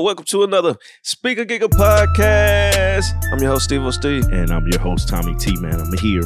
yo, 0.00 0.04
welcome 0.04 0.24
to 0.24 0.42
another 0.44 0.76
Speaker 1.02 1.44
Giga 1.44 1.68
podcast. 1.68 3.12
I'm 3.32 3.38
your 3.38 3.52
host, 3.52 3.64
Steve 3.64 3.82
O. 3.82 3.90
Steve. 3.90 4.24
And 4.32 4.50
I'm 4.50 4.66
your 4.66 4.80
host, 4.80 5.08
Tommy 5.08 5.34
T, 5.36 5.54
man. 5.60 5.78
I'm 5.78 5.92
here. 5.98 6.22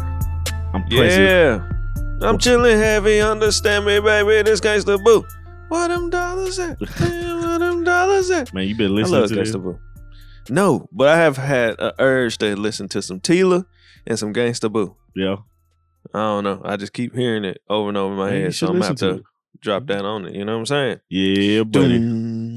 I'm 0.73 0.85
present. 0.85 1.23
Yeah. 1.25 1.69
I'm 2.23 2.39
chilling 2.39 2.79
heavy, 2.79 3.21
understand 3.21 3.85
me, 3.85 3.99
baby. 3.99 4.43
This 4.43 4.61
gangsta 4.61 5.03
boo. 5.03 5.27
What 5.69 5.89
them 5.89 6.09
dollars 6.11 6.59
at? 6.59 6.81
Man, 7.01 7.41
Where 7.41 7.59
them 7.59 7.85
dollars 7.85 8.31
at? 8.31 8.53
Man, 8.53 8.69
you 8.69 8.77
been 8.77 8.93
I 8.93 8.95
listening 8.95 9.21
love 9.21 9.31
to? 9.31 9.35
Gangsta 9.37 9.63
Boo. 9.63 9.79
No, 10.51 10.89
but 10.93 11.09
I 11.09 11.17
have 11.17 11.39
had 11.39 11.81
an 11.81 11.93
urge 11.99 12.39
to 12.39 12.55
listen 12.55 12.87
to 12.91 13.03
some 13.03 13.19
Tila 13.19 13.65
and 14.07 14.19
some 14.19 14.33
Gangsta 14.33 14.71
Boo. 14.71 14.95
Yeah. 15.17 15.37
I 16.13 16.19
don't 16.19 16.45
know. 16.45 16.61
I 16.65 16.77
just 16.77 16.93
keep 16.93 17.15
hearing 17.15 17.45
it 17.45 17.63
over 17.69 17.89
and 17.89 17.97
over 17.97 18.13
in 18.13 18.19
my 18.19 18.31
Man, 18.31 18.43
head. 18.43 18.55
So 18.55 18.67
I'm 18.69 18.75
gonna 18.75 18.87
have 18.87 18.97
to 18.97 19.15
to 19.15 19.25
drop 19.61 19.87
that 19.87 20.05
on 20.05 20.27
it. 20.27 20.35
You 20.35 20.45
know 20.45 20.53
what 20.53 20.59
I'm 20.61 20.67
saying? 20.67 21.01
Yeah, 21.09 21.65
buddy. 21.65 21.99
Dun, 21.99 22.54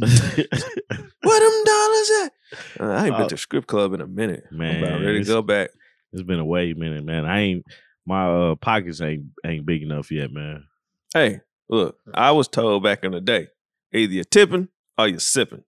Where 0.00 1.40
them 1.40 1.64
dollars 1.64 2.10
at? 2.24 2.32
Uh, 2.80 2.84
I 2.92 3.06
ain't 3.06 3.16
been 3.16 3.24
Uh, 3.26 3.28
to 3.28 3.36
strip 3.36 3.66
club 3.66 3.92
in 3.94 4.00
a 4.00 4.06
minute. 4.06 4.44
Man, 4.50 4.76
I'm 4.76 4.84
about 4.84 5.04
ready 5.04 5.20
to 5.20 5.24
go 5.24 5.42
back. 5.42 5.70
it's 6.12 6.22
been 6.22 6.38
a 6.38 6.44
way 6.44 6.72
minute, 6.72 7.04
man. 7.04 7.24
I 7.26 7.40
ain't 7.40 7.64
my 8.06 8.26
uh, 8.28 8.54
pockets 8.54 9.00
ain't 9.00 9.26
ain't 9.44 9.66
big 9.66 9.82
enough 9.82 10.10
yet, 10.10 10.32
man. 10.32 10.64
Hey, 11.12 11.40
look, 11.68 11.98
I 12.14 12.30
was 12.32 12.48
told 12.48 12.82
back 12.82 13.04
in 13.04 13.12
the 13.12 13.20
day, 13.20 13.48
either 13.92 14.12
you're 14.12 14.24
tipping 14.24 14.68
or 14.96 15.08
you're 15.08 15.20
sipping. 15.20 15.64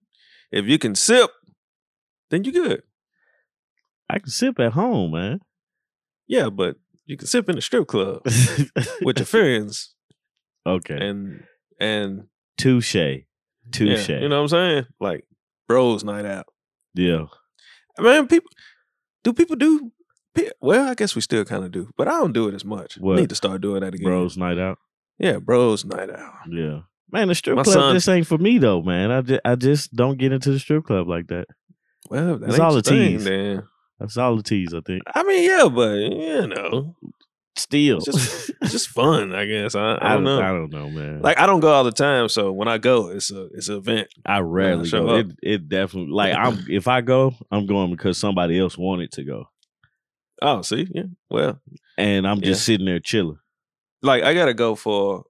If 0.51 0.65
you 0.65 0.77
can 0.79 0.95
sip, 0.95 1.29
then 2.29 2.43
you 2.43 2.51
good. 2.51 2.83
I 4.09 4.19
can 4.19 4.29
sip 4.29 4.59
at 4.59 4.73
home, 4.73 5.11
man. 5.11 5.39
Yeah, 6.27 6.49
but 6.49 6.77
you 7.05 7.17
can 7.17 7.27
sip 7.27 7.47
in 7.49 7.55
the 7.55 7.61
strip 7.61 7.87
club 7.87 8.21
with 9.01 9.17
your 9.19 9.25
friends 9.25 9.93
okay. 10.65 10.95
and 10.95 11.43
and 11.79 12.27
Touche. 12.57 12.95
yeah, 12.95 13.17
Touche. 13.71 14.09
you 14.09 14.29
know 14.29 14.37
what 14.37 14.41
I'm 14.43 14.47
saying? 14.49 14.85
Like 14.99 15.25
bros 15.67 16.03
night 16.03 16.25
out. 16.25 16.45
yeah. 16.93 17.25
Man, 17.99 18.27
people 18.27 18.49
do 19.23 19.33
people 19.33 19.55
do 19.55 19.91
well, 20.61 20.87
I 20.87 20.95
guess 20.95 21.13
we 21.13 21.21
still 21.21 21.43
kind 21.43 21.65
of 21.65 21.71
do, 21.71 21.89
but 21.97 22.07
I 22.07 22.11
don't 22.11 22.31
do 22.33 22.47
it 22.47 22.53
as 22.55 22.63
much. 22.63 22.97
What? 22.97 23.17
Need 23.17 23.29
to 23.29 23.35
start 23.35 23.61
doing 23.61 23.81
that 23.81 23.93
again. 23.93 24.05
Bros 24.05 24.37
night 24.37 24.57
out. 24.57 24.77
Yeah, 25.19 25.37
bros 25.39 25.83
night 25.85 26.09
out. 26.09 26.33
Yeah. 26.49 26.79
Man, 27.11 27.27
the 27.27 27.35
strip 27.35 27.57
My 27.57 27.63
club 27.63 27.73
son- 27.73 27.95
just 27.95 28.07
ain't 28.07 28.25
for 28.27 28.37
me 28.37 28.57
though, 28.57 28.81
man. 28.81 29.11
I 29.11 29.21
just, 29.21 29.41
I 29.43 29.55
just 29.55 29.93
don't 29.93 30.17
get 30.17 30.31
into 30.31 30.51
the 30.51 30.59
strip 30.59 30.85
club 30.85 31.07
like 31.09 31.27
that. 31.27 31.47
Well, 32.09 32.37
that 32.39 32.49
It's 32.49 32.59
all 32.59 32.71
the 32.73 32.79
a 32.79 32.81
thing, 32.81 33.19
tease. 33.19 33.59
That's 33.99 34.17
all 34.17 34.35
the 34.37 34.43
tease, 34.43 34.73
I 34.73 34.79
think. 34.81 35.03
I 35.13 35.23
mean, 35.23 35.43
yeah, 35.47 35.67
but 35.67 35.93
you 35.97 36.47
know, 36.47 36.95
Still. 37.57 37.97
it's 37.97 38.05
just 38.05 38.51
it's 38.61 38.71
just 38.71 38.87
fun, 38.89 39.35
I 39.35 39.45
guess. 39.45 39.75
I, 39.75 39.93
I 39.95 40.11
I 40.11 40.13
don't 40.13 40.23
know. 40.23 40.41
I 40.41 40.47
don't 40.47 40.71
know, 40.71 40.89
man. 40.89 41.21
Like 41.21 41.37
I 41.37 41.45
don't 41.45 41.59
go 41.59 41.71
all 41.73 41.83
the 41.83 41.91
time, 41.91 42.29
so 42.29 42.51
when 42.51 42.67
I 42.67 42.77
go, 42.77 43.09
it's 43.09 43.29
a 43.31 43.47
it's 43.53 43.67
an 43.69 43.75
event. 43.77 44.07
I 44.25 44.39
rarely 44.39 44.87
show 44.87 45.05
go. 45.05 45.15
up. 45.17 45.25
It, 45.25 45.31
it 45.43 45.69
definitely 45.69 46.13
like 46.13 46.33
I'm 46.35 46.65
if 46.69 46.87
I 46.87 47.01
go, 47.01 47.33
I'm 47.51 47.65
going 47.65 47.91
because 47.91 48.17
somebody 48.17 48.57
else 48.59 48.77
wanted 48.77 49.11
to 49.13 49.23
go, 49.23 49.45
Oh, 50.41 50.61
see, 50.61 50.87
yeah. 50.91 51.03
Well, 51.29 51.59
and 51.97 52.25
I'm 52.27 52.41
just 52.41 52.63
sitting 52.65 52.85
there 52.85 52.99
chilling. 52.99 53.37
like 54.01 54.23
I 54.23 54.33
gotta 54.33 54.53
go 54.53 54.75
for. 54.75 55.23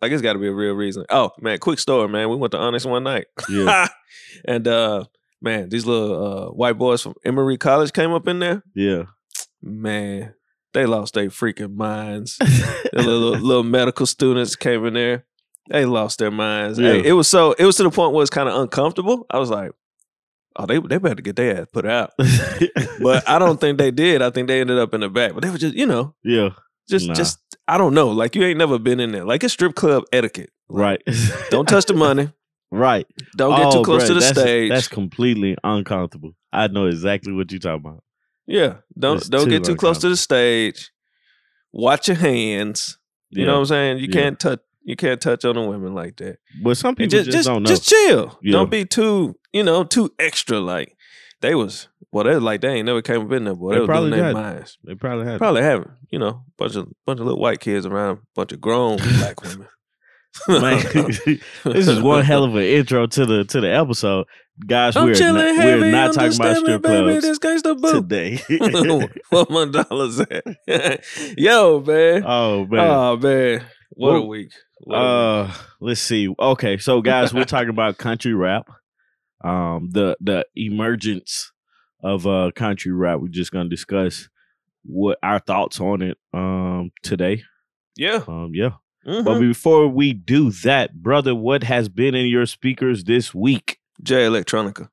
Like 0.00 0.12
it's 0.12 0.20
got 0.22 0.34
to 0.34 0.38
be 0.38 0.48
a 0.48 0.52
real 0.52 0.74
reason. 0.74 1.06
Oh 1.08 1.30
man, 1.40 1.58
quick 1.58 1.78
story, 1.78 2.08
man. 2.08 2.28
We 2.28 2.36
went 2.36 2.50
to 2.52 2.58
Onyx 2.58 2.84
one 2.84 3.04
night, 3.04 3.26
Yeah, 3.48 3.88
and 4.44 4.68
uh 4.68 5.04
man, 5.40 5.70
these 5.70 5.86
little 5.86 6.48
uh 6.48 6.50
white 6.50 6.76
boys 6.78 7.00
from 7.02 7.14
Emory 7.24 7.56
College 7.56 7.92
came 7.92 8.12
up 8.12 8.28
in 8.28 8.38
there. 8.38 8.62
yeah. 8.74 9.04
Man, 9.62 10.34
they 10.74 10.86
lost 10.86 11.14
their 11.14 11.26
freaking 11.30 11.74
minds. 11.76 12.36
the 12.38 12.88
little, 12.94 13.30
little 13.38 13.62
medical 13.62 14.06
students 14.06 14.54
came 14.56 14.84
in 14.86 14.94
there. 14.94 15.24
They 15.70 15.86
lost 15.86 16.18
their 16.18 16.30
minds. 16.30 16.78
Hey, 16.78 17.02
it 17.04 17.12
was 17.12 17.26
so 17.28 17.52
it 17.52 17.64
was 17.64 17.76
to 17.76 17.84
the 17.84 17.90
point 17.90 18.12
where 18.12 18.22
it's 18.22 18.30
kind 18.30 18.48
of 18.50 18.60
uncomfortable. 18.60 19.24
I 19.30 19.38
was 19.38 19.48
like, 19.48 19.72
oh, 20.56 20.66
they 20.66 20.78
they 20.78 20.98
better 20.98 21.22
get 21.22 21.36
their 21.36 21.62
ass 21.62 21.68
put 21.72 21.86
out. 21.86 22.10
But 23.00 23.28
I 23.28 23.38
don't 23.38 23.60
think 23.60 23.78
they 23.78 23.90
did. 23.90 24.22
I 24.22 24.30
think 24.30 24.46
they 24.48 24.60
ended 24.60 24.78
up 24.78 24.94
in 24.94 25.00
the 25.00 25.08
back. 25.08 25.32
But 25.34 25.42
they 25.42 25.50
were 25.50 25.58
just, 25.58 25.74
you 25.74 25.86
know, 25.86 26.14
yeah, 26.22 26.50
just 26.88 27.08
Nah. 27.08 27.14
just 27.14 27.38
I 27.66 27.76
don't 27.78 27.94
know. 27.94 28.08
Like 28.10 28.34
you 28.34 28.44
ain't 28.44 28.58
never 28.58 28.78
been 28.78 29.00
in 29.00 29.10
there. 29.12 29.24
Like 29.24 29.42
it's 29.42 29.52
strip 29.54 29.74
club 29.74 30.04
etiquette. 30.12 30.50
Like, 30.68 31.02
right. 31.06 31.16
Don't 31.50 31.66
touch 31.68 31.86
the 31.86 31.94
money. 31.94 32.30
right. 32.70 33.06
Don't 33.36 33.56
get 33.56 33.66
Oh, 33.66 33.70
too 33.72 33.82
close 33.84 34.06
to 34.06 34.14
the 34.14 34.20
that's, 34.20 34.38
stage. 34.38 34.70
That's 34.70 34.88
completely 34.88 35.56
uncomfortable. 35.64 36.34
I 36.52 36.68
know 36.68 36.86
exactly 36.86 37.32
what 37.32 37.50
you're 37.50 37.58
talking 37.58 37.84
about. 37.86 38.04
Yeah. 38.46 38.76
Don't 38.98 39.18
It's 39.18 39.28
don't 39.28 39.44
too 39.44 39.50
get 39.50 39.64
too 39.64 39.76
close 39.76 39.98
to 39.98 40.08
the 40.08 40.16
stage. 40.16 40.90
Watch 41.72 42.08
your 42.08 42.16
hands. 42.16 42.98
You 43.30 43.40
Yeah. 43.42 43.46
know 43.46 43.52
what 43.54 43.58
I'm 43.60 43.66
saying? 43.66 43.98
You 43.98 44.06
Yeah. 44.08 44.20
can't 44.20 44.38
touch 44.40 44.60
you 44.86 44.96
can't 44.96 45.18
touch 45.20 45.46
on 45.46 45.54
the 45.54 45.62
women 45.62 45.94
like 45.94 46.16
that. 46.16 46.38
But 46.62 46.76
some 46.76 46.94
people 46.94 47.10
just 47.10 47.24
just, 47.26 47.36
just 47.38 47.48
don't 47.48 47.62
know. 47.62 47.68
just 47.68 47.88
chill. 47.88 48.38
Yeah. 48.42 48.52
Don't 48.52 48.70
be 48.70 48.84
too, 48.84 49.34
you 49.52 49.62
know, 49.62 49.82
too 49.82 50.12
extra. 50.18 50.60
Like 50.60 50.94
they 51.40 51.54
was 51.54 51.88
well, 52.12 52.24
they 52.24 52.34
was 52.34 52.42
like 52.42 52.60
they 52.60 52.68
ain't 52.68 52.86
never 52.86 53.00
came 53.02 53.22
up 53.22 53.32
in 53.32 53.44
there, 53.44 53.54
boy. 53.54 53.70
They, 53.70 53.74
They 53.76 53.80
was 53.80 53.86
probably 53.88 54.10
doing 54.10 54.22
their 54.22 54.32
minds. 54.34 54.78
they 54.84 54.94
probably 54.94 55.26
have. 55.26 55.38
Probably 55.38 55.62
haven't. 55.62 55.90
You 56.10 56.18
know, 56.18 56.44
bunch 56.58 56.76
of 56.76 56.86
bunch 57.06 57.18
of 57.18 57.26
little 57.26 57.40
white 57.40 57.60
kids 57.60 57.86
around, 57.86 58.20
bunch 58.36 58.52
of 58.52 58.60
grown 58.60 58.98
black 59.18 59.42
women. 59.42 59.68
Man, 60.48 60.82
this 61.64 61.88
is 61.88 62.02
one 62.02 62.24
hell 62.24 62.44
of 62.44 62.54
an 62.56 62.62
intro 62.62 63.06
to 63.06 63.24
the 63.26 63.44
to 63.44 63.60
the 63.60 63.72
episode, 63.74 64.26
guys. 64.66 64.96
I'm 64.96 65.06
we're 65.06 65.14
chilling 65.14 65.56
not, 65.56 65.64
we're 65.64 65.90
not 65.90 66.14
talking 66.14 66.34
about 66.36 66.56
strip 66.56 66.82
baby, 66.82 67.20
clubs 67.20 67.82
boo. 67.82 67.92
today. 68.02 68.40
what 69.30 69.50
my 69.50 69.66
dollars 69.66 70.20
at? 70.20 70.44
Yo, 71.38 71.80
man. 71.80 72.22
oh 72.26 72.66
man. 72.66 72.80
Oh 72.80 73.16
man. 73.16 73.64
What 73.90 74.16
a 74.16 74.20
week. 74.22 74.52
What 74.80 74.96
a 74.96 74.98
week. 75.00 75.50
Uh, 75.50 75.54
let's 75.80 76.00
see. 76.00 76.28
Okay, 76.38 76.78
so 76.78 77.00
guys, 77.00 77.32
we're 77.32 77.44
talking 77.44 77.68
about 77.70 77.98
country 77.98 78.34
rap. 78.34 78.68
Um, 79.42 79.90
the 79.92 80.16
the 80.20 80.46
emergence 80.56 81.52
of 82.02 82.26
uh 82.26 82.50
country 82.54 82.92
rap. 82.92 83.20
We're 83.20 83.28
just 83.28 83.50
gonna 83.52 83.68
discuss 83.68 84.28
what 84.84 85.18
our 85.22 85.38
thoughts 85.38 85.80
on 85.80 86.02
it 86.02 86.18
um 86.32 86.90
today. 87.02 87.42
Yeah. 87.96 88.22
Um, 88.26 88.50
yeah. 88.54 88.70
Mhm. 89.06 89.24
But 89.24 89.38
before 89.40 89.88
we 89.88 90.12
do 90.12 90.50
that, 90.50 90.94
brother, 91.02 91.34
what 91.34 91.62
has 91.62 91.88
been 91.88 92.14
in 92.14 92.26
your 92.26 92.46
speakers 92.46 93.04
this 93.04 93.34
week? 93.34 93.78
Jay 94.02 94.24
Electronica. 94.26 94.88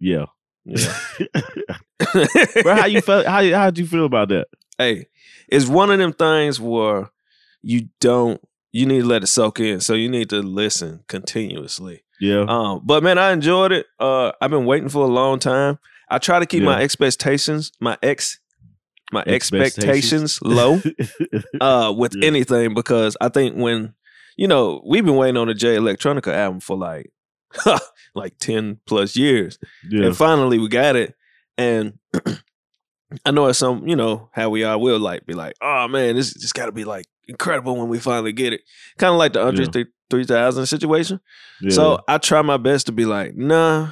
Yeah, 0.00 0.26
Yeah. 0.64 0.92
bro. 2.62 2.74
How 2.74 2.86
you 2.86 3.00
felt? 3.00 3.26
How 3.26 3.42
how 3.52 3.66
did 3.70 3.78
you 3.78 3.86
feel 3.86 4.04
about 4.06 4.28
that? 4.28 4.48
hey, 4.78 5.06
it's 5.48 5.66
one 5.66 5.90
of 5.90 5.98
them 5.98 6.12
things 6.12 6.60
where 6.60 7.10
you 7.62 7.88
don't 8.00 8.40
you 8.72 8.86
need 8.86 9.00
to 9.02 9.06
let 9.06 9.22
it 9.22 9.28
soak 9.28 9.60
in. 9.60 9.80
So 9.80 9.94
you 9.94 10.08
need 10.08 10.30
to 10.30 10.42
listen 10.42 11.04
continuously. 11.06 12.02
Yeah, 12.20 12.44
Um, 12.48 12.80
but 12.84 13.02
man, 13.02 13.18
I 13.18 13.32
enjoyed 13.32 13.72
it. 13.72 13.86
Uh 14.00 14.32
I've 14.40 14.50
been 14.50 14.64
waiting 14.66 14.88
for 14.88 15.04
a 15.04 15.08
long 15.08 15.38
time. 15.38 15.78
I 16.10 16.18
try 16.18 16.38
to 16.38 16.46
keep 16.46 16.62
my 16.62 16.80
expectations, 16.82 17.72
my 17.80 17.96
ex 18.02 18.40
my 19.12 19.22
Expectations. 19.26 20.38
expectations 20.38 20.42
low 20.42 20.82
uh 21.60 21.92
with 21.96 22.14
Yeah. 22.16 22.26
anything 22.26 22.74
because 22.74 23.16
I 23.20 23.28
think 23.28 23.56
when 23.56 23.94
you 24.36 24.48
know, 24.48 24.82
we've 24.84 25.04
been 25.04 25.14
waiting 25.16 25.36
on 25.36 25.46
the 25.46 25.54
Jay 25.54 25.76
Electronica 25.76 26.32
album 26.32 26.58
for 26.58 26.76
like 26.76 27.12
like 28.14 28.38
10 28.38 28.80
plus 28.86 29.16
years. 29.16 29.58
yeah, 29.88 30.06
And 30.06 30.16
finally 30.16 30.58
we 30.58 30.68
got 30.68 30.96
it. 30.96 31.14
And 31.58 31.98
I 33.24 33.30
know 33.30 33.46
it's 33.46 33.58
some, 33.58 33.86
you 33.86 33.96
know, 33.96 34.28
how 34.32 34.50
we 34.50 34.64
are, 34.64 34.76
we'll 34.78 34.98
like 34.98 35.24
be 35.26 35.34
like, 35.34 35.54
oh 35.60 35.86
man, 35.88 36.16
this 36.16 36.32
just 36.34 36.54
gotta 36.54 36.72
be 36.72 36.84
like 36.84 37.06
incredible 37.28 37.76
when 37.76 37.88
we 37.88 37.98
finally 37.98 38.32
get 38.32 38.52
it. 38.52 38.62
Kind 38.98 39.12
of 39.12 39.18
like 39.18 39.32
the 39.32 39.42
Andre 39.44 39.66
Yeah. 39.72 39.84
3000 40.10 40.66
situation. 40.66 41.20
yeah. 41.60 41.70
So 41.70 42.00
I 42.08 42.18
try 42.18 42.42
my 42.42 42.56
best 42.56 42.86
to 42.86 42.92
be 42.92 43.04
like, 43.04 43.34
nah, 43.36 43.90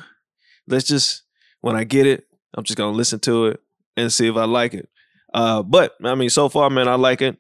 let's 0.67 0.87
just, 0.87 1.23
when 1.61 1.75
I 1.76 1.85
get 1.85 2.06
it, 2.06 2.25
I'm 2.55 2.65
just 2.65 2.76
gonna 2.76 2.97
listen 2.97 3.19
to 3.20 3.47
it 3.47 3.61
and 3.97 4.12
see 4.12 4.29
if 4.29 4.37
I 4.37 4.44
like 4.44 4.75
it. 4.75 4.88
Uh, 5.32 5.62
but 5.62 5.94
I 6.05 6.15
mean, 6.15 6.29
so 6.29 6.49
far, 6.49 6.69
man, 6.69 6.88
I 6.88 6.97
like 6.97 7.23
it. 7.23 7.38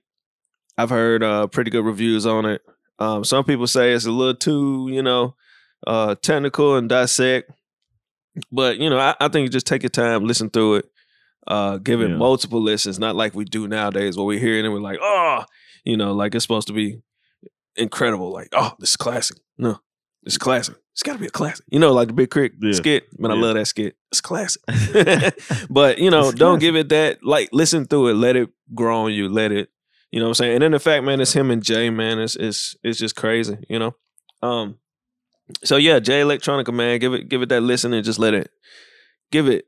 I've 0.78 0.88
heard 0.90 1.22
uh, 1.22 1.48
pretty 1.48 1.70
good 1.70 1.84
reviews 1.84 2.24
on 2.24 2.46
it. 2.46 2.62
Um, 2.98 3.24
some 3.24 3.44
people 3.44 3.66
say 3.66 3.92
it's 3.92 4.06
a 4.06 4.10
little 4.10 4.34
too, 4.34 4.88
you 4.90 5.02
know, 5.02 5.34
uh, 5.86 6.14
technical 6.16 6.76
and 6.76 6.88
dissect. 6.88 7.50
But 8.50 8.78
you 8.78 8.88
know, 8.90 8.98
I, 8.98 9.14
I 9.20 9.28
think 9.28 9.44
you 9.44 9.48
just 9.50 9.66
take 9.66 9.82
your 9.82 9.90
time, 9.90 10.24
listen 10.24 10.48
through 10.50 10.76
it, 10.76 10.84
uh, 11.46 11.76
give 11.78 12.00
it 12.00 12.10
Yeah. 12.10 12.16
multiple 12.16 12.60
listens, 12.62 12.98
not 12.98 13.14
like 13.16 13.34
we 13.34 13.44
do 13.44 13.68
nowadays, 13.68 14.16
where 14.16 14.24
we 14.26 14.38
hear 14.38 14.56
it 14.58 14.64
and 14.64 14.72
we're 14.72 14.80
like, 14.80 14.98
oh, 15.02 15.44
you 15.84 15.96
know, 15.96 16.12
like 16.14 16.34
it's 16.34 16.44
supposed 16.44 16.68
to 16.68 16.72
be 16.72 17.02
incredible. 17.76 18.32
Like, 18.32 18.48
oh, 18.52 18.72
this 18.78 18.90
is 18.90 18.96
classic. 18.96 19.38
No, 19.58 19.78
it's 20.24 20.38
classic. 20.38 20.76
It's 20.92 21.02
got 21.02 21.14
to 21.14 21.18
be 21.18 21.26
a 21.26 21.30
classic. 21.30 21.64
You 21.70 21.78
know, 21.78 21.92
like 21.92 22.08
the 22.08 22.14
Big 22.14 22.30
Crick 22.30 22.52
Yeah. 22.60 22.72
skit. 22.72 23.04
Man, 23.18 23.30
I 23.30 23.34
love 23.34 23.54
that 23.54 23.66
skit. 23.66 23.96
It's 24.10 24.20
classic. 24.20 24.62
but 25.70 25.98
you 25.98 26.10
know, 26.10 26.28
It's 26.28 26.38
don't 26.38 26.54
classic. 26.56 26.60
give 26.60 26.76
it 26.76 26.88
that. 26.90 27.24
Like, 27.24 27.48
listen 27.52 27.86
through 27.86 28.08
it. 28.08 28.14
Let 28.14 28.36
it 28.36 28.50
grow 28.74 29.04
on 29.04 29.12
you. 29.14 29.28
Let 29.28 29.52
it. 29.52 29.70
You 30.10 30.20
know 30.20 30.26
what 30.26 30.30
I'm 30.30 30.34
saying? 30.34 30.52
And 30.54 30.62
then 30.62 30.72
the 30.72 30.78
fact, 30.78 31.04
man, 31.04 31.20
it's 31.22 31.32
him 31.32 31.50
and 31.50 31.62
Jay. 31.62 31.88
Man, 31.88 32.18
it's 32.18 32.36
it's 32.36 32.76
it's 32.82 32.98
just 32.98 33.16
crazy. 33.16 33.56
You 33.70 33.78
know. 33.78 33.94
Um. 34.42 34.78
So 35.64 35.76
yeah, 35.76 35.98
Jay 35.98 36.20
Electronica, 36.22 36.72
man, 36.72 36.98
give 36.98 37.14
it 37.14 37.28
give 37.28 37.42
it 37.42 37.48
that 37.50 37.62
listen 37.62 37.92
and 37.92 38.04
just 38.04 38.18
let 38.18 38.34
it 38.34 38.50
give 39.30 39.48
it 39.48 39.64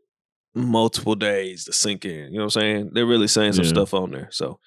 multiple 0.55 1.15
days 1.15 1.65
to 1.65 1.73
sink 1.73 2.05
in. 2.05 2.33
You 2.33 2.39
know 2.39 2.45
what 2.45 2.57
I'm 2.57 2.63
saying? 2.63 2.91
They're 2.93 3.07
really 3.07 3.29
saying 3.29 3.55
some 3.55 3.65
Yeah. 3.65 3.71
stuff 3.71 3.95
on 3.95 4.11
there. 4.13 4.29
So, 4.31 4.61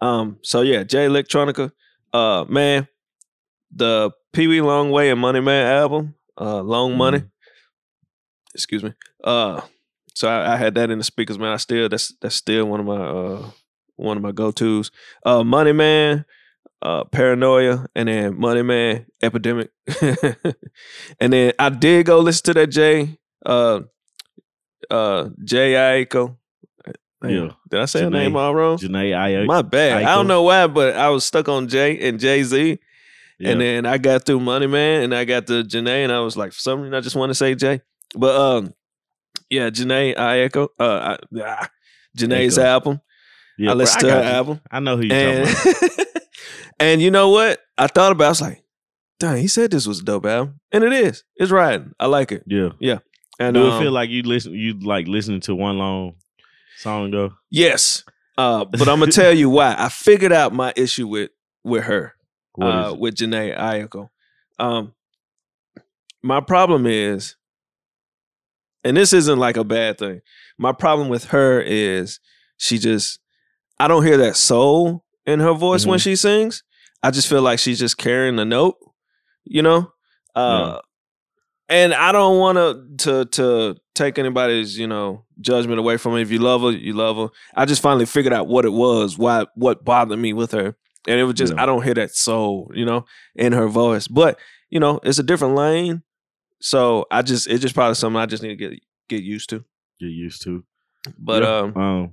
um, 0.00 0.38
so 0.42 0.60
yeah, 0.60 0.84
Jay 0.84 1.06
Electronica, 1.06 1.72
uh, 2.12 2.44
man, 2.48 2.86
the 3.74 4.10
Pee 4.32 4.46
Wee 4.46 4.58
Longway 4.58 5.10
and 5.10 5.20
Money 5.20 5.40
Man 5.40 5.66
album, 5.66 6.14
uh, 6.40 6.60
Long 6.62 6.96
Money. 6.96 7.18
Mm-hmm. 7.18 7.28
Excuse 8.54 8.84
me. 8.84 8.92
Uh, 9.22 9.60
so 10.14 10.28
I, 10.28 10.52
I 10.54 10.56
had 10.56 10.74
that 10.76 10.90
in 10.90 10.98
the 10.98 11.04
speakers, 11.04 11.38
man. 11.38 11.52
I 11.52 11.56
still 11.56 11.88
that's 11.88 12.14
that's 12.20 12.36
still 12.36 12.66
one 12.66 12.80
of 12.80 12.86
my 12.86 12.96
uh 13.04 13.50
one 13.96 14.16
of 14.16 14.22
my 14.22 14.32
go 14.32 14.50
tos. 14.52 14.90
Uh, 15.24 15.42
Money 15.42 15.72
Man, 15.72 16.24
uh, 16.84 17.04
Paranoia, 17.04 17.86
and 17.96 18.08
then 18.08 18.38
Money 18.38 18.62
Man 18.62 19.06
Epidemic. 19.22 19.70
and 21.18 21.32
then 21.32 21.52
I 21.58 21.70
did 21.70 22.06
go 22.06 22.18
listen 22.20 22.44
to 22.44 22.54
that 22.54 22.66
Jay 22.68 23.18
uh 23.44 23.80
uh 24.90 25.28
Jay 25.42 25.72
Aiko. 25.72 26.36
Yeah. 27.22 27.52
Did 27.70 27.80
I 27.80 27.84
say 27.86 28.02
her 28.02 28.10
name 28.10 28.36
all 28.36 28.54
wrong? 28.54 28.76
Jhené 28.76 29.12
Aiko. 29.12 29.46
My 29.46 29.62
bad. 29.62 30.02
I 30.02 30.14
don't 30.14 30.26
know 30.26 30.42
why, 30.42 30.66
but 30.66 30.94
I 30.94 31.08
was 31.08 31.24
stuck 31.24 31.48
on 31.48 31.68
Jay 31.68 32.06
and 32.06 32.20
Jay 32.20 32.42
Z. 32.42 32.78
Yeah. 33.38 33.50
And 33.50 33.60
then 33.60 33.86
I 33.86 33.96
got 33.96 34.26
through 34.26 34.40
Money 34.40 34.66
Man 34.66 35.04
and 35.04 35.14
I 35.14 35.24
got 35.24 35.46
to 35.46 35.64
Jhené 35.64 36.04
and 36.04 36.12
I 36.12 36.20
was 36.20 36.36
like, 36.36 36.52
for 36.52 36.60
some 36.60 36.82
reason 36.82 36.94
I 36.94 37.00
just 37.00 37.16
want 37.16 37.30
to 37.30 37.34
say 37.34 37.54
Jay. 37.54 37.80
But 38.14 38.38
um 38.38 38.74
yeah, 39.48 39.70
Jhené 39.70 40.14
Aiko 40.16 40.68
uh 40.78 41.16
I, 41.16 41.40
ah, 41.42 41.68
Jhené's 42.16 42.58
Aiko. 42.58 42.64
album. 42.64 43.00
Yeah, 43.58 43.70
I 43.70 43.72
bro, 43.74 43.78
listened 43.78 44.00
to 44.02 44.10
her 44.10 44.22
you. 44.22 44.28
album. 44.28 44.60
I 44.70 44.80
know 44.80 44.96
who 44.96 45.04
you 45.04 45.12
And 45.12 45.48
talking 45.48 45.72
about. 45.94 46.22
and 46.80 47.02
you 47.02 47.10
know 47.10 47.30
what? 47.30 47.60
I 47.78 47.86
thought 47.86 48.12
about 48.12 48.24
it, 48.24 48.26
I 48.26 48.30
was 48.30 48.40
like, 48.42 48.64
dang, 49.20 49.36
he 49.38 49.46
said 49.48 49.70
this 49.70 49.86
was 49.86 50.00
a 50.00 50.04
dope 50.04 50.26
album. 50.26 50.60
And 50.72 50.82
it 50.84 50.92
is. 50.92 51.24
It's 51.36 51.50
riding. 51.52 51.92
I 52.00 52.06
like 52.06 52.32
it. 52.32 52.42
Yeah. 52.46 52.70
Yeah. 52.80 52.98
And 53.38 53.54
Do 53.54 53.66
it 53.66 53.72
um, 53.72 53.82
feel 53.82 53.92
like 53.92 54.10
you 54.10 54.22
listen 54.22 54.52
you 54.54 54.78
like 54.80 55.08
listening 55.08 55.40
to 55.42 55.54
one 55.56 55.76
long 55.78 56.14
song 56.78 57.10
though? 57.10 57.34
yes. 57.50 58.04
Uh, 58.36 58.64
but 58.64 58.88
I'm 58.88 58.98
gonna 58.98 59.12
tell 59.12 59.32
you 59.32 59.48
why. 59.50 59.74
I 59.78 59.88
figured 59.88 60.32
out 60.32 60.52
my 60.52 60.72
issue 60.76 61.06
with 61.06 61.30
with 61.62 61.84
her. 61.84 62.14
Uh, 62.60 62.90
it? 62.92 62.98
with 63.00 63.14
Jhené 63.16 63.56
Aiko. 63.56 64.08
Um, 64.58 64.92
my 66.22 66.40
problem 66.40 66.86
is, 66.86 67.36
and 68.84 68.96
this 68.96 69.12
isn't 69.12 69.38
like 69.38 69.56
a 69.56 69.64
bad 69.64 69.98
thing. 69.98 70.20
My 70.58 70.72
problem 70.72 71.08
with 71.08 71.26
her 71.26 71.60
is 71.60 72.20
she 72.56 72.78
just, 72.78 73.18
I 73.84 73.88
don't 73.88 74.04
hear 74.04 74.16
that 74.18 74.36
soul 74.36 75.04
in 75.26 75.40
her 75.40 75.52
voice 75.52 75.84
when 75.86 75.98
Mhm. 75.98 76.02
she 76.02 76.16
sings. 76.16 76.62
I 77.02 77.10
just 77.10 77.28
feel 77.28 77.42
like 77.42 77.58
she's 77.58 77.78
just 77.78 77.98
carrying 77.98 78.36
the 78.36 78.44
note, 78.44 78.76
you 79.44 79.60
know. 79.62 79.92
Uh, 80.34 80.78
And 81.68 81.94
I 81.94 82.12
don't 82.12 82.38
want 82.38 82.56
to 82.58 83.04
to 83.04 83.24
to 83.38 83.76
take 83.94 84.18
anybody's 84.18 84.78
you 84.78 84.86
know 84.86 85.24
judgment 85.40 85.78
away 85.78 85.96
from 85.96 86.12
her. 86.12 86.18
If 86.18 86.30
you 86.30 86.38
love 86.38 86.60
her, 86.62 86.70
you 86.70 86.92
love 86.92 87.16
her. 87.16 87.28
I 87.54 87.64
just 87.64 87.80
finally 87.82 88.04
figured 88.06 88.34
out 88.34 88.48
what 88.48 88.64
it 88.66 88.72
was, 88.72 89.16
why 89.18 89.46
what 89.54 89.82
bothered 89.84 90.18
me 90.18 90.32
with 90.34 90.52
her, 90.52 90.76
and 91.08 91.20
it 91.20 91.24
was 91.24 91.34
just 91.34 91.54
Yeah. 91.54 91.62
I 91.62 91.66
don't 91.66 91.82
hear 91.82 91.94
that 91.94 92.14
soul, 92.14 92.70
you 92.74 92.84
know, 92.84 93.06
in 93.34 93.52
her 93.54 93.66
voice. 93.68 94.08
But 94.08 94.38
you 94.70 94.78
know, 94.80 95.00
it's 95.04 95.18
a 95.18 95.22
different 95.22 95.54
lane, 95.56 96.02
so 96.60 97.06
I 97.10 97.22
just 97.22 97.46
it's 97.48 97.62
just 97.62 97.74
probably 97.74 97.94
something 97.94 98.20
I 98.20 98.26
just 98.26 98.42
need 98.42 98.56
to 98.58 98.68
get 98.68 98.80
get 99.08 99.22
used 99.22 99.48
to. 99.50 99.64
Get 100.00 100.10
used 100.10 100.42
to. 100.42 100.64
But 101.18 101.42
Yeah. 101.42 101.58
um, 101.60 101.76
um 101.76 102.12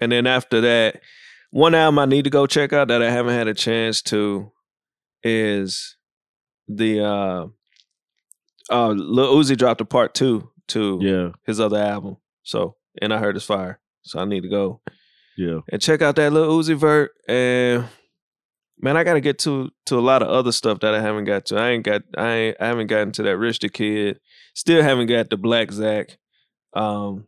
and 0.00 0.12
then 0.12 0.26
after 0.26 0.60
that, 0.60 1.00
one 1.50 1.74
album 1.74 1.98
I 1.98 2.06
need 2.06 2.24
to 2.24 2.30
go 2.30 2.46
check 2.46 2.72
out 2.72 2.88
that 2.88 3.02
I 3.02 3.10
haven't 3.10 3.34
had 3.34 3.48
a 3.48 3.54
chance 3.54 4.02
to 4.02 4.52
is 5.22 5.96
the 6.68 7.04
uh 7.04 7.46
uh 8.70 8.88
Lil 8.88 9.36
Uzi 9.36 9.56
dropped 9.56 9.80
a 9.80 9.84
part 9.84 10.14
two 10.14 10.50
to 10.68 10.98
yeah, 11.00 11.28
his 11.46 11.60
other 11.60 11.78
album. 11.78 12.16
So 12.42 12.76
and 13.00 13.12
I 13.12 13.18
heard 13.18 13.36
it's 13.36 13.44
fire. 13.44 13.80
So 14.02 14.18
I 14.18 14.24
need 14.24 14.42
to 14.42 14.48
go 14.48 14.80
yeah. 15.36 15.60
and 15.70 15.80
check 15.80 16.02
out 16.02 16.16
that 16.16 16.32
Lil 16.32 16.58
Uzi 16.58 16.76
Vert. 16.76 17.12
And 17.28 17.86
man, 18.78 18.96
I 18.96 19.04
gotta 19.04 19.20
get 19.20 19.38
to 19.40 19.70
to 19.86 19.98
a 19.98 20.00
lot 20.00 20.22
of 20.22 20.28
other 20.28 20.52
stuff 20.52 20.80
that 20.80 20.94
I 20.94 21.00
haven't 21.00 21.24
got 21.24 21.46
to. 21.46 21.56
I 21.56 21.70
ain't 21.70 21.84
got 21.84 22.02
I 22.16 22.32
ain't 22.32 22.56
I 22.60 22.66
haven't 22.66 22.88
gotten 22.88 23.12
to 23.12 23.22
that 23.24 23.38
Rich 23.38 23.60
the 23.60 23.68
Kid. 23.68 24.20
Still 24.54 24.82
haven't 24.82 25.06
got 25.06 25.30
the 25.30 25.36
Black 25.36 25.70
Zach. 25.72 26.18
Um 26.74 27.26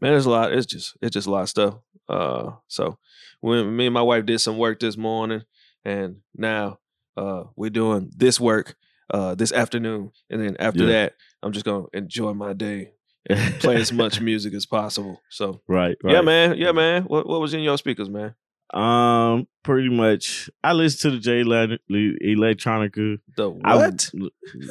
man, 0.00 0.12
there's 0.12 0.26
a 0.26 0.30
lot, 0.30 0.52
it's 0.52 0.66
just 0.66 0.96
it's 1.00 1.12
just 1.14 1.26
a 1.26 1.30
lot 1.30 1.42
of 1.42 1.48
stuff. 1.48 1.74
Uh 2.08 2.52
so 2.68 2.98
when 3.40 3.76
me 3.76 3.86
and 3.86 3.94
my 3.94 4.02
wife 4.02 4.24
did 4.26 4.38
some 4.40 4.58
work 4.58 4.80
this 4.80 4.96
morning 4.96 5.42
and 5.84 6.16
now 6.34 6.78
uh 7.16 7.44
we're 7.56 7.70
doing 7.70 8.10
this 8.16 8.38
work 8.40 8.76
uh 9.10 9.34
this 9.34 9.52
afternoon. 9.52 10.12
And 10.30 10.42
then 10.42 10.56
after 10.58 10.82
Yeah. 10.84 10.90
that, 10.90 11.14
I'm 11.42 11.52
just 11.52 11.64
gonna 11.64 11.86
enjoy 11.92 12.32
my 12.34 12.52
day 12.52 12.92
and 13.28 13.54
play 13.60 13.76
as 13.76 13.92
much 13.92 14.20
music 14.30 14.54
as 14.54 14.66
possible. 14.66 15.20
So 15.30 15.60
right, 15.68 15.96
right. 16.02 16.12
yeah, 16.14 16.20
man. 16.22 16.56
Yeah, 16.56 16.72
man. 16.72 17.04
What 17.04 17.26
what 17.28 17.40
was 17.40 17.54
in 17.54 17.60
your 17.60 17.78
speakers, 17.78 18.08
man? 18.08 18.34
Um, 18.74 19.46
pretty 19.62 19.88
much. 19.88 20.50
I 20.62 20.72
listen 20.72 21.10
to 21.10 21.16
the 21.16 21.22
J 21.22 21.40
Ele- 21.40 21.78
Electronica. 22.24 23.18
The 23.36 23.50
I- 23.64 23.76
what? 23.76 24.10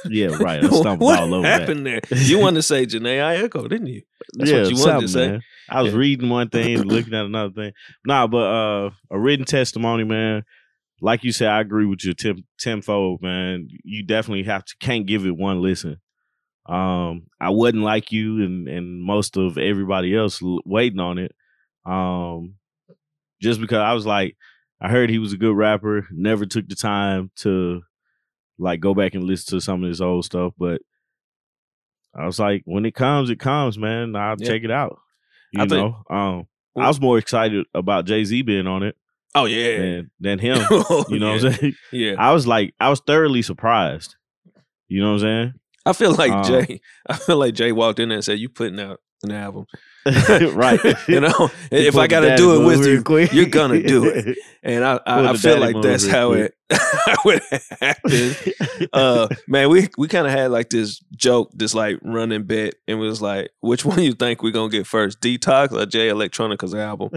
yeah, 0.10 0.28
right. 0.40 0.64
I 0.64 0.68
stumbled 0.68 1.00
what 1.02 1.20
all 1.20 1.34
over 1.36 1.48
happened 1.48 1.86
there? 1.86 2.02
You 2.12 2.40
wanted 2.40 2.58
to 2.58 2.64
say 2.64 2.86
Jhené 2.86 3.48
Aiko, 3.50 3.70
didn't 3.70 3.88
you? 3.88 4.02
That's 4.34 4.52
yeah, 4.52 4.62
what 4.64 4.72
you 4.72 4.78
wanted 4.80 5.02
to 5.02 5.08
say. 5.08 5.28
man. 5.32 5.42
I 5.70 5.82
was 5.82 5.94
Yeah. 5.94 6.00
reading 6.00 6.30
one 6.30 6.50
thing, 6.50 6.78
looking 6.84 7.14
at 7.14 7.26
another 7.26 7.54
thing. 7.54 7.72
Nah, 8.06 8.28
but 8.28 8.38
uh, 8.38 8.90
a 9.12 9.20
written 9.20 9.46
testimony, 9.46 10.04
man. 10.04 10.44
Like 11.02 11.24
you 11.24 11.32
said, 11.32 11.50
I 11.50 11.60
agree 11.62 11.86
with 11.86 12.04
you, 12.06 12.14
Tim 12.14 12.46
tenfold, 12.60 13.22
man. 13.22 13.68
You 13.84 14.04
definitely 14.06 14.44
have 14.44 14.64
to 14.66 14.76
can't 14.80 15.06
give 15.06 15.26
it 15.26 15.36
one 15.36 15.62
listen. 15.62 15.98
Um, 16.68 17.28
I 17.40 17.50
wasn't 17.52 17.84
like 17.84 18.12
you 18.12 18.44
and 18.44 18.68
and 18.68 19.02
most 19.04 19.38
of 19.38 19.58
everybody 19.58 20.16
else 20.16 20.40
waiting 20.66 21.00
on 21.00 21.18
it. 21.20 21.32
Um, 21.86 22.56
just 23.42 23.60
because 23.62 23.78
I 23.80 23.94
was 23.94 24.06
like, 24.06 24.36
I 24.82 24.90
heard 24.90 25.10
he 25.10 25.20
was 25.20 25.34
a 25.34 25.38
good 25.38 25.56
rapper, 25.56 26.08
never 26.12 26.46
took 26.46 26.68
the 26.68 26.76
time 26.76 27.32
to 27.38 27.82
like 28.58 28.80
go 28.80 28.94
back 28.94 29.14
and 29.16 29.24
listen 29.24 29.58
to 29.58 29.62
some 29.64 29.84
of 29.84 29.90
his 29.90 30.02
old 30.02 30.26
stuff, 30.26 30.54
but 30.58 30.82
I 32.18 32.26
was 32.26 32.40
like, 32.40 32.62
when 32.66 32.86
it 32.86 32.96
comes, 32.96 33.30
it 33.30 33.40
comes, 33.40 33.78
man. 33.78 34.16
I'll 34.16 34.36
Yeah. 34.40 34.48
check 34.48 34.64
it 34.64 34.72
out. 34.72 34.98
You 35.52 35.64
I 35.64 35.68
think- 35.68 35.72
know, 35.72 36.04
um, 36.16 36.48
I 36.78 36.88
was 36.88 37.00
more 37.00 37.18
excited 37.18 37.66
about 37.74 38.06
Jay 38.06 38.24
Z 38.26 38.42
being 38.42 38.68
on 38.68 38.84
it 38.84 38.96
Oh 39.34 39.46
yeah. 39.46 39.78
than 39.78 40.12
than 40.20 40.40
him. 40.40 40.58
Oh, 40.70 41.06
You 41.10 41.20
know 41.20 41.34
yeah. 41.36 41.36
what 41.44 41.46
I'm 41.46 41.54
saying? 41.60 41.76
Yeah. 41.92 42.16
I 42.18 42.32
was 42.34 42.46
like, 42.48 42.74
I 42.80 42.90
was 42.90 43.02
thoroughly 43.06 43.42
surprised. 43.42 44.16
You 44.88 45.02
know 45.02 45.08
what 45.14 45.14
I'm 45.16 45.20
saying? 45.22 45.54
I 45.86 45.94
feel 45.94 46.14
like 46.14 46.32
Um, 46.32 46.44
Jay. 46.44 46.82
I 47.08 47.16
feel 47.18 47.38
like 47.38 47.54
Jay 47.54 47.72
walked 47.72 48.00
in 48.00 48.10
there 48.10 48.18
and 48.18 48.26
said, 48.26 48.40
"You 48.40 48.50
putting 48.50 48.80
out 48.80 49.00
an 49.24 49.32
album? 49.32 49.66
right. 50.54 50.80
you 51.08 51.20
know? 51.20 51.50
If 51.72 51.96
I 51.98 52.08
got 52.08 52.20
to 52.22 52.36
do 52.38 52.62
it 52.62 52.66
with 52.66 52.86
you, 52.86 53.02
quick. 53.04 53.34
you're 53.34 53.46
gonna 53.48 53.82
do 53.82 54.06
it." 54.06 54.38
And 54.64 54.84
I, 54.84 55.00
I, 55.06 55.30
I 55.30 55.34
feel 55.38 55.60
like 55.60 55.76
that's 55.82 56.08
how 56.08 56.30
quick. 56.32 56.54
it, 56.70 56.78
how 56.80 57.30
it 57.30 57.44
happened. 57.80 58.90
uh 58.94 59.28
man 59.48 59.70
we 59.70 59.88
we 59.98 60.08
kind 60.08 60.26
of 60.26 60.34
had 60.34 60.50
like 60.50 60.70
this 60.70 61.00
joke 61.16 61.52
this 61.54 61.76
like 61.76 62.00
running 62.02 62.44
bet 62.44 62.74
and 62.88 63.00
was 63.00 63.22
like 63.22 63.52
which 63.62 63.86
one 63.86 64.02
you 64.02 64.14
think 64.14 64.42
we're 64.42 64.52
gonna 64.52 64.70
get 64.72 64.88
first 64.88 65.22
detox 65.22 65.72
or 65.72 65.86
jay 65.86 66.10
electronica's 66.10 66.74
album 66.74 67.10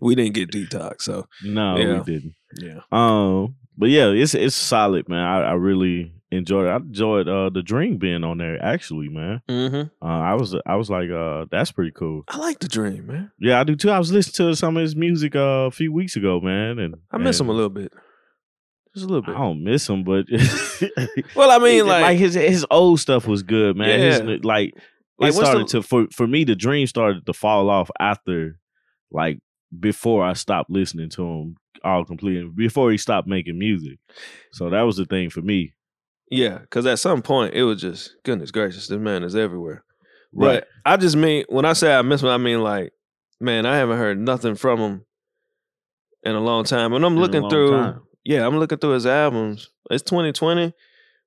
we 0.00 0.14
didn't 0.14 0.34
get 0.34 0.50
detox 0.50 1.02
so 1.02 1.26
no, 1.44 1.76
Yeah. 1.76 1.98
we 1.98 2.04
didn't. 2.04 2.34
yeah 2.60 2.80
Um, 2.92 3.56
but 3.76 3.90
yeah, 3.90 4.06
it's 4.10 4.34
it's 4.34 4.54
solid, 4.54 5.08
man. 5.08 5.18
I, 5.18 5.40
I 5.50 5.52
really 5.54 6.12
enjoyed 6.36 6.66
it. 6.66 6.70
I 6.70 6.76
enjoyed 6.76 7.28
uh 7.28 7.50
the 7.50 7.62
dream 7.62 7.98
being 7.98 8.24
on 8.24 8.38
there 8.38 8.62
actually, 8.64 9.08
man. 9.08 9.42
mm-hmm. 9.48 10.06
Uh, 10.06 10.20
I 10.20 10.34
was 10.34 10.54
I 10.66 10.76
was 10.76 10.90
like, 10.90 11.10
uh, 11.10 11.46
that's 11.50 11.72
pretty 11.72 11.92
cool. 11.92 12.22
i 12.28 12.36
like 12.38 12.58
the 12.60 12.68
dream 12.68 13.06
man 13.06 13.30
Yeah, 13.38 13.60
I 13.60 13.64
do 13.64 13.76
too. 13.76 13.90
I 13.90 13.98
was 13.98 14.12
listening 14.12 14.50
to 14.50 14.56
some 14.56 14.76
of 14.76 14.82
his 14.82 14.94
music 14.96 15.34
uh, 15.36 15.66
a 15.66 15.70
few 15.70 15.92
weeks 15.92 16.16
ago, 16.16 16.40
man, 16.40 16.78
and 16.78 16.94
i 17.10 17.18
miss 17.18 17.38
him 17.40 17.48
a 17.48 17.52
little 17.52 17.70
bit 17.70 17.92
just 18.94 19.06
a 19.06 19.08
little 19.08 19.22
bit. 19.22 19.34
I 19.34 19.38
don't 19.38 19.64
miss 19.64 19.88
him, 19.88 20.04
but 20.04 20.26
well 21.34 21.50
i 21.50 21.58
mean 21.58 21.84
like, 21.86 22.16
his 22.16 22.34
his 22.34 22.64
old 22.70 23.00
stuff 23.00 23.26
was 23.26 23.42
good, 23.42 23.76
man. 23.76 23.98
His, 23.98 24.18
Yeah. 24.20 24.36
like 24.42 24.74
Like, 25.18 25.30
it 25.30 25.34
started 25.34 25.66
the- 25.68 25.80
to 25.80 25.82
for 25.82 26.06
for 26.12 26.26
me 26.26 26.44
the 26.44 26.54
dream 26.54 26.86
started 26.86 27.26
to 27.26 27.32
fall 27.32 27.70
off 27.70 27.90
after 27.98 28.58
like 29.10 29.38
before 29.78 30.24
I 30.24 30.34
stopped 30.34 30.70
listening 30.70 31.10
to 31.10 31.22
him 31.26 31.56
all 31.82 32.04
completely 32.04 32.48
before 32.54 32.90
he 32.92 32.96
stopped 32.96 33.26
making 33.26 33.58
music. 33.58 33.98
So 34.52 34.70
that 34.70 34.82
was 34.82 34.96
the 34.96 35.04
thing 35.06 35.28
for 35.30 35.42
me. 35.42 35.72
Yeah 36.36 36.58
because 36.58 36.84
at 36.86 36.98
some 36.98 37.22
point 37.22 37.54
it 37.54 37.62
was 37.64 37.80
just 37.80 38.14
goodness 38.24 38.50
gracious 38.50 38.88
this 38.88 38.98
man 38.98 39.22
is 39.22 39.36
everywhere 39.36 39.84
Right. 40.36 40.64
But 40.84 40.92
I 40.92 40.96
just 40.96 41.14
mean 41.14 41.44
when 41.48 41.64
I 41.64 41.74
say 41.74 41.94
I 41.94 42.02
miss 42.02 42.20
him, 42.20 42.28
I 42.28 42.38
mean 42.38 42.60
like, 42.60 42.92
man, 43.40 43.66
I 43.66 43.76
haven't 43.76 43.98
heard 43.98 44.18
nothing 44.18 44.56
from 44.56 44.80
him 44.80 45.04
in 46.24 46.34
a 46.34 46.40
long 46.40 46.64
time. 46.64 46.92
And 46.92 47.04
I'm 47.06 47.12
In 47.14 47.20
looking 47.20 47.48
through, 47.48 47.70
time. 47.70 48.00
yeah, 48.24 48.44
I'm 48.44 48.58
looking 48.58 48.78
through 48.78 48.94
his 48.94 49.06
albums. 49.06 49.70
It's 49.92 50.02
2020. 50.02 50.72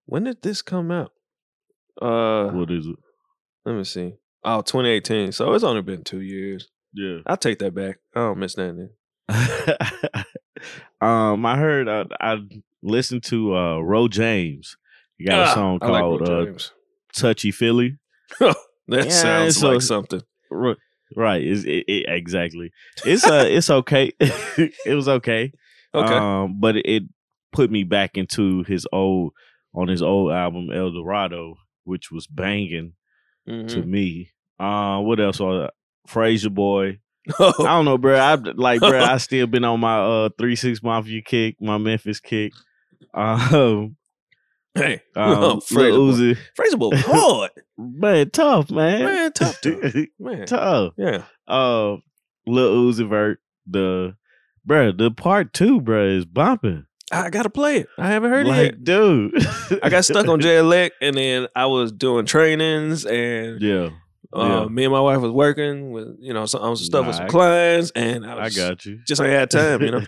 When 0.08 0.26
did 0.26 0.42
this 0.42 0.62
come 0.62 0.92
out? 0.92 1.14
Uh, 2.02 2.50
What 2.50 2.70
is 2.70 2.86
it? 2.86 2.98
let 3.66 3.76
me 3.76 3.86
see. 3.86 4.16
Oh, 4.44 4.60
2018. 4.62 5.32
So 5.32 5.54
it's 5.54 5.64
only 5.64 5.84
been 5.84 6.04
two 6.04 6.20
years. 6.20 6.68
Yeah. 6.94 7.20
I'll 7.26 7.38
take 7.38 7.60
that 7.60 7.74
back. 7.74 8.00
I 8.14 8.20
don't 8.20 8.40
miss 8.40 8.56
that. 8.56 8.76
Then. 8.76 10.26
um, 11.02 11.46
I 11.46 11.58
heard 11.58 11.88
uh, 11.88 12.06
I 12.20 12.40
listened 12.84 13.24
to 13.26 13.56
uh 13.56 13.80
Ro 13.80 14.08
James. 14.10 14.76
He 15.18 15.26
got 15.26 15.40
a 15.40 15.50
Ah, 15.50 15.54
song 15.54 15.80
like 15.82 16.02
called 16.02 16.28
Ro 16.28 16.48
uh, 16.54 16.58
"Touchy 17.14 17.52
Feely." 17.52 17.98
that 18.40 18.56
Yeah, 18.88 19.10
sounds 19.10 19.58
so- 19.58 19.72
like 19.72 19.82
something. 19.82 20.22
Right, 21.16 21.42
it's, 21.42 21.64
it, 21.64 21.86
it, 21.88 22.06
exactly. 22.10 22.72
It's 23.06 23.26
uh, 23.26 23.46
it's 23.48 23.70
okay. 23.70 24.12
it 24.20 24.94
was 24.96 25.08
okay. 25.08 25.52
Okay. 25.96 26.14
Um, 26.14 26.60
but 26.60 26.76
it, 26.78 27.04
put 27.54 27.72
me 27.72 27.84
back 27.86 28.18
into 28.18 28.64
his 28.66 28.86
old 28.92 29.32
on 29.74 29.88
his 29.88 30.02
old 30.02 30.32
album 30.34 30.70
El 30.74 30.92
Dorado, 30.92 31.56
which 31.86 32.12
was 32.12 32.28
banging 32.28 32.94
to 33.48 33.54
Mhm. 33.54 33.86
me. 33.88 34.32
Uh, 34.60 35.00
what 35.00 35.20
else? 35.22 35.40
Uh, 35.40 35.70
Frayser 36.10 36.54
Boy. 36.54 37.00
I 37.40 37.52
don't 37.58 37.86
know, 37.86 37.98
bro. 37.98 38.18
I 38.20 38.36
like, 38.36 38.80
bro. 38.82 39.00
I 39.02 39.18
still 39.18 39.48
been 39.48 39.64
on 39.64 39.80
my 39.80 40.00
uh 40.00 40.30
three 40.38 40.56
six 40.58 40.84
mafia 40.84 41.22
kick, 41.22 41.56
my 41.62 41.78
Memphis 41.78 42.20
kick. 42.20 42.52
Um, 43.14 43.96
hey, 44.78 45.02
um 45.16 45.60
Frayser. 45.62 45.92
Uzi, 45.92 46.38
Frayser 46.58 46.80
Boy, 46.80 46.92
hard 46.96 47.52
man, 47.78 48.30
tough 48.30 48.70
man, 48.72 49.04
man, 49.06 49.32
tough 49.34 49.60
dude, 49.62 50.10
man. 50.20 50.46
tough. 50.46 50.94
Yeah, 50.98 51.24
Uh, 51.48 51.98
Lil 52.46 52.92
Uzi 52.92 53.08
Vert, 53.08 53.40
the 53.66 54.16
bro, 54.66 54.92
the 54.92 55.12
part 55.12 55.54
two, 55.54 55.82
bro, 55.82 56.06
is 56.08 56.26
bumping. 56.26 56.86
I 57.12 57.30
gotta 57.30 57.50
play 57.50 57.78
it. 57.78 57.88
I 57.98 58.08
haven't 58.10 58.32
heard 58.32 58.48
it 58.48 58.56
yet. 58.64 58.84
Dude, 58.84 59.34
I 59.82 59.90
got 59.90 60.04
stuck 60.06 60.28
on 60.28 60.42
Elect, 60.44 60.96
and 61.02 61.16
then 61.18 61.48
I 61.56 61.68
was 61.68 61.92
doing 61.94 62.26
trainings, 62.26 63.06
and 63.06 63.62
Yeah, 63.62 63.90
uh, 64.36 64.64
yeah. 64.64 64.66
me 64.68 64.84
and 64.84 64.92
my 64.92 65.00
wife 65.00 65.22
was 65.22 65.32
working 65.32 65.92
with 65.92 66.18
you 66.20 66.34
know 66.34 66.46
some, 66.46 66.62
some 66.62 66.76
stuff 66.76 67.08
with 67.08 67.16
some 67.16 67.30
clients, 67.30 67.92
and 67.96 68.26
I, 68.26 68.46
I 68.46 68.50
got 68.50 68.86
you. 68.86 69.00
just 69.08 69.22
ain't 69.22 69.32
had 69.32 69.50
time, 69.50 69.82
you 69.84 69.92
know. 69.92 70.02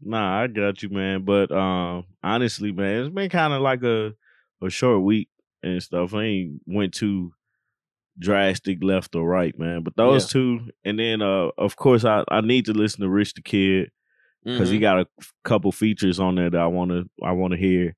Nah, 0.00 0.42
I 0.42 0.46
got 0.46 0.82
you, 0.82 0.88
man. 0.88 1.24
But 1.24 1.50
um, 1.50 2.04
honestly, 2.22 2.72
man, 2.72 3.04
it's 3.06 3.14
been 3.14 3.30
kind 3.30 3.52
of 3.52 3.62
like 3.62 3.82
a 3.82 4.14
a 4.62 4.70
short 4.70 5.02
week 5.02 5.28
and 5.62 5.82
stuff. 5.82 6.14
I 6.14 6.22
ain't 6.24 6.60
went 6.66 6.94
too 6.94 7.32
drastic 8.18 8.82
left 8.82 9.14
or 9.16 9.26
right, 9.26 9.58
man. 9.58 9.82
But 9.82 9.96
those 9.96 10.26
two, 10.28 10.70
and 10.84 10.98
then 10.98 11.22
uh, 11.22 11.48
of 11.58 11.76
course, 11.76 12.04
I 12.04 12.24
I 12.28 12.40
need 12.40 12.66
to 12.66 12.72
listen 12.72 13.00
to 13.02 13.08
Rich 13.08 13.34
the 13.34 13.42
Kid 13.42 13.90
because 14.44 14.70
he 14.70 14.78
Mhm. 14.78 14.80
got 14.80 15.00
a 15.00 15.06
couple 15.44 15.72
features 15.72 16.18
on 16.20 16.34
there 16.34 16.50
that 16.50 16.60
I 16.60 16.66
want 16.66 16.90
to 16.90 17.08
I 17.22 17.32
want 17.32 17.52
to 17.52 17.58
hear, 17.58 17.96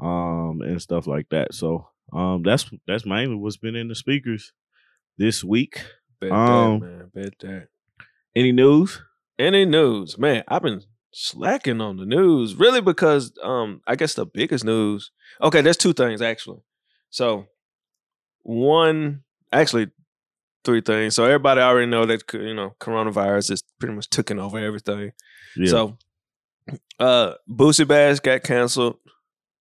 um, 0.00 0.60
and 0.62 0.80
stuff 0.80 1.06
like 1.06 1.28
that. 1.30 1.54
So 1.54 1.88
um, 2.12 2.42
that's 2.42 2.70
that's 2.86 3.06
mainly 3.06 3.36
what's 3.36 3.56
been 3.56 3.76
in 3.76 3.88
the 3.88 3.94
speakers 3.94 4.52
this 5.18 5.44
week. 5.44 5.84
Bet 6.20 6.32
um, 6.32 6.80
that, 6.80 6.86
man. 6.86 7.10
Bet 7.14 7.38
that. 7.40 7.68
Any 8.34 8.52
news? 8.52 9.02
Any 9.38 9.64
news, 9.64 10.18
man? 10.18 10.44
I've 10.48 10.62
been 10.62 10.82
slacking 11.12 11.80
on 11.80 11.96
the 11.96 12.06
news, 12.06 12.54
really, 12.54 12.80
because 12.80 13.32
um, 13.42 13.80
I 13.86 13.96
guess 13.96 14.14
the 14.14 14.26
biggest 14.26 14.64
news. 14.64 15.10
Okay, 15.42 15.60
there's 15.60 15.76
two 15.76 15.92
things 15.92 16.22
actually. 16.22 16.60
So, 17.10 17.46
one, 18.42 19.22
actually, 19.52 19.88
three 20.64 20.80
things. 20.80 21.14
So 21.14 21.24
everybody 21.24 21.60
already 21.60 21.86
know 21.86 22.06
that 22.06 22.22
you 22.32 22.54
know 22.54 22.74
coronavirus 22.80 23.52
is 23.52 23.64
pretty 23.78 23.94
much 23.94 24.10
taking 24.10 24.38
over 24.38 24.58
everything. 24.58 25.12
Yeah. 25.56 25.70
So, 25.70 25.98
uh, 26.98 27.34
Boosie 27.48 27.86
Bash 27.86 28.20
got 28.20 28.42
canceled 28.42 28.96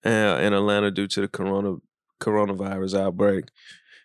uh, 0.05 0.39
in 0.41 0.53
Atlanta 0.53 0.91
due 0.91 1.07
to 1.07 1.21
the 1.21 1.27
corona 1.27 1.77
coronavirus 2.19 2.99
outbreak. 2.99 3.45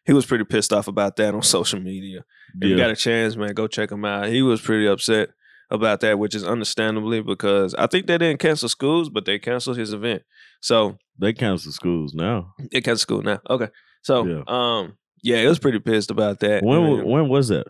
He 0.07 0.13
was 0.13 0.27
pretty 0.27 0.45
pissed 0.45 0.73
off 0.73 0.89
about 0.89 1.17
that 1.17 1.35
on 1.35 1.43
social 1.57 1.81
media. 1.81 2.25
If 2.61 2.69
you 2.69 2.77
got 2.77 2.91
a 2.91 2.97
chance, 2.97 3.35
man, 3.35 3.53
go 3.53 3.67
check 3.67 3.91
him 3.91 4.05
out. 4.05 4.29
He 4.29 4.41
was 4.41 4.61
pretty 4.61 4.87
upset 4.87 5.31
about 5.71 6.01
that, 6.01 6.19
which 6.19 6.35
is 6.35 6.45
understandably 6.45 7.21
because 7.23 7.75
I 7.75 7.87
think 7.87 8.07
they 8.07 8.19
didn't 8.19 8.41
cancel 8.41 8.69
schools, 8.69 9.09
but 9.11 9.25
they 9.25 9.39
canceled 9.39 9.77
his 9.79 9.93
event. 9.93 10.23
So 10.61 10.99
they 11.19 11.33
cancel 11.33 11.73
schools 11.73 12.15
now. 12.15 12.55
they 12.73 12.81
canceled 12.81 13.01
school 13.01 13.23
now. 13.23 13.41
Okay. 13.49 13.69
So 14.03 14.27
Yeah. 14.27 14.43
um 14.47 14.97
yeah, 15.23 15.41
he 15.41 15.47
was 15.47 15.59
pretty 15.59 15.79
pissed 15.79 16.11
about 16.11 16.41
that. 16.41 16.63
When 16.63 17.05
when 17.07 17.29
was 17.29 17.49
that? 17.49 17.67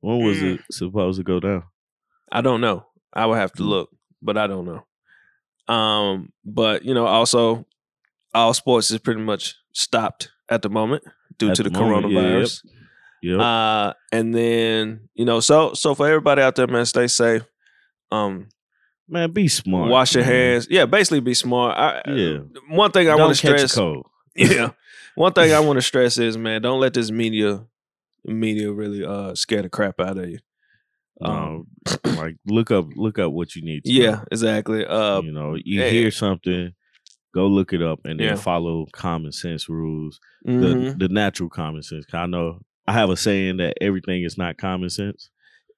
When 0.00 0.18
was 0.20 0.38
Mm. 0.38 0.54
it 0.54 0.60
supposed 0.70 1.18
to 1.18 1.24
go 1.24 1.40
down? 1.40 1.64
I 2.32 2.40
don't 2.40 2.60
know. 2.60 2.86
I 3.12 3.26
would 3.26 3.38
have 3.38 3.52
to 3.54 3.62
Mm. 3.62 3.68
look, 3.68 3.90
but 4.22 4.36
I 4.38 4.46
don't 4.46 4.64
know. 4.64 4.84
Um, 5.74 6.32
but 6.44 6.84
you 6.84 6.94
know, 6.94 7.06
also 7.06 7.66
all 8.34 8.54
sports 8.54 8.90
is 8.90 8.98
pretty 8.98 9.20
much 9.20 9.54
stopped 9.72 10.30
at 10.48 10.62
the 10.62 10.68
moment 10.68 11.02
due 11.38 11.50
At 11.50 11.56
to 11.56 11.62
the, 11.64 11.70
the 11.70 11.78
moment, 11.78 12.12
yeah, 12.12 12.38
yep. 12.38 12.48
Yep. 13.30 13.40
Uh, 13.40 13.92
and 14.12 14.34
then 14.34 15.08
you 15.14 15.24
know, 15.24 15.40
so 15.40 15.72
so 15.74 15.94
for 15.94 16.06
everybody 16.06 16.42
out 16.42 16.54
there, 16.56 16.66
man, 16.66 16.86
stay 16.86 17.06
safe. 17.08 17.42
Um, 18.12 18.48
man, 19.08 19.32
be 19.32 19.48
smart. 19.48 19.90
wash 19.90 20.14
your 20.14 20.24
man. 20.24 20.32
hands. 20.32 20.68
Yeah, 20.70 20.86
basically 20.86 21.20
be 21.20 21.34
smart. 21.34 21.76
I, 21.76 22.02
Yeah. 22.12 22.38
One 22.68 22.90
thing 22.92 23.08
I 23.08 23.16
want 23.16 23.30
to 23.30 23.34
stress. 23.36 23.74
cold. 23.74 24.06
Yeah. 24.36 24.70
One 25.14 25.32
thing 25.32 25.52
I 25.52 25.60
want 25.66 25.78
to 25.78 25.82
stress 25.82 26.18
is, 26.18 26.36
man, 26.36 26.60
don't 26.62 26.78
let 26.80 26.94
this 26.94 27.10
media 27.10 27.64
media 28.24 28.70
really 28.72 29.04
uh 29.04 29.34
scare 29.34 29.62
the 29.62 29.68
crap 29.68 29.98
out 30.00 30.18
of 30.18 30.28
you. 30.28 30.38
Um, 31.20 31.66
Um, 32.04 32.16
like 32.16 32.36
look 32.46 32.70
up 32.70 32.86
look 32.94 33.18
up 33.18 33.32
what 33.32 33.56
you 33.56 33.62
need 33.62 33.84
to 33.84 33.90
yeah, 33.92 34.10
know. 34.10 34.24
exactly. 34.30 34.84
Uh, 34.84 35.22
you 35.22 35.32
know, 35.32 35.56
you 35.64 35.82
hear 35.82 36.10
something, 36.10 36.74
go 37.34 37.46
look 37.46 37.72
it 37.72 37.80
up 37.82 38.00
and 38.04 38.20
then 38.20 38.28
Yeah. 38.28 38.34
follow 38.36 38.86
common 38.92 39.32
sense 39.32 39.68
rules. 39.68 40.20
mhm. 40.46 40.98
The 40.98 41.06
the 41.08 41.12
natural 41.12 41.48
common 41.48 41.82
sense. 41.82 42.04
I 42.12 42.26
know 42.26 42.60
I 42.88 42.92
have 42.92 43.10
a 43.10 43.16
saying 43.16 43.56
that 43.58 43.74
everything 43.80 44.22
is 44.22 44.38
not 44.38 44.58
common 44.58 44.90
sense. 44.90 45.28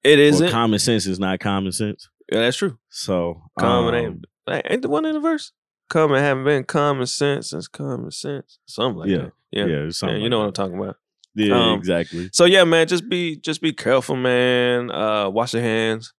it 0.05 0.19
isn't. 0.19 0.50
common 0.50 0.79
sense 0.79 1.07
is 1.07 1.19
not 1.19 1.41
common 1.41 1.73
sense. 1.73 2.09
yeah, 2.31 2.41
that's 2.41 2.57
true. 2.57 2.79
So 2.91 3.43
Common 3.59 3.95
um, 3.95 4.23
ain't, 4.49 4.67
ain't 4.71 4.83
the 4.83 4.88
one 4.88 5.05
in 5.07 5.15
the 5.15 5.21
verse. 5.21 5.53
Common 5.88 6.21
haven't 6.23 6.45
been 6.45 6.65
common 6.65 7.07
sense 7.07 7.50
since 7.50 7.67
common 7.69 8.11
sense. 8.11 8.59
Something 8.67 8.99
like 8.99 9.09
Yeah. 9.09 9.17
that. 9.19 9.33
Yeah. 9.50 9.67
yeah, 9.67 9.85
Yeah, 9.85 9.91
something 9.91 10.17
you 10.19 10.23
like 10.25 10.31
know 10.31 10.38
that. 10.41 10.43
what 10.43 10.47
I'm 10.49 10.53
talking 10.71 10.79
about. 10.79 10.97
Yeah, 11.35 11.71
Um, 11.73 11.79
exactly. 11.79 12.29
So 12.33 12.45
yeah, 12.45 12.65
man, 12.65 12.87
just 12.88 13.09
be 13.09 13.37
just 13.37 13.62
be 13.62 13.73
careful, 13.73 14.17
man. 14.17 14.91
Uh, 14.91 15.31
wash 15.31 15.55
your 15.55 15.62
hands. 15.62 16.12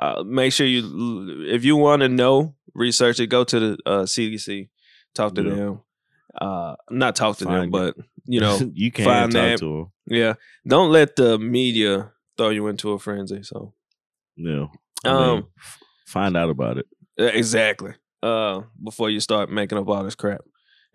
Uh, 0.00 0.24
make 0.24 0.52
sure 0.52 0.66
you, 0.66 1.44
if 1.48 1.64
you 1.64 1.76
want 1.76 2.00
to 2.02 2.08
know, 2.08 2.56
research 2.74 3.20
it. 3.20 3.28
Go 3.28 3.44
to 3.44 3.60
the 3.60 3.78
uh, 3.86 4.02
CDC, 4.02 4.68
talk 5.14 5.34
to 5.36 5.42
Yeah. 5.42 5.50
them. 5.54 5.80
Uh, 6.40 6.74
not 6.90 7.16
talk 7.16 7.36
to 7.38 7.44
them, 7.44 7.70
but 7.70 7.96
you 8.24 8.40
know, 8.40 8.58
you 8.74 8.90
can't 8.92 9.06
find 9.08 9.32
talk 9.32 9.42
that. 9.42 9.58
to 9.60 9.66
them. 9.66 9.92
yeah. 10.06 10.34
Don't 10.66 10.90
let 10.90 11.16
the 11.16 11.38
media 11.38 12.12
throw 12.36 12.50
you 12.50 12.66
into 12.68 12.92
a 12.92 12.98
frenzy. 12.98 13.42
So, 13.42 13.74
Yeah. 14.36 14.66
I 15.04 15.08
um, 15.08 15.34
mean, 15.34 15.44
find 16.06 16.36
out 16.36 16.50
about 16.50 16.78
it. 16.78 16.86
exactly. 17.16 17.92
Uh, 18.22 18.62
before 18.82 19.10
you 19.10 19.20
start 19.20 19.50
making 19.50 19.76
up 19.76 19.86
all 19.88 20.02
this 20.02 20.14
crap 20.14 20.40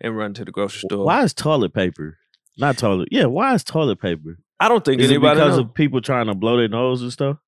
and 0.00 0.16
run 0.16 0.34
to 0.34 0.44
the 0.44 0.50
grocery 0.50 0.88
store. 0.88 1.06
Why 1.06 1.22
is 1.22 1.32
toilet 1.32 1.72
paper? 1.72 2.18
Not 2.58 2.76
toilet. 2.76 3.08
Yeah, 3.12 3.26
why 3.26 3.54
is 3.54 3.62
toilet 3.62 4.00
paper? 4.00 4.38
I 4.58 4.68
don't 4.68 4.84
think 4.84 5.00
Is 5.00 5.10
it 5.10 5.14
anybody 5.14 5.38
because 5.40 5.56
know. 5.56 5.62
of 5.64 5.74
people 5.74 6.00
trying 6.00 6.26
to 6.26 6.34
blow 6.34 6.56
their 6.56 6.68
nose 6.68 7.02
and 7.02 7.12
stuff? 7.12 7.38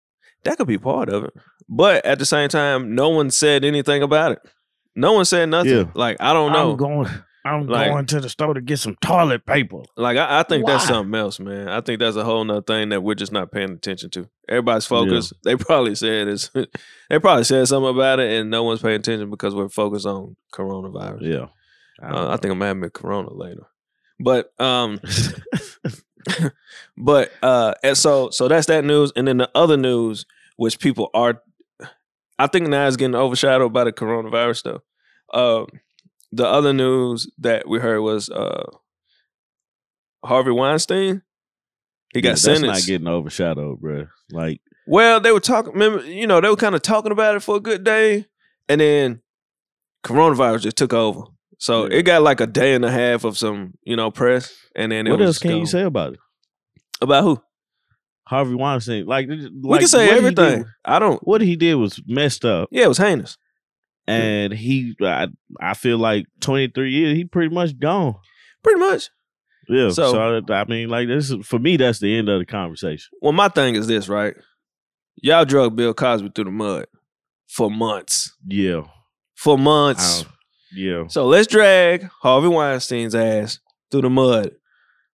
that 0.44 0.56
could 0.58 0.66
be 0.66 0.78
part 0.78 1.08
of 1.08 1.24
it. 1.24 1.34
But 1.68 2.04
at 2.04 2.18
the 2.18 2.26
same 2.26 2.48
time, 2.48 2.94
no 2.94 3.10
one 3.10 3.30
said 3.30 3.64
anything 3.64 4.02
about 4.02 4.32
it. 4.32 4.38
No 4.94 5.12
one 5.12 5.24
said 5.24 5.48
nothing. 5.48 5.72
Yeah. 5.72 5.84
Like 5.94 6.16
I 6.20 6.32
don't 6.32 6.52
know. 6.52 6.72
I'm 6.72 6.76
going. 6.76 7.08
I'm 7.44 7.66
Like- 7.66 7.90
going 7.90 8.06
to 8.06 8.20
the 8.20 8.28
store 8.28 8.54
to 8.54 8.60
get 8.60 8.78
some 8.78 8.96
toilet 9.00 9.44
paper. 9.44 9.82
like 9.96 10.16
I, 10.16 10.40
I 10.40 10.42
think 10.44 10.64
that's 10.66 10.86
something 10.86 11.14
else, 11.18 11.40
man. 11.40 11.68
I 11.68 11.80
think 11.80 11.98
that's 11.98 12.16
a 12.16 12.22
whole 12.24 12.44
nother 12.44 12.62
thing 12.62 12.90
that 12.90 13.02
we're 13.02 13.16
just 13.16 13.32
not 13.32 13.50
paying 13.50 13.72
attention 13.72 14.10
to. 14.10 14.28
Everybody's 14.48 14.86
focused. 14.86 15.32
They 15.44 15.56
probably 15.56 15.94
said 15.96 16.28
it's 16.28 16.50
they 17.10 17.18
probably 17.18 17.44
said 17.44 17.66
something 17.66 17.90
about 17.90 18.20
it 18.20 18.30
and 18.40 18.50
no 18.50 18.62
one's 18.62 18.80
paying 18.82 19.00
attention 19.00 19.28
because 19.30 19.54
we're 19.54 19.68
focused 19.68 20.06
on 20.06 20.36
coronavirus. 20.54 21.22
Yeah. 21.22 21.46
Uh, 22.02 22.28
I 22.30 22.36
think 22.36 22.52
I'm 22.52 22.60
having 22.60 22.88
corona 22.90 23.32
later. 23.32 23.66
But 24.20 24.52
um 24.60 25.00
but 26.96 27.32
uh 27.42 27.74
and 27.82 27.96
so 27.96 28.30
so 28.30 28.48
that's 28.48 28.66
that 28.66 28.84
news 28.84 29.12
and 29.16 29.26
then 29.26 29.38
the 29.38 29.50
other 29.54 29.76
news 29.76 30.26
which 30.56 30.78
people 30.78 31.10
are 31.14 31.42
I 32.38 32.46
think 32.46 32.68
now 32.68 32.86
is 32.86 32.96
getting 32.96 33.14
overshadowed 33.14 33.72
by 33.72 33.84
the 33.84 33.92
coronavirus 33.92 34.56
stuff. 34.58 34.82
Uh 35.32 35.64
the 36.32 36.46
other 36.46 36.72
news 36.72 37.30
that 37.38 37.68
we 37.68 37.78
heard 37.78 38.00
was 38.00 38.28
uh 38.30 38.64
Harvey 40.24 40.50
Weinstein 40.50 41.22
he 42.14 42.20
got 42.20 42.28
Yeah, 42.28 42.32
that's 42.32 42.42
sentenced. 42.42 42.66
not 42.66 42.86
getting 42.86 43.08
overshadowed, 43.08 43.80
bro. 43.80 44.06
Like, 44.30 44.60
Well, 44.86 45.18
they 45.20 45.32
were 45.32 45.40
talking. 45.40 45.72
Remember, 45.72 46.04
you 46.04 46.26
know, 46.26 46.40
they 46.42 46.48
were 46.50 46.56
kind 46.56 46.74
of 46.74 46.82
talking 46.82 47.10
about 47.12 47.34
it 47.36 47.40
for 47.40 47.56
a 47.56 47.60
good 47.60 47.84
day, 47.84 48.26
and 48.68 48.80
then 48.82 49.22
coronavirus 50.04 50.62
just 50.62 50.76
took 50.76 50.92
over. 50.92 51.22
So 51.58 51.84
Yeah. 51.86 51.96
it 51.98 52.02
got 52.02 52.22
like 52.22 52.40
a 52.42 52.46
day 52.46 52.74
and 52.74 52.84
a 52.84 52.90
half 52.90 53.24
of 53.24 53.38
some, 53.38 53.74
you 53.84 53.96
know, 53.96 54.10
press, 54.10 54.52
and 54.76 54.92
then 54.92 55.06
it 55.06 55.10
what 55.10 55.22
else 55.22 55.38
can 55.38 55.56
you 55.56 55.64
say 55.66 55.82
about 55.82 56.14
it? 56.14 56.20
about 57.00 57.24
who? 57.24 57.42
Harvey 58.28 58.54
Weinstein, 58.54 59.06
like, 59.06 59.28
like 59.28 59.40
we 59.62 59.78
can 59.78 59.88
say 59.88 60.10
everything. 60.10 60.64
I 60.84 60.98
don't. 60.98 61.20
what 61.26 61.40
he 61.40 61.56
did 61.56 61.74
was 61.76 62.00
messed 62.06 62.44
up, 62.44 62.68
Yeah, 62.70 62.84
it 62.84 62.88
was 62.88 62.98
heinous. 62.98 63.36
And 64.06 64.52
he, 64.52 64.94
I, 65.00 65.28
I 65.60 65.74
feel 65.74 65.98
like 65.98 66.26
twenty 66.40 66.68
three 66.68 66.90
years, 66.92 67.16
he 67.16 67.24
pretty 67.24 67.54
much 67.54 67.78
gone. 67.78 68.16
Pretty 68.62 68.80
much. 68.80 69.10
Yeah. 69.68 69.88
So- 69.90 70.12
So, 70.12 70.52
I 70.52 70.64
mean, 70.64 70.88
like, 70.88 71.08
this 71.08 71.30
is 71.30 71.46
for 71.46 71.58
me. 71.58 71.76
That's 71.76 71.98
the 72.00 72.16
end 72.16 72.28
of 72.28 72.38
the 72.40 72.46
conversation. 72.46 73.10
Well, 73.20 73.32
my 73.32 73.48
thing 73.48 73.74
is 73.76 73.86
this, 73.86 74.08
right? 74.08 74.34
Y'all 75.16 75.44
drug 75.44 75.76
Bill 75.76 75.94
Cosby 75.94 76.32
through 76.34 76.44
the 76.46 76.50
mud 76.50 76.86
for 77.48 77.70
months. 77.70 78.34
Yeah. 78.46 78.82
For 79.36 79.56
months. 79.58 80.22
I- 80.22 80.26
yeah. 80.74 81.06
So 81.08 81.26
let's 81.26 81.46
drag 81.46 82.08
Harvey 82.22 82.48
Weinstein's 82.48 83.14
ass 83.14 83.58
through 83.90 84.00
the 84.02 84.10
mud 84.10 84.52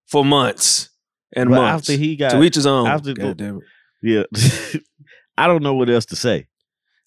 for 0.06 0.24
months 0.24 0.88
and 1.34 1.50
But 1.50 1.56
months. 1.56 1.90
after 1.90 2.00
he 2.00 2.14
got, 2.16 2.30
to 2.30 2.42
each 2.44 2.54
his 2.54 2.64
own. 2.66 2.86
after- 2.86 3.12
God 3.12 3.36
damn 3.36 3.56
it. 3.56 3.62
yeah, 4.00 4.80
I 5.36 5.46
don't 5.48 5.62
know 5.64 5.74
what 5.74 5.90
else 5.90 6.06
to 6.06 6.16
say. 6.16 6.46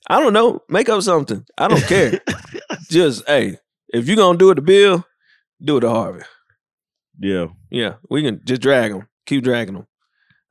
I 0.10 0.20
don't 0.20 0.34
know. 0.34 0.60
Make 0.70 0.89
up 0.89 1.01
something. 1.01 1.46
I 1.58 1.67
don't 1.67 1.84
care. 1.84 2.20
just 2.89 3.25
hey, 3.27 3.58
if 3.89 4.08
you're 4.08 4.17
gonna 4.17 4.38
do 4.38 4.51
it 4.51 4.55
to 4.55 4.62
Bill, 4.62 5.05
do 5.63 5.77
it 5.77 5.81
to 5.81 5.89
Harvey. 5.89 6.24
yeah. 7.20 7.48
Yeah, 7.70 7.93
we 8.10 8.22
can 8.22 8.41
just 8.43 8.62
drag 8.62 8.91
him, 8.91 9.08
keep 9.25 9.43
dragging 9.43 9.75
him. 9.75 9.88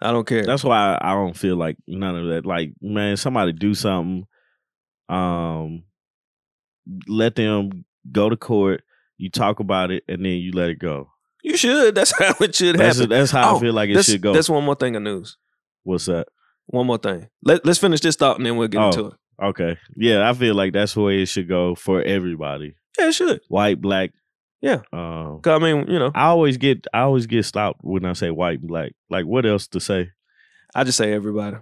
I 0.00 0.12
don't 0.12 0.26
care. 0.26 0.45
That's 0.47 0.64
why 0.64 0.97
I 1.00 1.12
don't 1.12 1.37
feel 1.37 1.57
like 1.57 1.76
none 1.87 2.16
of 2.16 2.28
that. 2.28 2.47
Like, 2.47 2.73
man, 2.80 3.19
somebody 3.19 3.52
do 3.52 3.75
something. 3.75 4.25
Um, 5.09 5.83
let 7.07 7.35
them 7.35 7.85
go 8.11 8.28
to 8.30 8.37
court. 8.37 8.83
You 9.19 9.28
talk 9.30 9.61
about 9.61 9.90
it, 9.90 10.04
and 10.09 10.25
then 10.25 10.33
you 10.33 10.52
let 10.52 10.71
it 10.71 10.78
go. 10.78 11.11
you 11.42 11.57
should. 11.57 11.95
That's 11.95 12.12
how 12.19 12.35
it 12.40 12.54
should 12.54 12.78
That's 12.78 12.97
happen. 12.99 13.11
that's 13.11 13.30
how 13.30 13.52
Oh, 13.52 13.57
I 13.59 13.61
feel 13.61 13.75
like 13.75 13.90
it 13.90 14.02
should 14.04 14.23
go. 14.23 14.33
that's 14.33 14.49
one 14.49 14.64
more 14.64 14.75
thing 14.76 14.97
of 14.97 15.02
news. 15.02 15.37
What's 15.83 16.07
that? 16.07 16.28
One 16.66 16.87
more 16.87 16.99
thing. 16.99 17.28
Let, 17.45 17.66
let's 17.66 17.78
finish 17.78 18.00
this 18.00 18.16
thought 18.16 18.37
and 18.38 18.47
then 18.47 18.57
we'll 18.57 18.69
get 18.69 18.80
Oh. 18.80 18.87
into 18.87 19.07
it. 19.09 19.14
Okay, 19.42 19.78
yeah, 19.97 20.28
I 20.28 20.35
feel 20.35 20.54
like 20.54 20.73
that's 20.73 20.94
the 20.94 21.00
way 21.00 21.23
it 21.23 21.26
should 21.26 21.49
go 21.49 21.75
for 21.75 22.02
everybody, 22.02 22.75
Yeah, 22.99 23.09
it 23.09 23.12
should. 23.12 23.40
white, 23.49 23.80
black. 23.80 24.11
Yeah. 24.62 24.82
Um, 24.92 25.40
'Cause, 25.40 25.59
I 25.59 25.59
mean, 25.59 25.87
you 25.88 25.99
know, 25.99 26.11
I 26.14 26.26
always 26.26 26.59
get 26.59 26.87
I 26.92 27.00
always 27.00 27.26
get 27.26 27.44
stopped 27.47 27.80
when 27.82 28.04
I 28.04 28.12
say 28.12 28.30
white 28.30 28.59
and 28.61 28.68
black. 28.68 28.92
Like, 29.09 29.25
what 29.25 29.47
else 29.47 29.66
to 29.68 29.80
say? 29.80 30.11
I 30.75 30.85
just 30.85 30.99
say 30.99 31.12
everybody. 31.14 31.56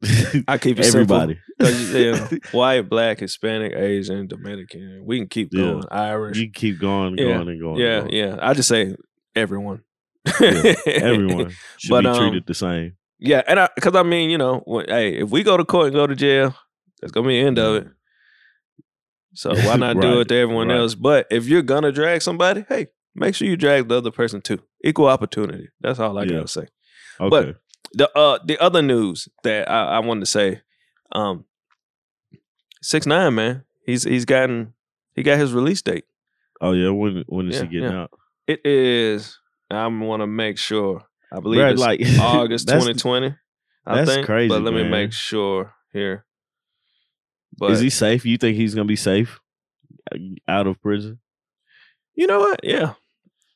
I 0.46 0.56
keep 0.58 0.78
it 0.78 0.84
simple. 0.84 1.16
everybody. 1.16 1.40
'Cause, 1.58 1.92
yeah, 1.94 2.28
white, 2.52 2.82
black, 2.88 3.18
Hispanic, 3.18 3.72
Asian, 3.74 4.28
Dominican. 4.28 5.02
We 5.04 5.18
can 5.18 5.28
keep 5.28 5.48
Yeah. 5.52 5.62
going. 5.62 5.84
Irish. 5.90 6.38
you 6.38 6.50
keep 6.52 6.78
going, 6.78 7.18
Yeah. 7.18 7.24
going, 7.38 7.48
and 7.48 7.60
going. 7.60 7.80
yeah, 7.80 7.98
and 8.02 8.10
going. 8.10 8.14
yeah. 8.14 8.36
I 8.40 8.54
just 8.54 8.68
say 8.68 8.94
everyone. 9.34 9.80
Yeah, 10.40 10.74
Everyone 10.86 11.50
should 11.78 11.90
But, 11.90 12.02
be 12.02 12.08
um, 12.08 12.16
treated 12.18 12.46
the 12.46 12.54
same. 12.54 12.92
Yeah, 13.18 13.42
and 13.48 13.58
I 13.58 13.68
because 13.74 13.94
I 13.96 14.02
mean, 14.02 14.28
you 14.30 14.38
know, 14.38 14.62
when, 14.66 14.86
hey, 14.88 15.14
if 15.18 15.30
we 15.30 15.42
go 15.42 15.56
to 15.56 15.64
court 15.64 15.86
and 15.86 15.94
go 15.94 16.06
to 16.06 16.14
jail, 16.14 16.54
that's 17.00 17.12
gonna 17.12 17.28
be 17.28 17.40
the 17.40 17.46
end 17.46 17.58
of 17.58 17.76
it. 17.76 17.88
So 19.34 19.54
why 19.54 19.76
not 19.86 20.00
do 20.00 20.20
it 20.20 20.28
to 20.28 20.34
everyone 20.36 20.68
right. 20.68 20.78
else? 20.78 20.94
But 20.94 21.26
if 21.30 21.46
you're 21.46 21.62
gonna 21.62 21.92
drag 21.92 22.22
somebody, 22.22 22.64
hey, 22.68 22.86
make 23.14 23.34
sure 23.34 23.46
you 23.48 23.56
drag 23.56 23.88
the 23.88 23.96
other 23.96 24.10
person 24.10 24.40
too. 24.40 24.60
Equal 24.84 25.06
opportunity. 25.06 25.68
That's 25.80 25.98
all 25.98 26.16
I 26.18 26.22
Yeah. 26.22 26.28
gotta 26.36 26.48
say. 26.48 26.66
Okay. 27.20 27.28
but- 27.30 27.56
The 27.94 28.10
uh 28.18 28.38
the 28.44 28.58
other 28.58 28.82
news 28.82 29.28
that 29.42 29.70
I, 29.70 29.96
I 29.96 29.98
wanted 30.00 30.20
to 30.20 30.26
say, 30.26 30.60
um, 31.12 31.44
six 32.82 33.06
nine 33.06 33.34
man, 33.34 33.64
he's 33.84 34.02
he's 34.04 34.24
gotten 34.24 34.74
he 35.14 35.22
got 35.22 35.38
his 35.38 35.52
release 35.52 35.82
date. 35.82 36.04
oh 36.60 36.72
yeah, 36.72 36.90
when 36.90 37.24
when 37.28 37.48
is 37.48 37.56
Yeah, 37.56 37.62
he 37.62 37.68
getting 37.68 37.90
yeah. 37.92 38.02
out? 38.02 38.10
It 38.46 38.60
is. 38.66 39.38
I 39.70 39.86
want 39.88 40.22
to 40.22 40.26
make 40.26 40.58
sure. 40.58 41.02
I 41.32 41.40
believe 41.40 41.60
Bruh, 41.60 41.72
it's 41.72 41.80
like 41.80 42.00
August 42.20 42.66
that's- 42.66 42.84
2020. 42.84 43.34
I 43.88 43.94
that's 43.96 44.10
think. 44.14 44.26
crazy, 44.26 44.48
But 44.48 44.62
let 44.62 44.74
me 44.74 44.88
make 44.88 45.12
sure 45.12 45.72
here. 45.92 46.24
But 47.58 47.70
is 47.72 47.80
he 47.80 47.90
safe? 47.90 48.24
You 48.26 48.36
think 48.38 48.56
he's 48.56 48.74
gonna 48.74 48.84
be 48.86 48.96
safe 48.96 49.40
out 50.48 50.66
of 50.66 50.80
prison? 50.82 51.20
you 52.14 52.26
know 52.26 52.38
what? 52.40 52.60
Yeah. 52.62 52.94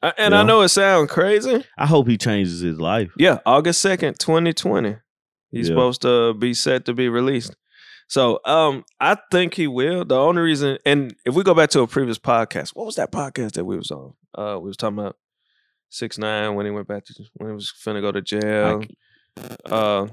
I, 0.03 0.13
and 0.19 0.35
I 0.35 0.43
know 0.43 0.63
it 0.63 0.69
sounds 0.71 1.11
crazy. 1.11 1.65
I 1.79 1.87
hope 1.87 2.09
he 2.09 2.17
changes 2.17 2.61
his 2.61 2.81
life. 2.81 3.11
Yeah, 3.19 3.39
August 3.45 3.85
2nd, 3.85 4.17
2020. 4.19 4.97
He's 5.51 5.69
Yeah. 5.69 5.73
supposed 5.75 6.03
to 6.03 6.33
be 6.35 6.55
set 6.55 6.85
to 6.87 6.95
be 6.95 7.09
released. 7.09 7.55
So 8.09 8.41
um 8.45 8.85
I 8.99 9.17
think 9.31 9.55
he 9.55 9.67
will. 9.67 10.05
The 10.05 10.17
only 10.19 10.43
reason 10.43 10.79
and 10.87 11.15
if 11.25 11.35
we 11.35 11.43
go 11.43 11.55
back 11.55 11.71
to 11.71 11.81
a 11.81 11.87
previous 11.87 12.19
podcast, 12.19 12.71
what 12.75 12.87
was 12.87 12.97
that 12.97 13.13
podcast 13.13 13.53
that 13.53 13.65
we 13.65 13.77
was 13.77 13.91
on? 13.91 14.15
Uh 14.37 14.59
we 14.61 14.69
was 14.69 14.77
talking 14.77 14.99
about 14.99 15.17
six 15.91 16.19
nine 16.19 16.55
when 16.55 16.67
he 16.67 16.73
went 16.73 16.89
back 16.89 17.05
to 17.05 17.15
when 17.35 17.51
he 17.51 17.55
was 17.55 17.73
finna 17.85 18.01
go 18.01 18.11
to 18.13 18.23
jail. 18.23 18.83
Uh 19.67 20.09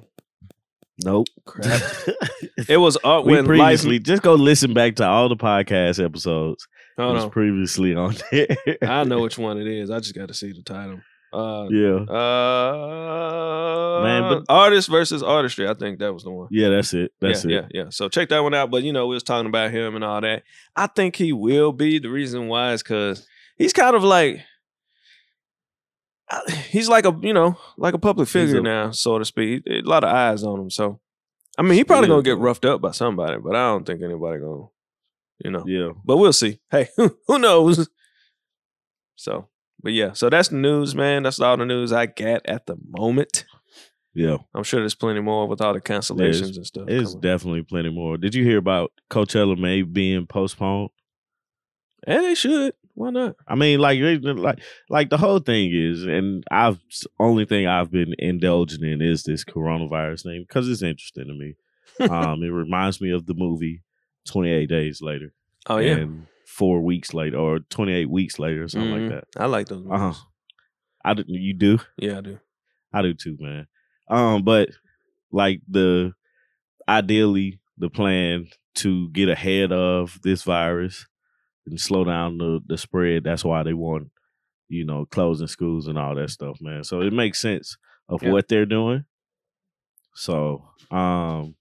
Nope. 1.04 1.28
crap. 1.46 1.82
It 2.68 2.78
was 2.78 2.98
uh, 3.04 3.22
we 3.24 3.34
when 3.34 3.46
previously 3.46 3.98
life 4.00 4.04
just 4.04 4.24
go 4.24 4.34
listen 4.34 4.74
back 4.74 4.96
to 4.96 5.06
all 5.08 5.30
the 5.30 5.36
podcast 5.38 6.04
episodes. 6.04 6.68
Hold 6.98 7.14
was 7.14 7.24
on. 7.26 7.30
previously 7.30 7.94
on 7.96 8.16
there. 8.32 8.48
I 8.82 9.04
know 9.04 9.22
which 9.22 9.38
one 9.38 9.60
it 9.60 9.68
is. 9.68 9.92
I 9.92 10.00
just 10.00 10.16
got 10.16 10.28
to 10.30 10.34
see 10.34 10.52
the 10.54 10.64
title. 10.64 11.00
Uh, 11.32 11.68
yeah. 11.70 11.98
uh, 12.78 14.02
Man, 14.04 14.22
but- 14.24 14.44
artist 14.54 14.90
versus 14.90 15.22
artistry. 15.24 15.68
I 15.68 15.74
think 15.76 16.00
that 16.00 16.14
was 16.14 16.24
the 16.24 16.32
one. 16.32 16.48
Yeah, 16.52 16.70
that's 16.70 16.94
it. 16.94 17.12
That's 17.22 17.46
yeah, 17.46 17.60
it. 17.60 17.66
yeah, 17.74 17.84
yeah. 17.84 17.90
So 17.90 18.10
check 18.10 18.30
that 18.30 18.40
one 18.40 18.54
out. 18.54 18.72
But 18.72 18.84
you 18.84 18.94
know, 18.94 19.08
we 19.08 19.14
was 19.16 19.24
talking 19.24 19.48
about 19.48 19.72
him 19.72 19.96
and 19.96 20.04
all 20.04 20.22
that. 20.22 20.44
I 20.76 20.88
think 20.88 21.16
he 21.16 21.34
will 21.34 21.72
be. 21.74 22.00
The 22.00 22.10
reason 22.10 22.48
why 22.48 22.74
is 22.74 22.82
because 22.84 23.28
he's 23.58 23.74
kind 23.74 23.96
of 23.96 24.04
like 24.04 24.42
he's 26.70 26.90
like 26.90 27.06
a 27.06 27.18
you 27.22 27.34
know 27.34 27.58
like 27.78 27.94
a 27.94 28.00
public 28.00 28.28
figure 28.28 28.60
a- 28.60 28.64
now, 28.64 28.92
so 28.92 29.18
to 29.20 29.26
speak. 29.26 29.64
A 29.68 29.82
lot 29.82 30.04
of 30.04 30.10
eyes 30.14 30.44
on 30.44 30.60
him. 30.60 30.70
So 30.70 31.00
I 31.58 31.62
mean, 31.62 31.74
he 31.74 31.84
probably 31.84 32.08
Yeah, 32.08 32.14
gonna 32.14 32.24
get 32.24 32.38
roughed 32.38 32.66
up 32.66 32.82
by 32.82 32.92
somebody, 32.92 33.38
but 33.38 33.56
I 33.56 33.70
don't 33.70 33.86
think 33.86 34.02
anybody 34.02 34.40
gonna 34.40 34.66
you 35.44 35.52
know. 35.52 35.64
Yeah. 35.68 35.90
But 36.04 36.18
we'll 36.18 36.34
see. 36.34 36.60
Hey, 36.72 36.90
who 36.96 37.40
knows? 37.40 37.88
So, 39.16 39.48
but 39.82 39.94
yeah, 39.94 40.14
so 40.14 40.30
that's 40.30 40.50
the 40.50 40.56
news, 40.58 40.96
man. 40.96 41.24
That's 41.24 41.40
all 41.40 41.58
the 41.58 41.66
news 41.66 41.92
I 41.92 42.06
got 42.06 42.46
at 42.46 42.66
the 42.68 42.78
moment. 42.90 43.46
Yeah. 44.14 44.38
I'm 44.56 44.64
sure 44.64 44.80
there's 44.80 44.96
plenty 44.96 45.20
more 45.22 45.48
with 45.48 45.62
all 45.62 45.74
the 45.74 45.82
cancellations 45.82 46.56
and 46.56 46.66
stuff. 46.66 46.86
It's 46.88 47.14
definitely 47.14 47.62
plenty 47.64 47.90
more. 47.92 48.18
Did 48.18 48.34
you 48.34 48.44
hear 48.44 48.58
about 48.58 48.92
Coachella 49.12 49.58
May 49.58 49.84
being 49.84 50.26
postponed? 50.26 50.90
and 52.06 52.24
they 52.24 52.36
should. 52.36 52.74
Why 52.98 53.12
not? 53.12 53.36
I 53.48 53.54
mean, 53.54 53.80
like, 53.80 54.00
like, 54.24 54.60
like 54.90 55.12
the 55.12 55.20
whole 55.20 55.38
thing 55.38 55.70
is, 55.72 56.04
and 56.04 56.44
I've 56.50 56.80
only 57.20 57.46
thing 57.46 57.68
I've 57.68 57.92
been 57.92 58.16
indulging 58.18 58.84
in 58.84 59.04
is 59.04 59.22
this 59.22 59.46
coronavirus 59.46 60.24
thing 60.24 60.46
because 60.48 60.68
it's 60.68 60.82
interesting 60.82 61.28
to 61.28 61.34
me. 61.36 61.56
um, 62.12 62.42
it 62.42 62.48
reminds 62.50 63.00
me 63.00 63.12
of 63.12 63.28
the 63.28 63.36
movie 63.36 63.84
Twenty 64.28 64.50
Eight 64.50 64.70
Days 64.70 65.00
Later. 65.00 65.32
Oh 65.68 65.78
yeah, 65.78 65.98
and 65.98 66.26
four 66.48 66.82
weeks 66.82 67.14
later, 67.14 67.38
or 67.38 67.60
twenty 67.60 67.94
eight 67.94 68.10
weeks 68.10 68.40
later, 68.40 68.64
or 68.64 68.68
something 68.68 68.90
Mhm. 68.90 69.12
like 69.12 69.12
that. 69.12 69.42
I 69.42 69.46
like 69.46 69.68
those. 69.68 69.86
Uh 69.88 69.98
huh. 69.98 70.14
I 71.06 71.14
did, 71.14 71.26
you 71.30 71.54
do, 71.54 71.78
Yeah, 72.00 72.18
I 72.18 72.22
do. 72.22 72.40
I 72.92 73.02
do 73.04 73.14
too, 73.14 73.38
man. 73.40 73.68
Um, 74.10 74.42
but 74.44 74.70
like 75.32 75.62
the 75.70 76.14
ideally 76.90 77.60
the 77.78 77.90
plan 77.92 78.48
to 78.76 79.10
get 79.10 79.30
ahead 79.30 79.72
of 79.72 80.20
this 80.24 80.42
virus 80.42 81.06
and 81.68 81.80
slow 81.80 82.04
down 82.04 82.38
the 82.38 82.60
the 82.66 82.78
spread. 82.78 83.24
That's 83.24 83.44
why 83.46 83.64
they 83.64 83.74
want, 83.74 84.10
you 84.70 84.86
know, 84.86 85.06
closing 85.06 85.48
schools 85.48 85.88
and 85.88 85.98
all 85.98 86.16
that 86.16 86.30
stuff, 86.32 86.58
man. 86.62 86.84
So 86.84 87.02
it 87.02 87.14
makes 87.14 87.40
sense 87.40 87.78
of 88.10 88.24
Yeah. 88.24 88.32
what 88.32 88.48
they're 88.48 88.66
doing. 88.66 89.06
So, 90.16 90.68
um, 90.92 91.56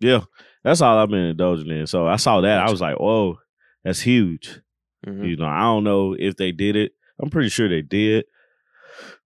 yeah, 0.00 0.20
that's 0.64 0.80
all 0.80 0.98
I've 0.98 1.10
been 1.10 1.18
indulging 1.30 1.70
in. 1.70 1.86
So 1.86 2.06
I 2.06 2.16
saw 2.16 2.40
that, 2.40 2.60
I 2.60 2.70
was 2.70 2.80
like, 2.80 2.98
"Whoa, 2.98 3.38
that's 3.84 4.00
huge." 4.00 4.60
Mhm. 5.06 5.28
You 5.28 5.36
know, 5.36 5.46
I 5.46 5.60
don't 5.60 5.84
know 5.84 6.14
if 6.18 6.36
they 6.36 6.52
did 6.52 6.76
it. 6.76 6.92
I'm 7.20 7.30
pretty 7.30 7.48
sure 7.50 7.68
they 7.68 7.82
did, 7.82 8.24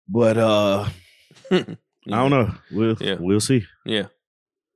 but 0.09 0.37
uh, 0.38 0.88
I 1.51 1.66
don't 2.07 2.31
know. 2.31 2.55
We'll 2.71 2.97
Yeah. 3.01 3.16
we'll 3.21 3.40
see. 3.40 3.64
Yeah. 3.85 4.07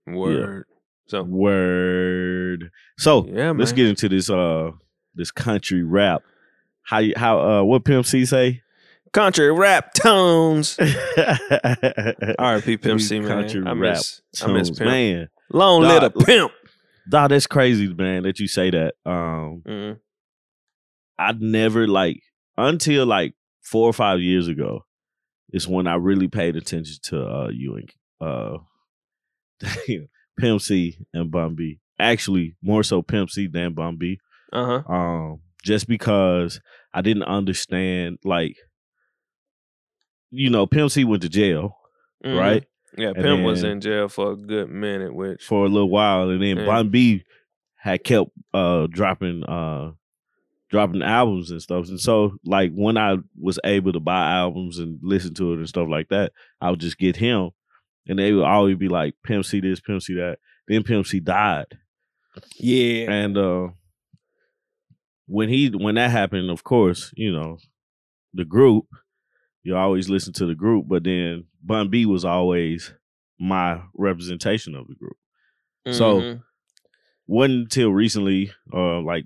Word. 0.06 0.66
So 1.06 1.22
Word. 1.22 2.70
So 2.98 3.24
yeah, 3.26 3.52
man. 3.52 3.58
let's 3.58 3.72
get 3.72 3.86
into 3.88 4.08
this 4.08 4.28
uh 4.30 4.72
this 5.14 5.30
country 5.30 5.82
rap. 5.82 6.22
How 6.82 6.98
you 6.98 7.14
how 7.16 7.40
uh 7.40 7.62
what 7.62 7.84
Pimp 7.84 8.06
C 8.06 8.24
say? 8.26 8.62
country 9.12 9.52
rap 9.52 9.94
tones. 9.94 10.76
R.I.P. 10.80 12.34
R.I.P. 12.38 12.76
Pimp 12.78 13.00
C, 13.00 13.20
man. 13.20 13.28
Country 13.28 13.62
I 13.64 13.72
rap 13.72 13.96
miss, 13.96 14.20
I 14.42 14.46
miss 14.48 14.70
Pimp. 14.70 14.80
man. 14.90 15.28
Long 15.52 15.82
live 15.82 16.02
the 16.02 16.10
Dog. 16.10 16.26
pimp. 16.26 16.52
Dog, 17.08 17.30
that's 17.30 17.46
crazy, 17.46 17.86
man, 17.92 18.22
that 18.24 18.40
you 18.40 18.48
say 18.48 18.70
that. 18.70 18.94
Um 19.06 19.62
Mhm. 19.66 19.98
I'd 21.18 21.40
never 21.40 21.86
like 21.86 22.20
until 22.56 23.06
like 23.06 23.34
four 23.62 23.88
or 23.88 23.92
five 23.92 24.20
years 24.20 24.48
ago 24.48 24.84
is 25.52 25.68
when 25.68 25.86
I 25.86 25.94
really 25.94 26.28
paid 26.28 26.56
attention 26.56 26.96
to 27.04 27.24
uh 27.24 27.48
you 27.52 27.76
and 27.76 27.90
uh 28.20 28.58
Pimp 30.38 30.60
C 30.60 30.98
and 31.12 31.30
Bun 31.30 31.54
B. 31.54 31.78
Actually, 31.98 32.56
more 32.60 32.82
so 32.82 33.02
Pimp 33.02 33.30
C 33.30 33.46
than 33.46 33.72
Bun 33.74 33.96
B. 33.96 34.18
Uh 34.54 34.82
huh. 34.82 34.92
Um, 34.92 35.40
just 35.62 35.88
because 35.88 36.60
I 36.92 37.00
didn't 37.02 37.24
understand 37.24 38.18
like 38.24 38.56
you 40.30 40.50
know, 40.50 40.66
Pimp 40.66 40.90
C 40.90 41.04
went 41.04 41.22
to 41.22 41.28
jail, 41.28 41.76
Mhm. 42.24 42.38
right? 42.38 42.64
Yeah, 42.96 43.08
And 43.08 43.16
Pimp 43.16 43.44
was 43.44 43.62
in 43.62 43.80
jail 43.80 44.08
for 44.08 44.32
a 44.32 44.36
good 44.36 44.68
minute, 44.70 45.14
which 45.14 45.44
For 45.44 45.64
a 45.66 45.68
little 45.68 45.90
while. 45.90 46.30
And 46.30 46.42
then 46.42 46.58
Yeah. 46.58 46.66
Bun 46.66 46.88
B 46.90 47.24
had 47.76 48.02
kept 48.04 48.30
uh 48.52 48.86
dropping 48.88 49.44
uh 49.44 49.92
dropping 50.70 51.02
albums 51.02 51.50
and 51.52 51.62
stuff. 51.62 51.88
And 51.88 52.00
so 52.00 52.36
like 52.44 52.72
when 52.72 52.96
I 52.96 53.18
was 53.40 53.58
able 53.64 53.92
to 53.92 54.00
buy 54.00 54.32
albums 54.32 54.78
and 54.78 54.98
listen 55.02 55.34
to 55.34 55.52
it 55.52 55.58
and 55.58 55.68
stuff 55.68 55.88
like 55.88 56.08
that, 56.08 56.32
I 56.60 56.70
would 56.70 56.80
just 56.80 56.98
get 56.98 57.16
him. 57.16 57.50
And 58.08 58.18
they 58.18 58.32
would 58.32 58.44
always 58.44 58.76
be 58.76 58.88
like, 58.88 59.14
Pimp 59.22 59.44
C 59.44 59.60
this, 59.60 59.80
Pimp 59.80 60.02
C 60.02 60.14
that. 60.14 60.38
Then 60.66 60.82
Pimp 60.82 61.06
C 61.06 61.20
died. 61.20 61.78
yeah, 62.58 63.10
And 63.10 63.36
uh 63.38 63.68
when 65.26 65.48
he 65.48 65.68
when 65.70 65.94
that 65.96 66.10
happened, 66.10 66.50
of 66.50 66.64
course, 66.64 67.12
you 67.16 67.32
know, 67.32 67.58
the 68.32 68.44
group, 68.44 68.86
you 69.62 69.76
always 69.76 70.08
listen 70.08 70.32
to 70.34 70.46
the 70.46 70.54
group, 70.54 70.86
but 70.88 71.04
then 71.04 71.44
Bun 71.62 71.88
B 71.88 72.04
was 72.06 72.24
always 72.24 72.92
my 73.38 73.82
representation 73.94 74.74
of 74.74 74.86
the 74.88 74.94
group. 74.94 75.16
so- 75.92 76.20
Mhm. 76.20 76.42
wasn't 77.26 77.54
until 77.64 77.90
recently, 77.92 78.50
uh, 78.72 79.00
like 79.00 79.24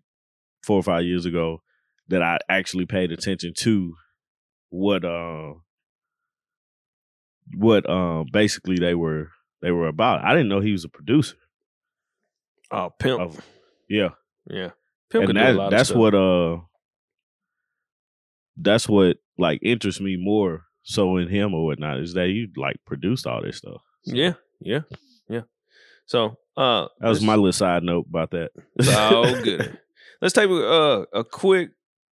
four 0.65 0.77
or 0.79 0.83
five 0.83 1.05
years 1.05 1.25
ago 1.27 1.63
that 2.09 2.23
I 2.23 2.39
actually 2.49 2.87
paid 2.87 3.13
attention 3.13 3.53
to 3.59 3.95
what 4.71 5.05
uh 5.05 5.55
what 7.55 7.89
uh 7.89 8.25
basically 8.33 8.77
they 8.77 8.95
were 8.95 9.31
they 9.63 9.71
were 9.71 9.89
about. 9.89 10.25
I 10.25 10.33
didn't 10.35 10.49
know 10.49 10.61
he 10.61 10.73
was 10.73 10.85
a 10.85 10.89
producer. 10.89 11.37
Oh, 12.71 12.91
pimp. 12.99 13.21
Of, 13.21 13.41
yeah. 13.89 14.11
yeah. 14.51 14.71
Pimp 15.11 15.29
and 15.29 15.39
that, 15.39 15.71
that's 15.71 15.91
what 15.91 16.15
uh 16.15 16.59
that's 18.57 18.89
what 18.89 19.17
like 19.39 19.61
interests 19.63 20.01
me 20.01 20.17
more 20.19 20.65
so 20.83 21.17
in 21.17 21.29
him 21.29 21.55
or 21.55 21.67
whatnot 21.67 21.99
is 22.01 22.15
that 22.15 22.27
he 22.29 22.49
like 22.57 22.77
produced 22.87 23.27
all 23.27 23.43
this 23.43 23.59
stuff. 23.59 23.83
Yeah, 24.05 24.35
yeah, 24.61 24.81
yeah. 25.29 25.43
So 26.07 26.39
uh 26.57 26.89
That 27.01 27.09
was 27.09 27.23
my 27.23 27.35
little 27.35 27.53
side 27.53 27.83
note 27.83 28.07
about 28.09 28.31
that. 28.33 28.51
All 28.95 29.41
good. 29.43 29.79
Let's 30.21 30.35
take 30.35 30.51
a 30.51 30.69
uh, 30.69 31.05
a 31.13 31.25
quick, 31.25 31.71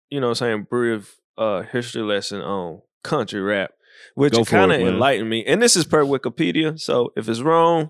you 0.09 0.19
know, 0.19 0.33
saying 0.33 0.67
brief 0.69 1.15
uh 1.37 1.63
history 1.63 2.01
lesson 2.03 2.41
on 2.41 2.81
country 3.03 3.41
rap, 3.41 3.71
which 4.13 4.33
kind 4.45 4.71
of 4.71 4.79
enlightened 4.81 5.29
me. 5.29 5.45
And 5.45 5.61
this 5.61 5.75
is 5.75 5.85
per 5.85 6.03
Wikipedia, 6.03 6.79
so 6.79 7.11
if 7.15 7.27
it's 7.29 7.41
wrong, 7.41 7.89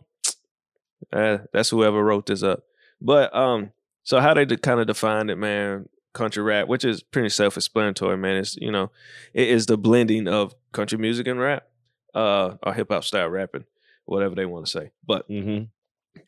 uh, 1.13 1.39
that's 1.51 1.69
whoever 1.69 2.03
wrote 2.03 2.27
this 2.27 2.43
up. 2.43 2.63
But 3.01 3.35
um, 3.35 3.71
so 4.05 4.21
how 4.21 4.33
they 4.33 4.45
kind 4.45 4.79
of 4.79 4.87
defined 4.87 5.29
it, 5.29 5.35
man, 5.35 5.89
country 6.13 6.41
rap, 6.41 6.67
which 6.69 6.85
is 6.85 7.03
pretty 7.03 7.29
self-explanatory, 7.29 8.17
man. 8.17 8.37
It's 8.37 8.55
you 8.55 8.71
know, 8.71 8.91
it 9.33 9.49
is 9.49 9.65
the 9.65 9.77
blending 9.77 10.27
of 10.27 10.55
country 10.71 10.97
music 10.97 11.27
and 11.27 11.39
rap, 11.39 11.67
uh, 12.13 12.55
or 12.63 12.73
hip 12.73 12.87
hop 12.89 13.03
style 13.03 13.27
rapping, 13.27 13.65
whatever 14.05 14.35
they 14.35 14.45
want 14.45 14.65
to 14.65 14.71
say. 14.71 14.91
But 15.05 15.25
hmm 15.27 15.63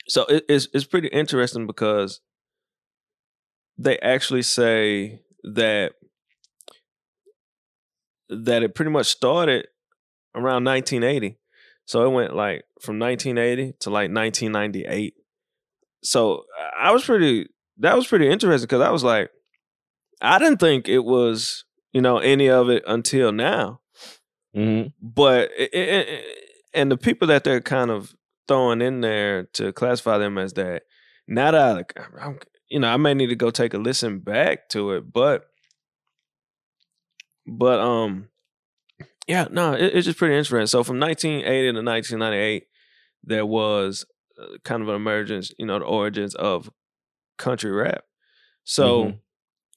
so 0.09 0.25
it, 0.25 0.43
it's 0.49 0.67
it's 0.73 0.85
pretty 0.85 1.07
interesting 1.07 1.65
because 1.65 2.19
they 3.77 3.97
actually 3.99 4.41
say 4.41 5.21
that 5.43 5.93
that 8.29 8.63
it 8.63 8.75
pretty 8.75 8.91
much 8.91 9.07
started 9.07 9.67
around 10.35 10.63
1980. 10.65 11.37
So 11.85 12.05
it 12.05 12.09
went 12.09 12.35
like 12.35 12.65
from 12.81 12.99
1980 12.99 13.75
to 13.79 13.89
like 13.89 14.11
1998. 14.11 15.13
So 16.03 16.43
I 16.77 16.91
was 16.91 17.05
pretty 17.05 17.47
that 17.79 17.95
was 17.95 18.07
pretty 18.07 18.27
interesting 18.29 18.65
because 18.65 18.81
I 18.81 18.89
was 18.91 19.03
like, 19.03 19.29
I 20.21 20.39
didn't 20.39 20.59
think 20.59 20.87
it 20.87 21.03
was 21.05 21.65
you 21.93 22.01
know 22.01 22.17
any 22.19 22.49
of 22.49 22.69
it 22.69 22.83
until 22.87 23.31
now. 23.31 23.81
Hmm 24.53 24.83
but 25.01 25.49
it, 25.57 25.73
it, 25.73 26.07
it- 26.09 26.25
and 26.73 26.91
the 26.91 26.97
people 26.97 27.27
that 27.29 27.43
they're 27.43 27.61
kind 27.61 27.89
of 27.89 28.13
throwing 28.47 28.81
in 28.81 29.01
there 29.01 29.43
to 29.53 29.73
classify 29.73 30.17
them 30.17 30.37
as 30.37 30.53
that 30.53 30.83
now 31.27 31.51
that 31.51 31.61
I, 31.61 31.71
like, 31.73 31.99
I'm, 32.21 32.39
you 32.69 32.79
know 32.79 32.89
i 32.93 32.97
may 32.97 33.13
need 33.13 33.27
to 33.27 33.35
go 33.35 33.49
take 33.49 33.73
a 33.73 33.77
listen 33.77 34.19
back 34.19 34.69
to 34.69 34.91
it 34.91 35.11
but 35.11 35.45
but 37.45 37.79
um 37.79 38.29
yeah 39.27 39.47
no 39.51 39.73
it, 39.73 39.95
it's 39.95 40.05
just 40.05 40.17
pretty 40.19 40.35
interesting. 40.37 40.67
So 40.67 40.83
from 40.83 40.99
1980 40.99 41.73
to 41.73 41.81
1998 41.83 42.63
there 43.23 43.45
was 43.45 44.05
uh, 44.41 44.57
kind 44.63 44.81
of 44.81 44.89
an 44.89 44.95
emergence 44.95 45.51
you 45.57 45.65
know 45.65 45.79
the 45.79 45.85
origins 45.85 46.35
of 46.35 46.69
country 47.38 47.71
rap 47.71 48.04
so 48.63 49.04
Mhm. 49.06 49.19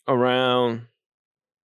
around 0.09 0.87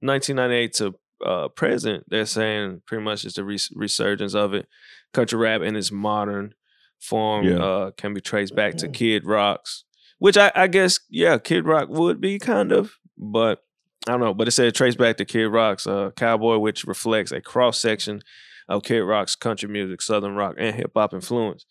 1998 0.00 0.72
to 0.74 0.94
uh, 1.24 1.48
present, 1.48 2.04
they're 2.08 2.26
saying 2.26 2.82
pretty 2.86 3.02
much 3.02 3.24
it's 3.24 3.36
the 3.36 3.44
res- 3.44 3.70
resurgence 3.74 4.34
of 4.34 4.52
it. 4.52 4.68
Country 5.14 5.38
rap 5.38 5.62
in 5.62 5.74
its 5.74 5.90
modern 5.90 6.54
form 7.00 7.46
Yeah. 7.46 7.56
uh, 7.56 7.90
can 7.92 8.12
be 8.12 8.20
traced 8.20 8.54
back 8.54 8.76
to 8.76 8.88
Kid 8.88 9.24
Rock's, 9.24 9.84
which 10.18 10.36
I, 10.36 10.52
I 10.54 10.66
guess, 10.66 11.00
yeah, 11.08 11.38
Kid 11.38 11.64
Rock 11.64 11.88
would 11.88 12.20
be 12.20 12.38
kind 12.38 12.70
of, 12.70 12.92
but 13.16 13.64
I 14.06 14.12
don't 14.12 14.20
know. 14.20 14.34
But 14.34 14.48
it 14.48 14.50
said 14.50 14.74
traced 14.74 14.98
back 14.98 15.16
to 15.16 15.24
Kid 15.24 15.46
Rock's 15.48 15.86
uh, 15.86 16.10
Cowboy, 16.16 16.58
which 16.58 16.84
reflects 16.84 17.32
a 17.32 17.40
cross 17.40 17.80
section 17.80 18.20
of 18.68 18.82
Kid 18.82 19.00
Rock's 19.00 19.34
country 19.36 19.68
music, 19.70 20.02
Southern 20.02 20.34
rock, 20.34 20.54
and 20.58 20.76
hip 20.76 20.92
hop 20.94 21.14
influence. 21.14 21.64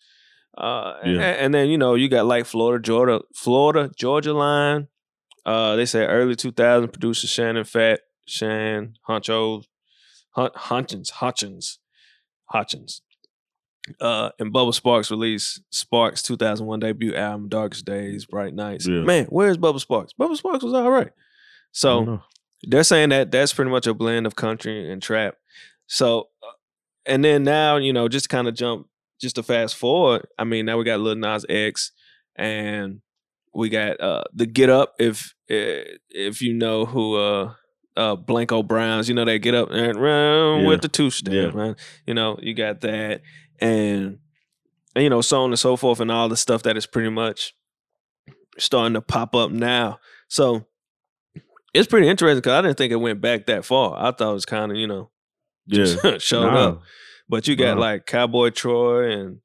Uh, 0.56 0.94
Yeah. 1.04 1.10
and, 1.10 1.20
and 1.20 1.54
then 1.54 1.68
you 1.68 1.78
know 1.78 1.94
you 1.94 2.08
got 2.08 2.26
like 2.26 2.46
Florida, 2.46 2.82
Georgia, 2.82 3.20
Florida, 3.34 3.90
Georgia 3.96 4.32
line. 4.32 4.88
Uh, 5.44 5.76
they 5.76 5.86
said 5.86 6.08
early 6.08 6.34
2000 6.34 6.88
producer 6.90 7.26
Shannon 7.26 7.64
Fat, 7.64 8.00
Shan, 8.26 8.94
Honcho, 9.08 9.62
Hun- 10.30 10.50
Hunchins, 10.56 11.10
Hutchins, 11.12 11.78
Hutchins. 12.46 13.02
Uh, 14.00 14.30
and 14.40 14.52
Bubba 14.52 14.74
Sparks 14.74 15.12
released 15.12 15.60
Sparks 15.70 16.20
2001 16.22 16.80
debut 16.80 17.14
album, 17.14 17.48
Darkest 17.48 17.84
Days, 17.84 18.24
Bright 18.26 18.52
Nights. 18.52 18.86
Yeah. 18.88 19.02
Man, 19.02 19.26
where's 19.26 19.56
Bubba 19.58 19.78
Sparks? 19.78 20.12
Bubba 20.20 20.36
Sparks 20.36 20.64
was 20.64 20.74
all 20.74 20.90
right. 20.90 21.12
So 21.70 22.20
they're 22.64 22.82
saying 22.82 23.10
that 23.10 23.30
that's 23.30 23.52
pretty 23.52 23.70
much 23.70 23.86
a 23.86 23.94
blend 23.94 24.26
of 24.26 24.34
country 24.34 24.90
and 24.90 25.00
trap. 25.00 25.36
So, 25.86 26.30
uh, 26.42 26.50
and 27.04 27.24
then 27.24 27.44
now, 27.44 27.76
you 27.76 27.92
know, 27.92 28.08
just 28.08 28.28
kind 28.28 28.48
of 28.48 28.54
jump, 28.54 28.88
just 29.20 29.36
to 29.36 29.42
fast 29.42 29.76
forward. 29.76 30.26
I 30.38 30.44
mean, 30.44 30.66
now 30.66 30.76
we 30.78 30.84
got 30.84 31.00
Lil 31.00 31.16
Nas 31.16 31.44
X, 31.48 31.92
and 32.36 33.00
we 33.54 33.68
got 33.68 34.00
uh 34.00 34.24
the 34.34 34.46
Get 34.46 34.70
Up. 34.70 34.94
If 34.98 35.34
eh, 35.48 35.84
if 36.10 36.42
you 36.42 36.52
know 36.54 36.84
who 36.86 37.16
uh 37.16 37.54
uh 37.96 38.16
Blanco 38.16 38.62
Browns, 38.62 39.08
you 39.08 39.14
know 39.14 39.24
they 39.24 39.38
get 39.38 39.54
up 39.54 39.70
and 39.70 39.96
run 40.00 40.60
Yeah. 40.62 40.68
with 40.68 40.82
the 40.82 40.88
two 40.88 41.10
step, 41.10 41.32
Yeah. 41.32 41.50
man. 41.50 41.76
You 42.06 42.14
know, 42.14 42.38
you 42.42 42.52
got 42.54 42.82
that, 42.82 43.22
and, 43.58 44.18
and 44.94 45.02
you 45.04 45.08
know, 45.10 45.22
so 45.22 45.42
on 45.42 45.50
and 45.50 45.58
so 45.58 45.76
forth, 45.76 46.00
and 46.00 46.10
all 46.10 46.28
the 46.28 46.36
stuff 46.36 46.62
that 46.64 46.76
is 46.76 46.86
pretty 46.86 47.10
much 47.10 47.54
starting 48.58 48.94
to 48.94 49.00
pop 49.00 49.34
up 49.34 49.50
now. 49.50 49.98
So 50.28 50.66
it's 51.74 51.86
pretty 51.88 52.08
interesting 52.08 52.38
because 52.38 52.52
I 52.52 52.62
didn't 52.62 52.78
think 52.78 52.92
it 52.92 52.96
went 52.96 53.20
back 53.20 53.46
that 53.46 53.64
far. 53.64 53.94
I 53.98 54.10
thought 54.12 54.30
it 54.30 54.34
was 54.34 54.46
kind 54.46 54.72
of, 54.72 54.78
you 54.78 54.86
know, 54.86 55.10
Yeah. 55.66 55.84
just 55.84 56.20
showed 56.26 56.46
Nah. 56.52 56.68
up. 56.68 56.82
But 57.28 57.48
you 57.48 57.56
got 57.56 57.78
like 57.78 58.06
Cowboy 58.06 58.50
Troy, 58.50 59.10
and 59.10 59.40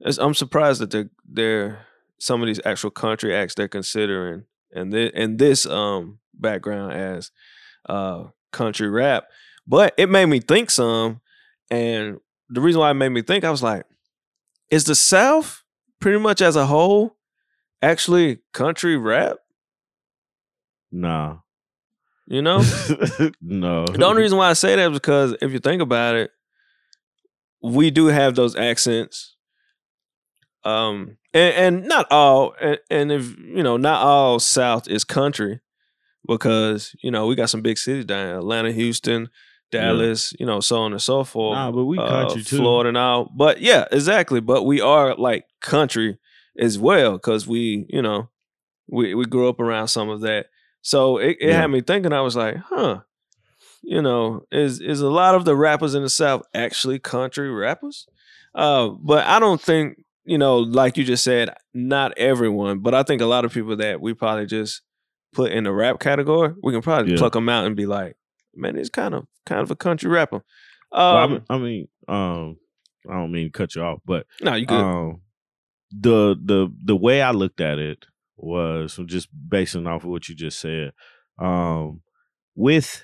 it's, 0.00 0.18
I'm 0.18 0.34
surprised 0.34 0.80
that 0.80 0.90
they're 0.90 1.10
they're 1.26 1.86
some 2.18 2.42
of 2.42 2.46
these 2.46 2.60
actual 2.64 2.90
country 2.90 3.34
acts 3.34 3.54
they're 3.54 3.68
considering, 3.68 4.44
and 4.72 4.92
this 4.92 5.12
and 5.14 5.38
this 5.38 5.66
um 5.66 6.18
background 6.34 6.92
as 6.92 7.30
uh 7.88 8.24
country 8.52 8.88
rap. 8.88 9.24
But 9.66 9.94
it 9.96 10.08
made 10.08 10.26
me 10.26 10.40
think 10.40 10.70
some, 10.70 11.20
and 11.70 12.18
the 12.50 12.60
reason 12.60 12.80
why 12.80 12.90
it 12.90 12.94
made 12.94 13.10
me 13.10 13.22
think, 13.22 13.44
I 13.44 13.50
was 13.50 13.62
like, 13.62 13.84
is 14.70 14.84
the 14.84 14.94
South 14.94 15.62
pretty 16.00 16.18
much 16.18 16.42
as 16.42 16.56
a 16.56 16.66
whole 16.66 17.16
actually 17.80 18.40
country 18.52 18.96
rap? 18.96 19.38
Nah. 20.90 21.38
You 22.26 22.42
know. 22.42 22.58
no. 23.40 23.86
The 23.86 24.04
only 24.04 24.22
reason 24.22 24.38
why 24.38 24.50
I 24.50 24.52
say 24.52 24.76
that 24.76 24.92
is 24.92 24.98
because 24.98 25.34
if 25.40 25.52
you 25.52 25.58
think 25.58 25.80
about 25.80 26.14
it, 26.14 26.30
we 27.62 27.90
do 27.90 28.06
have 28.06 28.34
those 28.34 28.56
accents. 28.56 29.36
Um 30.64 31.18
and, 31.34 31.54
and 31.54 31.88
not 31.88 32.06
all 32.10 32.54
and, 32.60 32.78
and 32.90 33.10
if 33.12 33.36
you 33.38 33.62
know, 33.62 33.76
not 33.76 34.02
all 34.02 34.38
South 34.38 34.88
is 34.88 35.04
country 35.04 35.60
because, 36.26 36.94
you 37.02 37.10
know, 37.10 37.26
we 37.26 37.34
got 37.34 37.50
some 37.50 37.62
big 37.62 37.78
cities 37.78 38.04
down 38.04 38.26
here, 38.26 38.36
Atlanta, 38.38 38.70
Houston, 38.70 39.28
Dallas, 39.72 40.32
you 40.38 40.46
know, 40.46 40.60
so 40.60 40.78
on 40.82 40.92
and 40.92 41.02
so 41.02 41.24
forth. 41.24 41.56
Nah, 41.56 41.72
but 41.72 41.84
we 41.84 41.98
uh, 41.98 42.08
country 42.08 42.42
too. 42.44 42.58
Florida 42.58 42.88
and 42.88 42.96
all. 42.98 43.28
But 43.36 43.60
yeah, 43.60 43.86
exactly. 43.90 44.40
But 44.40 44.62
we 44.64 44.80
are 44.80 45.16
like 45.16 45.46
country 45.60 46.18
as 46.58 46.78
well 46.78 47.12
because 47.14 47.46
we, 47.48 47.86
you 47.88 48.02
know, 48.02 48.28
we 48.88 49.14
we 49.14 49.24
grew 49.24 49.48
up 49.48 49.58
around 49.58 49.88
some 49.88 50.08
of 50.10 50.20
that. 50.20 50.46
So 50.82 51.16
it, 51.18 51.38
it 51.40 51.48
Yeah. 51.48 51.62
had 51.62 51.68
me 51.68 51.80
thinking. 51.80 52.12
I 52.12 52.20
was 52.20 52.36
like, 52.36 52.56
huh, 52.56 53.00
you 53.82 54.00
know, 54.02 54.44
is 54.50 54.80
is 54.80 55.00
a 55.00 55.10
lot 55.10 55.34
of 55.34 55.44
the 55.44 55.56
rappers 55.56 55.94
in 55.94 56.02
the 56.02 56.08
South 56.10 56.42
actually 56.54 56.98
country 56.98 57.50
rappers? 57.50 58.06
Uh, 58.54 58.88
but 58.88 59.26
I 59.26 59.38
don't 59.38 59.60
think 59.60 59.98
you 60.24 60.38
know, 60.38 60.58
like 60.58 60.96
you 60.96 61.02
just 61.04 61.24
said, 61.24 61.50
not 61.74 62.16
everyone. 62.16 62.78
But 62.78 62.94
I 62.94 63.02
think 63.02 63.20
a 63.20 63.26
lot 63.26 63.44
of 63.44 63.52
people 63.52 63.76
that 63.78 64.00
we 64.00 64.14
probably 64.14 64.46
just 64.46 64.82
put 65.34 65.50
in 65.50 65.64
the 65.64 65.72
rap 65.72 65.98
category, 65.98 66.54
we 66.62 66.72
can 66.72 66.80
probably 66.82 67.10
Yeah. 67.12 67.18
pluck 67.18 67.32
them 67.32 67.48
out 67.48 67.66
and 67.66 67.74
be 67.74 67.86
like, 67.86 68.16
man, 68.54 68.76
it's 68.78 68.88
kind 68.90 69.14
of 69.14 69.26
kind 69.46 69.60
of 69.62 69.70
a 69.72 69.76
country 69.76 70.08
rapper. 70.10 70.44
Well, 70.92 71.16
I 71.16 71.22
Um, 71.24 71.32
mean- 71.32 71.42
I 71.50 71.58
mean, 71.58 71.88
um, 72.06 72.56
I 73.10 73.14
don't 73.14 73.32
mean 73.32 73.46
to 73.46 73.50
cut 73.50 73.74
you 73.74 73.82
off, 73.82 73.98
but 74.04 74.26
no, 74.40 74.54
you 74.54 74.66
good. 74.66 74.78
um, 74.80 75.22
the 75.90 76.36
the 76.40 76.72
the 76.84 76.94
way 76.96 77.20
I 77.20 77.32
looked 77.32 77.60
at 77.60 77.78
it 77.80 78.06
was 78.36 79.00
just 79.06 79.28
basing 79.48 79.86
off 79.88 80.04
of 80.04 80.10
what 80.10 80.28
you 80.28 80.34
just 80.36 80.60
said. 80.60 80.92
Um, 81.38 82.02
with 82.54 83.02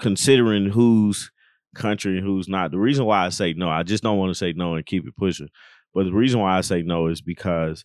considering 0.00 0.70
who's 0.70 1.30
country 1.74 2.18
and 2.18 2.26
who's 2.26 2.48
not, 2.48 2.70
the 2.70 2.78
reason 2.78 3.04
why 3.04 3.24
I 3.24 3.28
say 3.30 3.52
no, 3.52 3.68
I 3.68 3.82
just 3.82 4.02
don't 4.02 4.18
want 4.18 4.30
to 4.30 4.34
say 4.38 4.52
no 4.52 4.74
and 4.74 4.86
keep 4.86 5.06
it 5.06 5.16
pushing. 5.16 5.48
But 5.92 6.04
the 6.04 6.12
reason 6.12 6.40
why 6.40 6.56
I 6.58 6.60
say 6.60 6.82
no 6.82 7.06
is 7.08 7.20
because 7.22 7.84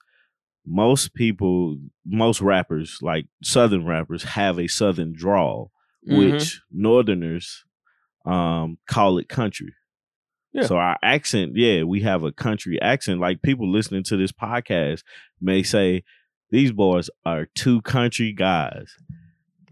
most 0.65 1.13
people, 1.13 1.78
most 2.06 2.41
rappers, 2.41 2.98
like 3.02 3.26
Southern 3.43 3.86
rappers, 3.86 4.24
have 4.24 4.60
a 4.60 4.67
Southern 4.67 5.13
drawl, 5.13 5.72
Mhm. 6.08 6.17
which 6.34 6.62
Northerners 6.72 7.63
um 8.26 8.78
call 8.88 9.17
it 9.17 9.30
country. 9.30 9.74
Yeah. 10.54 10.63
So 10.65 10.78
our 10.78 10.98
accent, 11.04 11.54
yeah, 11.56 11.84
we 11.84 12.02
have 12.02 12.24
a 12.24 12.32
country 12.32 12.82
accent. 12.82 13.19
Like 13.19 13.41
people 13.41 13.72
listening 13.72 14.04
to 14.06 14.17
this 14.17 14.32
podcast 14.32 15.04
may 15.39 15.63
say, 15.63 16.04
these 16.52 16.72
boys 16.72 17.10
are 17.26 17.48
two 17.56 17.82
country 17.84 18.34
guys. 18.34 18.91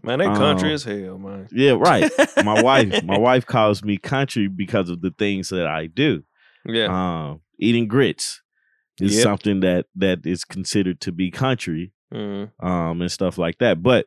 Man, 0.08 0.18
they 0.20 0.24
country 0.26 0.70
Um, 0.70 0.74
as 0.74 0.84
hell, 0.84 1.18
man. 1.18 1.48
Yeah, 1.52 1.72
right. 1.72 2.10
My 2.44 2.62
wife, 2.62 3.02
my 3.04 3.18
wife 3.28 3.44
calls 3.46 3.84
me 3.84 3.98
country 3.98 4.48
because 4.48 4.88
of 4.90 5.02
the 5.02 5.10
things 5.10 5.50
that 5.50 5.66
I 5.66 5.86
do. 5.86 6.24
Yeah. 6.66 6.86
Um, 7.30 7.40
eating 7.58 7.88
grits 7.88 8.40
is 9.00 9.14
Yep. 9.16 9.22
something 9.22 9.60
that 9.60 9.86
that 9.94 10.20
is 10.24 10.44
considered 10.44 11.00
to 11.02 11.12
be 11.12 11.30
country, 11.30 11.92
Mhm. 12.12 12.50
um, 12.60 13.02
and 13.02 13.12
stuff 13.12 13.36
like 13.38 13.58
that. 13.58 13.82
But 13.82 14.06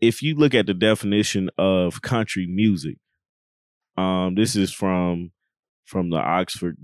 if 0.00 0.22
you 0.22 0.34
look 0.34 0.54
at 0.54 0.66
the 0.66 0.74
definition 0.74 1.50
of 1.58 2.02
country 2.02 2.46
music, 2.46 2.98
um, 3.96 4.34
this 4.34 4.56
is 4.56 4.72
from 4.72 5.30
from 5.84 6.10
the 6.10 6.18
Oxford 6.18 6.76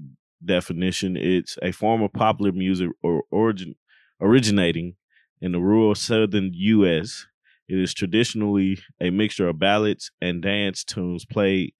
definition. 0.45 1.17
It's 1.17 1.59
a 1.63 1.73
form 1.73 2.03
of 2.03 2.13
popular 2.13 2.53
music 2.53 2.91
or 3.03 3.25
origin 3.31 3.75
originating 4.21 4.95
in 5.41 5.53
the 5.53 5.61
rural 5.61 5.95
southern 5.95 6.51
U.S. 6.55 7.27
It 7.69 7.79
is 7.79 7.95
traditionally 7.95 8.79
a 9.01 9.11
mixture 9.11 9.49
of 9.49 9.59
ballads 9.59 10.11
and 10.21 10.43
dance 10.43 10.85
tunes 10.85 11.25
played 11.25 11.73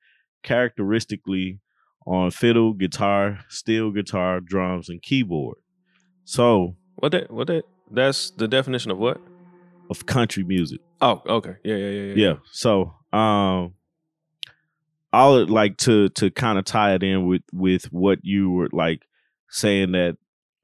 characteristically 0.43 1.61
on 2.07 2.31
fiddle, 2.31 2.73
guitar, 2.73 3.41
steel 3.49 3.91
guitar, 3.91 4.41
drums, 4.41 4.89
and 4.89 5.03
keyboard. 5.03 5.59
So, 6.25 6.77
What 6.97 7.13
that? 7.13 7.31
What 7.31 7.47
that? 7.49 7.65
That's 7.91 8.31
the 8.31 8.49
definition 8.49 8.91
of 8.91 8.99
what? 8.99 9.21
of 9.91 10.07
country 10.07 10.43
music. 10.43 10.81
Oh, 11.03 11.21
okay. 11.27 11.57
Yeah, 11.63 11.77
yeah, 11.77 11.91
yeah, 11.91 12.03
yeah. 12.15 12.29
Yeah. 12.29 12.35
So, 12.53 12.95
um, 13.13 13.75
all 15.13 15.37
it 15.37 15.51
like 15.51 15.77
to 15.79 16.09
to 16.11 16.31
kind 16.31 16.59
of 16.59 16.65
tie 16.65 16.95
it 16.95 17.03
in 17.03 17.27
with 17.27 17.43
with 17.53 17.85
what 17.93 18.21
you 18.23 18.51
were 18.51 18.69
like 18.73 19.03
saying 19.51 19.93
that 19.93 20.17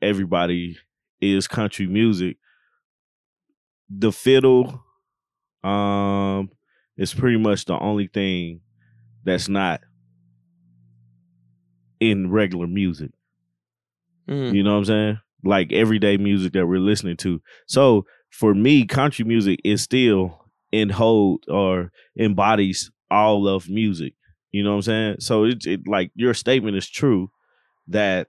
everybody 0.02 0.78
is 1.20 1.46
country 1.46 1.86
music. 1.86 2.38
The 3.90 4.10
fiddle, 4.12 4.82
um, 5.64 6.50
it's 6.96 7.14
pretty 7.14 7.38
much 7.38 7.64
the 7.64 7.78
only 7.78 8.06
thing 8.08 8.60
that's 9.24 9.48
not 9.48 9.80
in 12.00 12.30
regular 12.30 12.66
music. 12.66 13.10
Mhm. 14.28 14.54
You 14.54 14.62
know 14.62 14.72
what 14.72 14.78
I'm 14.78 14.84
saying? 14.86 15.18
Like 15.44 15.72
everyday 15.72 16.16
music 16.16 16.52
that 16.52 16.66
we're 16.66 16.78
listening 16.80 17.16
to. 17.18 17.42
So 17.66 18.06
for 18.30 18.54
me, 18.54 18.86
country 18.86 19.24
music 19.24 19.60
is 19.64 19.82
still 19.82 20.46
in 20.72 20.90
hold 20.90 21.44
or 21.48 21.90
embodies 22.18 22.90
all 23.10 23.48
of 23.48 23.68
music. 23.68 24.14
You 24.52 24.62
know 24.62 24.70
what 24.70 24.76
I'm 24.76 24.82
saying? 24.82 25.16
So 25.20 25.44
it's 25.44 25.66
it, 25.66 25.86
like 25.86 26.10
your 26.14 26.34
statement 26.34 26.76
is 26.76 26.88
true 26.88 27.30
that 27.88 28.28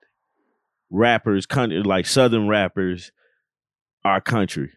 rappers, 0.90 1.46
country 1.46 1.82
like 1.84 2.06
southern 2.06 2.48
rappers, 2.48 3.12
are 4.04 4.22
country. 4.22 4.72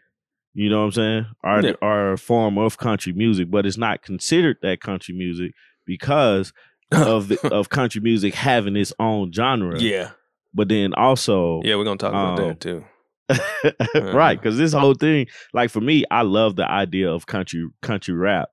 You 0.55 0.71
know 0.71 0.79
what 0.81 0.85
I'm 0.87 0.93
saying? 0.93 1.27
Are 1.43 1.63
Yeah. 1.63 1.73
are 1.83 2.13
a 2.13 2.19
form 2.19 2.59
of 2.59 2.79
country 2.79 3.13
music, 3.13 3.51
but 3.51 3.67
it's 3.67 3.77
not 3.77 4.03
considered 4.03 4.57
that 4.63 4.81
country 4.81 5.15
music 5.15 5.53
because 5.87 6.53
of 6.93 7.29
the, 7.29 7.49
of 7.53 7.69
country 7.71 8.01
music 8.01 8.35
having 8.35 8.77
its 8.77 8.93
own 9.01 9.33
genre. 9.33 9.79
yeah, 9.81 10.11
But 10.55 10.69
then 10.69 10.95
also 10.95 11.61
yeah. 11.65 11.75
We're 11.77 11.85
gonna 11.85 11.99
talk 11.99 12.11
about 12.11 12.39
Um, 12.39 12.49
that 12.49 12.61
too. 12.61 12.85
right, 14.13 14.39
because 14.41 14.59
this 14.59 14.73
whole 14.73 14.95
thing, 14.95 15.27
like 15.53 15.71
for 15.71 15.81
me, 15.81 16.05
I 16.11 16.23
love 16.23 16.57
the 16.57 16.71
idea 16.71 17.11
of 17.11 17.27
country 17.27 17.67
country 17.83 18.15
rap. 18.15 18.49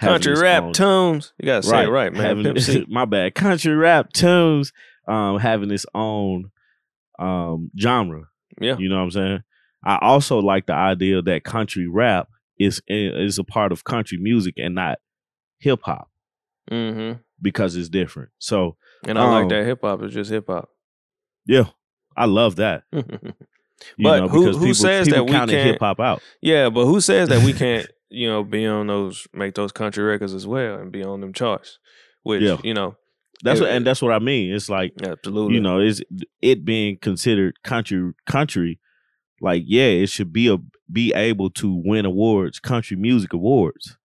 Country 0.00 0.34
rap 0.34 0.64
own- 0.64 0.72
tunes. 0.74 1.32
You 1.38 1.46
gotta 1.46 1.62
say 1.66 1.84
it 1.84 1.88
right, 1.88 2.12
man. 2.12 2.44
having- 2.44 2.84
my 2.88 3.04
bad. 3.06 3.34
Country 3.34 3.74
rap 3.74 4.12
tunes, 4.12 4.72
um, 5.08 5.38
having 5.38 5.70
its 5.70 5.86
own 5.94 6.50
um 7.18 7.70
genre. 7.78 8.24
Yeah. 8.60 8.76
You 8.78 8.88
know 8.90 8.96
what 8.96 9.02
I'm 9.04 9.10
saying? 9.12 9.42
I 9.86 9.98
also 10.02 10.38
like 10.40 10.66
the 10.66 10.74
idea 10.74 11.22
that 11.22 11.44
country 11.44 11.86
rap 11.86 12.28
is 12.58 12.82
is 12.88 13.38
a 13.38 13.44
part 13.44 13.70
of 13.72 13.84
country 13.84 14.18
music 14.18 14.54
and 14.58 14.74
not 14.74 14.98
hip 15.58 15.80
hop 15.84 16.10
Mm-hmm. 16.70 17.20
because 17.40 17.76
it's 17.76 17.88
different. 17.88 18.30
So 18.38 18.76
And 19.06 19.18
I 19.18 19.30
like 19.30 19.42
Um, 19.44 19.48
that 19.50 19.64
hip 19.66 19.80
hop 19.82 20.02
is 20.02 20.12
just 20.12 20.30
hip 20.30 20.46
hop. 20.48 20.68
yeah, 21.46 21.66
I 22.16 22.24
love 22.26 22.56
that. 22.56 22.82
But 22.92 24.20
know, 24.20 24.28
who- 24.28 24.52
who 24.52 24.58
people, 24.60 24.74
says 24.74 25.06
people 25.06 25.26
that 25.26 25.30
we 25.32 25.36
can't- 25.38 25.50
hip 25.50 25.80
hop 25.80 26.00
out? 26.00 26.22
yeah, 26.40 26.70
but 26.70 26.86
who 26.86 26.98
says 27.00 27.28
that 27.28 27.44
we 27.44 27.52
can't, 27.64 27.86
you 28.08 28.26
know, 28.26 28.42
be 28.42 28.66
on 28.66 28.86
those, 28.86 29.28
make 29.34 29.54
those 29.54 29.70
country 29.70 30.02
records 30.02 30.32
as 30.32 30.46
well 30.46 30.76
and 30.80 30.90
be 30.90 31.04
on 31.04 31.20
them 31.20 31.32
charts? 31.34 31.78
Which, 32.22 32.42
Yeah. 32.42 32.56
you 32.64 32.72
know, 32.74 32.96
That's 33.44 33.60
It- 33.60 33.64
what, 33.64 33.72
and 33.72 33.86
that's 33.86 34.00
what 34.00 34.12
I 34.12 34.18
mean. 34.18 34.54
It's 34.54 34.70
like 34.70 34.94
absolutely. 35.02 35.56
you 35.56 35.60
know, 35.60 35.78
is 35.78 36.02
it 36.40 36.64
being 36.64 36.96
considered 36.96 37.62
country 37.62 38.14
country, 38.26 38.80
like 39.40 39.64
yeah, 39.66 39.84
it 39.86 40.08
should 40.08 40.32
be 40.32 40.48
a 40.48 40.58
be 40.90 41.12
able 41.14 41.50
to 41.50 41.82
win 41.84 42.04
awards, 42.06 42.58
country 42.60 42.96
music 42.96 43.32
awards. 43.32 43.96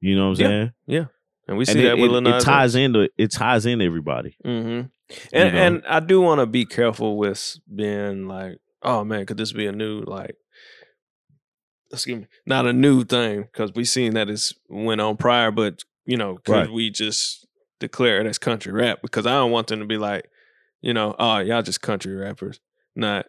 You 0.00 0.16
know 0.16 0.30
what 0.30 0.38
I'm 0.38 0.42
Yeah, 0.42 0.48
saying? 0.48 0.72
Yeah. 0.86 1.04
And 1.48 1.58
we 1.58 1.64
see 1.64 1.72
And 1.72 1.80
that 1.80 1.98
it, 1.98 2.02
with 2.10 2.26
it, 2.26 2.36
it 2.36 2.40
ties 2.42 2.74
into 2.74 3.08
it 3.16 3.32
ties 3.32 3.66
in 3.66 3.80
everybody. 3.82 4.36
Mm-hmm. 4.44 4.86
And 5.32 5.54
know? 5.54 5.60
and 5.60 5.82
I 5.88 6.00
do 6.00 6.20
want 6.20 6.40
to 6.40 6.46
be 6.46 6.64
careful 6.64 7.16
with 7.16 7.56
being 7.72 8.26
like, 8.28 8.58
oh 8.82 9.04
man, 9.04 9.26
could 9.26 9.36
this 9.36 9.52
be 9.52 9.66
a 9.66 9.72
new 9.72 10.02
like, 10.02 10.36
excuse 11.92 12.20
me, 12.20 12.26
not 12.46 12.66
a 12.66 12.72
new 12.72 13.04
thing 13.04 13.42
because 13.42 13.72
we 13.74 13.84
seen 13.84 14.14
that 14.14 14.30
it's 14.30 14.54
went 14.68 15.00
on 15.00 15.16
prior, 15.16 15.50
but 15.50 15.82
you 16.06 16.16
know, 16.16 16.38
could 16.44 16.52
Right. 16.52 16.72
we 16.72 16.90
just 16.90 17.46
declare 17.80 18.20
it 18.20 18.26
as 18.26 18.38
country 18.38 18.72
rap? 18.72 19.00
Because 19.02 19.26
I 19.26 19.32
don't 19.32 19.50
want 19.50 19.66
them 19.68 19.80
to 19.80 19.86
be 19.86 19.98
like, 19.98 20.28
you 20.80 20.94
know, 20.94 21.14
oh 21.18 21.38
y'all 21.38 21.62
just 21.62 21.82
country 21.82 22.14
rappers, 22.14 22.60
not. 22.96 23.26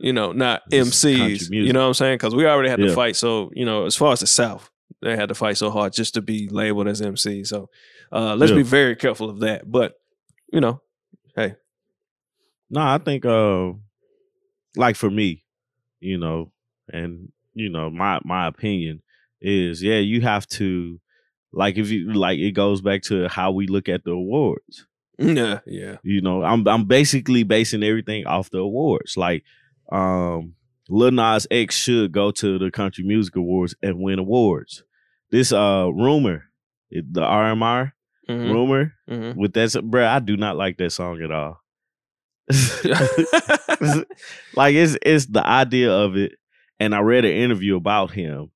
You 0.00 0.12
know, 0.12 0.32
not 0.32 0.62
country 0.70 0.80
MCs. 0.80 1.48
You 1.50 1.72
know 1.72 1.80
what 1.80 1.86
I'm 1.88 1.94
saying? 1.94 2.14
Because 2.18 2.34
we 2.34 2.46
already 2.46 2.68
had 2.70 2.78
to 2.78 2.94
fight. 2.94 3.16
So, 3.16 3.50
you 3.54 3.64
know, 3.64 3.84
as 3.86 3.96
far 3.96 4.12
as 4.12 4.20
the 4.20 4.26
South, 4.28 4.70
they 5.02 5.16
had 5.16 5.28
to 5.28 5.34
fight 5.34 5.56
so 5.56 5.70
hard 5.70 5.92
just 5.92 6.14
to 6.14 6.22
be 6.22 6.48
labeled 6.48 6.86
as 6.88 7.00
MC. 7.02 7.42
So, 7.44 7.68
uh, 8.12 8.36
let's 8.36 8.50
Yeah. 8.50 8.58
be 8.58 8.62
very 8.62 8.94
careful 8.96 9.28
of 9.28 9.40
that. 9.40 9.70
But, 9.70 9.94
you 10.52 10.60
know, 10.60 10.80
hey, 11.36 11.54
No, 12.70 12.80
I 12.82 12.98
think 12.98 13.24
uh 13.24 13.72
like 14.76 14.96
for 14.96 15.10
me, 15.10 15.44
you 16.00 16.18
know, 16.18 16.52
and 16.92 17.32
you 17.54 17.68
know, 17.68 17.90
my 17.90 18.20
my 18.24 18.46
opinion 18.46 19.02
is 19.40 19.82
yeah, 19.82 19.98
you 19.98 20.20
have 20.20 20.46
to 20.48 21.00
like 21.52 21.76
if 21.76 21.90
you 21.90 22.12
like 22.12 22.38
it 22.38 22.52
goes 22.52 22.80
back 22.80 23.02
to 23.04 23.26
how 23.28 23.50
we 23.52 23.66
look 23.66 23.88
at 23.88 24.04
the 24.04 24.12
awards. 24.12 24.86
Yeah, 25.20 25.58
yeah. 25.66 25.96
You 26.04 26.20
know, 26.20 26.44
I'm 26.44 26.68
I'm 26.68 26.84
basically 26.84 27.42
basing 27.42 27.82
everything 27.82 28.24
off 28.26 28.50
the 28.50 28.58
awards. 28.58 29.16
Like, 29.16 29.42
um, 29.90 30.54
Lil 30.88 31.10
Nas 31.12 31.46
X 31.50 31.76
should 31.76 32.12
go 32.12 32.30
to 32.32 32.58
the 32.58 32.70
Country 32.70 33.04
Music 33.04 33.36
Awards 33.36 33.74
and 33.82 33.98
win 34.00 34.18
awards. 34.18 34.82
This 35.30 35.52
uh 35.52 35.88
rumor, 35.92 36.44
the 36.90 37.20
RMR 37.22 37.92
Mhm, 38.28 38.52
rumor 38.52 38.92
mhm. 39.08 39.36
with 39.36 39.52
that, 39.54 39.80
bro, 39.84 40.06
I 40.06 40.18
do 40.20 40.36
not 40.36 40.56
like 40.56 40.76
that 40.78 40.90
song 40.92 41.22
at 41.22 41.30
all. 41.30 41.60
like 44.54 44.74
it's 44.74 44.96
it's 45.02 45.26
the 45.26 45.46
idea 45.46 45.92
of 45.92 46.16
it, 46.16 46.32
and 46.80 46.94
I 46.94 47.00
read 47.00 47.24
an 47.24 47.32
interview 47.32 47.76
about 47.76 48.10
him, 48.12 48.50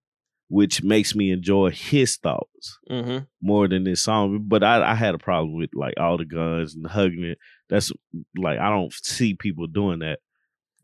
which 0.48 0.82
makes 0.82 1.14
me 1.14 1.30
enjoy 1.30 1.70
his 1.70 2.16
thoughts 2.16 2.78
Mhm. 2.90 3.26
more 3.40 3.68
than 3.68 3.84
this 3.84 4.00
song. 4.02 4.44
But 4.46 4.62
I, 4.64 4.92
I 4.92 4.94
had 4.94 5.14
a 5.14 5.18
problem 5.18 5.54
with 5.56 5.70
like 5.74 5.94
all 5.98 6.16
the 6.18 6.24
guns 6.24 6.74
and 6.74 6.86
hugging 6.86 7.24
it. 7.24 7.38
That's 7.68 7.92
like 8.36 8.58
I 8.58 8.70
don't 8.70 8.92
see 8.92 9.34
people 9.34 9.66
doing 9.66 10.00
that 10.00 10.20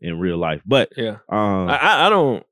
in 0.01 0.19
real 0.19 0.37
life. 0.37 0.61
But 0.65 0.93
Yeah. 0.97 1.17
um, 1.29 1.69
I, 1.69 2.07
I 2.07 2.09
don't. 2.09 2.45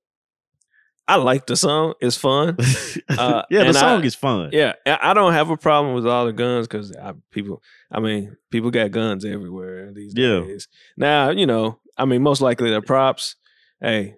I 1.10 1.15
like 1.15 1.45
the 1.45 1.55
song. 1.55 1.93
It's 2.01 2.17
fun. 2.17 2.57
uh, 3.10 3.43
yeah, 3.49 3.63
the 3.63 3.73
song 3.73 4.01
I- 4.03 4.05
is 4.05 4.15
fun. 4.15 4.49
Yeah, 4.51 4.73
I 4.86 5.13
don't 5.13 5.31
have 5.31 5.49
a 5.49 5.55
problem 5.55 5.95
with 5.95 6.05
all 6.05 6.25
the 6.25 6.33
guns 6.33 6.67
because 6.67 6.93
people. 7.31 7.62
I 7.89 8.01
mean, 8.01 8.36
people 8.51 8.71
got 8.71 8.91
guns 8.91 9.23
everywhere 9.23 9.93
these 9.93 10.13
Yeah. 10.15 10.41
days. 10.41 10.67
Now, 10.97 11.29
you 11.29 11.45
know, 11.45 11.79
I 11.97 12.03
mean, 12.03 12.21
most 12.23 12.41
likely 12.41 12.69
they're 12.69 12.81
props. 12.81 13.38
Hey, 13.79 14.15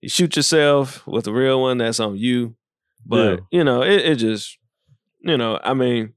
you 0.00 0.08
shoot 0.08 0.36
yourself 0.36 1.04
with 1.06 1.26
a 1.26 1.32
real 1.32 1.60
one, 1.62 1.78
that's 1.78 1.98
on 1.98 2.16
you. 2.16 2.54
But 3.04 3.40
you 3.50 3.64
know, 3.64 3.82
it, 3.82 4.00
it 4.02 4.14
just, 4.16 4.56
you 5.22 5.36
know, 5.36 5.58
I 5.64 5.74
mean, 5.74 6.12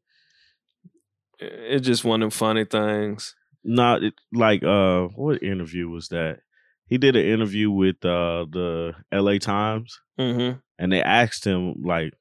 it- 1.39 1.54
it's 1.78 1.88
just 1.88 2.04
one 2.06 2.22
of 2.22 2.26
them 2.28 2.32
funny 2.38 2.66
things. 2.66 3.36
Not 3.63 4.02
like 4.34 4.63
uh, 4.63 5.08
what 5.15 5.41
interview 5.43 5.88
was 5.89 6.10
that? 6.10 6.39
He 6.88 6.97
did 6.97 7.15
an 7.15 7.26
interview 7.26 7.71
with 7.71 8.04
uh 8.04 8.45
the 8.52 8.93
L.A. 9.12 9.39
Times, 9.39 9.99
Mm-hmm. 10.19 10.60
and 10.78 10.91
they 10.91 11.02
asked 11.02 11.45
him 11.45 11.76
like 11.84 12.13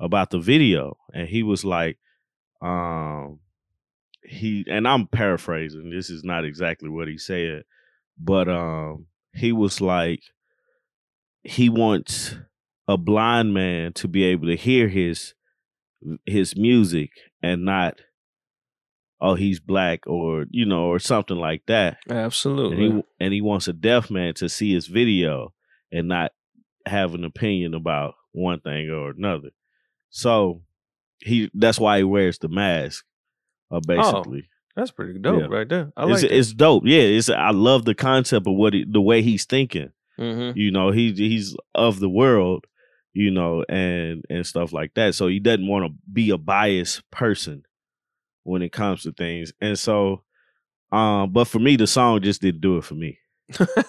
about 0.00 0.30
the 0.30 0.38
video, 0.38 0.96
and 1.12 1.28
he 1.28 1.42
was 1.42 1.64
like, 1.64 1.98
um, 2.62 3.40
he 4.22 4.64
and 4.70 4.86
I'm 4.86 5.06
paraphrasing. 5.08 5.90
This 5.90 6.08
is 6.10 6.22
not 6.24 6.44
exactly 6.44 6.88
what 6.88 7.08
he 7.08 7.18
said, 7.18 7.64
but 8.18 8.48
um, 8.48 9.06
he 9.34 9.52
was 9.52 9.80
like, 9.80 10.22
he 11.42 11.68
wants 11.68 12.36
a 12.86 12.96
blind 12.96 13.52
man 13.54 13.92
to 13.94 14.08
be 14.08 14.22
able 14.24 14.46
to 14.46 14.56
hear 14.56 14.88
his 14.88 15.34
his 16.26 16.56
music 16.56 17.10
and 17.42 17.64
not 17.64 17.98
oh 19.20 19.34
he's 19.34 19.60
black 19.60 20.06
or 20.06 20.46
you 20.50 20.64
know 20.64 20.84
or 20.86 20.98
something 20.98 21.36
like 21.36 21.62
that 21.66 21.98
and 22.08 22.18
Absolutely. 22.18 22.76
he 22.90 23.02
and 23.20 23.34
he 23.34 23.40
wants 23.40 23.68
a 23.68 23.72
deaf 23.72 24.10
man 24.10 24.34
to 24.34 24.48
see 24.48 24.72
his 24.72 24.86
video 24.86 25.52
and 25.90 26.08
not 26.08 26.32
have 26.86 27.14
an 27.14 27.24
opinion 27.24 27.74
about 27.74 28.14
one 28.32 28.60
thing 28.60 28.88
or 28.90 29.10
another. 29.10 29.50
So 30.10 30.62
he 31.20 31.50
that's 31.54 31.80
why 31.80 31.98
he 31.98 32.04
wears 32.04 32.38
the 32.38 32.48
mask. 32.48 33.04
Uh, 33.70 33.80
basically, 33.80 34.48
That's 34.76 34.90
pretty 34.90 35.18
dope 35.18 35.40
Yeah. 35.40 35.46
right 35.56 35.68
there. 35.68 35.92
I 35.96 36.04
it's, 36.10 36.22
like 36.22 36.32
it's 36.32 36.52
dope. 36.52 36.84
Yeah, 36.86 37.00
it's 37.00 37.28
I 37.28 37.50
love 37.50 37.84
the 37.84 37.94
concept 37.94 38.46
of 38.46 38.54
what 38.54 38.72
he, 38.72 38.84
the 38.88 39.00
way 39.00 39.22
he's 39.22 39.44
thinking. 39.44 39.90
hmm 40.16 40.52
You 40.54 40.70
know, 40.70 40.90
he 40.90 41.12
he's 41.12 41.56
of 41.74 42.00
the 42.00 42.08
world, 42.08 42.66
you 43.12 43.30
know, 43.30 43.64
and 43.68 44.24
and 44.30 44.46
stuff 44.46 44.72
like 44.72 44.94
that. 44.94 45.14
So 45.14 45.26
he 45.26 45.40
doesn't 45.40 45.66
want 45.66 45.86
to 45.86 45.98
be 46.10 46.30
a 46.30 46.38
biased 46.38 47.08
person 47.10 47.64
when 48.48 48.62
it 48.62 48.72
comes 48.72 49.02
to 49.02 49.12
things. 49.12 49.52
And 49.60 49.78
so 49.78 50.22
um 50.90 51.32
but 51.32 51.44
for 51.46 51.58
me 51.58 51.76
the 51.76 51.86
song 51.86 52.20
just 52.22 52.40
didn't 52.40 52.60
do 52.62 52.78
it 52.78 52.84
for 52.84 52.94
me. 52.94 53.18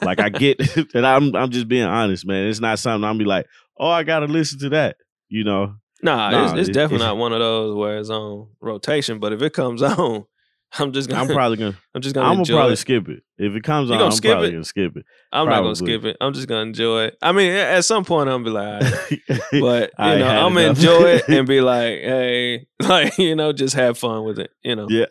Like 0.01 0.19
I 0.19 0.29
get 0.29 0.59
and 0.93 1.05
I'm 1.05 1.35
I'm 1.35 1.49
just 1.49 1.67
being 1.67 1.85
honest, 1.85 2.25
man. 2.25 2.47
It's 2.47 2.59
not 2.59 2.79
something 2.79 3.07
I'm 3.07 3.17
be 3.17 3.25
like, 3.25 3.45
"Oh, 3.77 3.89
I 3.89 4.03
got 4.03 4.19
to 4.19 4.25
listen 4.27 4.59
to 4.59 4.69
that." 4.69 4.97
You 5.29 5.43
know. 5.43 5.75
Nah, 6.01 6.29
Nah, 6.29 6.43
it's, 6.45 6.59
it's 6.59 6.69
it- 6.69 6.73
definitely 6.73 6.95
it's- 7.03 7.07
not 7.09 7.17
one 7.17 7.33
of 7.33 7.39
those 7.39 7.75
where 7.75 7.97
it's 7.97 8.09
on 8.09 8.47
rotation. 8.61 9.19
But 9.19 9.33
if 9.33 9.41
it 9.41 9.51
comes 9.53 9.81
on, 9.83 10.25
I'm 10.79 10.91
just 10.93 11.09
gonna 11.09 11.21
I'm 11.21 11.27
probably 11.27 11.57
going 11.57 11.71
to 11.73 11.77
I'm 11.95 12.01
just 12.01 12.13
gonna 12.13 12.27
I'm 12.27 12.35
gonna 12.43 12.45
probably 12.47 12.73
it. 12.73 12.77
skip 12.77 13.09
it. 13.09 13.23
If 13.37 13.53
it 13.55 13.63
comes 13.63 13.89
You 13.89 13.95
on, 13.95 13.99
gonna 13.99 14.11
I'm 14.11 14.15
skip 14.15 14.31
probably 14.31 14.49
it? 14.49 14.51
going 14.51 14.63
to 14.63 14.69
skip 14.69 14.97
it. 14.97 15.05
I'm 15.31 15.47
not 15.49 15.61
gonna 15.63 15.75
skip 15.75 16.03
it. 16.05 16.17
I'm 16.21 16.33
just 16.33 16.47
gonna 16.47 16.61
enjoy 16.61 17.05
it. 17.05 17.17
I 17.21 17.31
mean, 17.31 17.51
at 17.51 17.85
some 17.85 18.05
point, 18.05 18.29
I'm 18.29 18.43
gonna 18.43 18.79
be 18.79 18.89
like, 18.89 19.21
right. 19.29 19.51
but 19.61 19.91
you 20.13 20.19
know, 20.19 20.45
I'm 20.45 20.53
gonna 20.53 20.67
enjoy 20.67 21.03
it 21.15 21.23
and 21.29 21.47
be 21.47 21.61
like, 21.61 21.99
hey, 21.99 22.67
like 22.81 23.17
you 23.17 23.35
know, 23.35 23.51
just 23.53 23.75
have 23.75 23.97
fun 23.97 24.23
with 24.25 24.37
it. 24.39 24.51
You 24.63 24.75
know, 24.75 24.87
Yeah. 24.89 25.05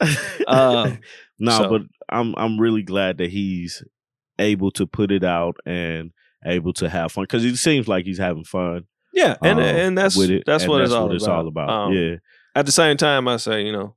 Uh, 0.46 0.92
no, 1.38 1.50
so- 1.58 1.68
but 1.70 1.82
I'm 2.08 2.34
I'm 2.36 2.58
really 2.60 2.82
glad 2.82 3.18
that 3.18 3.30
he's 3.30 3.82
able 4.38 4.70
to 4.72 4.86
put 4.86 5.10
it 5.10 5.24
out 5.24 5.56
and 5.66 6.12
able 6.44 6.72
to 6.74 6.88
have 6.88 7.10
fun 7.12 7.24
because 7.24 7.44
it 7.44 7.56
seems 7.56 7.88
like 7.88 8.04
he's 8.04 8.18
having 8.18 8.44
fun 8.44 8.86
yeah, 9.12 9.36
and 9.42 9.58
um, 9.58 9.64
and 9.64 9.98
that's 9.98 10.16
with 10.16 10.30
it. 10.30 10.44
that's 10.46 10.62
and 10.62 10.70
what 10.70 10.78
that's 10.78 10.90
it's 10.90 10.94
all 10.96 11.06
what 11.08 11.16
it's 11.16 11.24
about. 11.24 11.38
all 11.38 11.48
about. 11.48 11.68
Um, 11.70 11.92
yeah, 11.94 12.14
At 12.54 12.66
the 12.66 12.72
same 12.72 12.96
time, 12.96 13.26
I 13.26 13.36
say, 13.38 13.64
you 13.64 13.72
know, 13.72 13.96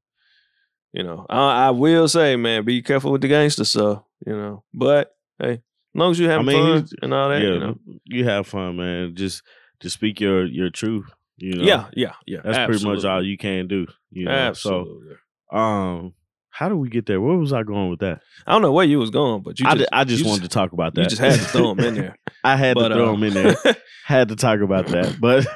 you 0.94 1.04
know, 1.04 1.26
I, 1.30 1.68
I 1.68 1.70
will 1.72 2.08
say, 2.08 2.36
man, 2.36 2.66
be 2.66 2.82
careful 2.82 3.12
with 3.12 3.22
the 3.22 3.28
gangster 3.28 3.66
stuff. 3.66 4.04
You 4.26 4.34
know, 4.34 4.64
but 4.74 5.16
hey, 5.40 5.54
as 5.54 5.60
long 5.96 6.12
as 6.12 6.20
you 6.20 6.30
having 6.30 6.48
mean, 6.48 6.86
fun 6.86 6.90
and 7.02 7.14
all 7.14 7.30
that, 7.30 7.42
yeah. 7.42 7.50
you 7.50 7.60
know, 7.60 7.76
You 8.06 8.26
have 8.26 8.48
fun, 8.48 8.78
man. 8.78 9.16
Just 9.16 9.44
just 9.80 9.96
speak 9.96 10.20
your 10.20 10.46
your 10.46 10.70
truth. 10.70 11.10
You 11.38 11.56
know, 11.56 11.64
yeah, 11.64 11.86
yeah, 11.94 12.14
yeah. 12.28 12.42
that's 12.44 12.68
pretty 12.68 12.86
much 12.86 13.04
all 13.04 13.26
you 13.26 13.38
can 13.38 13.68
do. 13.68 13.88
You 14.12 14.26
know, 14.26 14.32
Absolutely. 14.32 15.16
so 15.52 15.58
um, 15.58 16.14
how 16.52 16.70
do 16.70 16.78
we 16.78 16.90
get 16.90 17.08
there? 17.08 17.20
Where 17.20 17.38
was 17.38 17.54
I 17.54 17.64
going 17.64 17.90
with 17.90 18.02
that? 18.02 18.22
I 18.46 18.52
don't 18.52 18.62
know 18.62 18.72
where 18.72 18.86
you 18.86 19.00
was 19.00 19.10
going, 19.10 19.42
but 19.42 19.60
you 19.60 19.66
I, 19.68 19.72
just, 19.72 19.80
ju- 19.80 19.90
I 19.92 20.04
just 20.04 20.26
wanted 20.26 20.44
to 20.44 20.50
talk 20.50 20.74
about 20.74 20.94
that. 20.96 21.04
You 21.04 21.10
just 21.10 21.22
had 21.22 21.34
to 21.34 21.46
throw 21.46 21.74
them 21.74 21.86
in 21.86 21.96
there. 21.96 22.18
I 22.44 22.56
had 22.58 22.76
but, 22.76 22.90
to 22.90 22.96
throw 22.96 23.10
uh, 23.10 23.12
them 23.14 23.24
in 23.24 23.34
there. 23.34 23.56
had 24.06 24.30
to 24.30 24.36
talk 24.36 24.60
about 24.60 24.88
that, 24.88 25.18
but 25.20 25.48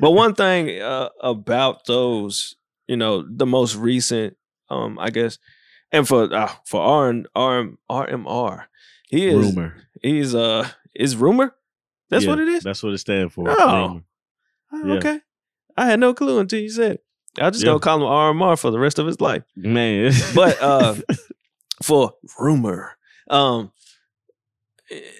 but 0.00 0.12
one 0.12 0.34
thing 0.34 0.80
uh, 0.80 1.08
about 1.20 1.84
those, 1.86 2.54
you 2.86 2.96
know, 2.96 3.24
the 3.28 3.46
most 3.46 3.74
recent, 3.74 4.36
um, 4.70 4.98
I 4.98 5.10
guess, 5.10 5.38
and 5.92 6.06
for 6.06 6.32
uh, 6.34 6.52
for 6.64 6.80
R 6.80 7.08
and 7.10 7.26
R 7.34 7.68
RMR, 7.90 8.64
he 9.08 9.26
is 9.28 9.34
rumor. 9.54 9.74
he's 10.02 10.34
uh 10.34 10.68
is 10.94 11.16
rumor. 11.16 11.54
That's 12.10 12.24
Yeah, 12.24 12.30
what 12.30 12.40
it 12.40 12.48
is. 12.48 12.62
That's 12.62 12.82
what 12.82 12.92
it 12.92 12.98
stands 12.98 13.32
for. 13.34 13.46
Oh. 13.48 14.02
Oh, 14.72 14.86
yeah. 14.86 14.94
Okay, 14.94 15.20
I 15.76 15.86
had 15.86 16.00
no 16.00 16.14
clue 16.14 16.38
until 16.38 16.60
you 16.60 16.68
said 16.70 16.92
it. 16.92 17.04
I 17.40 17.50
just 17.50 17.62
Yeah. 17.64 17.70
gonna 17.70 17.80
call 17.80 17.96
him 17.98 18.02
RMR 18.38 18.58
for 18.58 18.70
the 18.70 18.78
rest 18.78 18.98
of 18.98 19.06
his 19.06 19.20
life. 19.20 19.42
man. 19.56 20.12
But, 20.34 20.60
uh, 20.60 20.94
For 21.82 22.12
rumor, 22.38 22.96
um, 23.28 23.72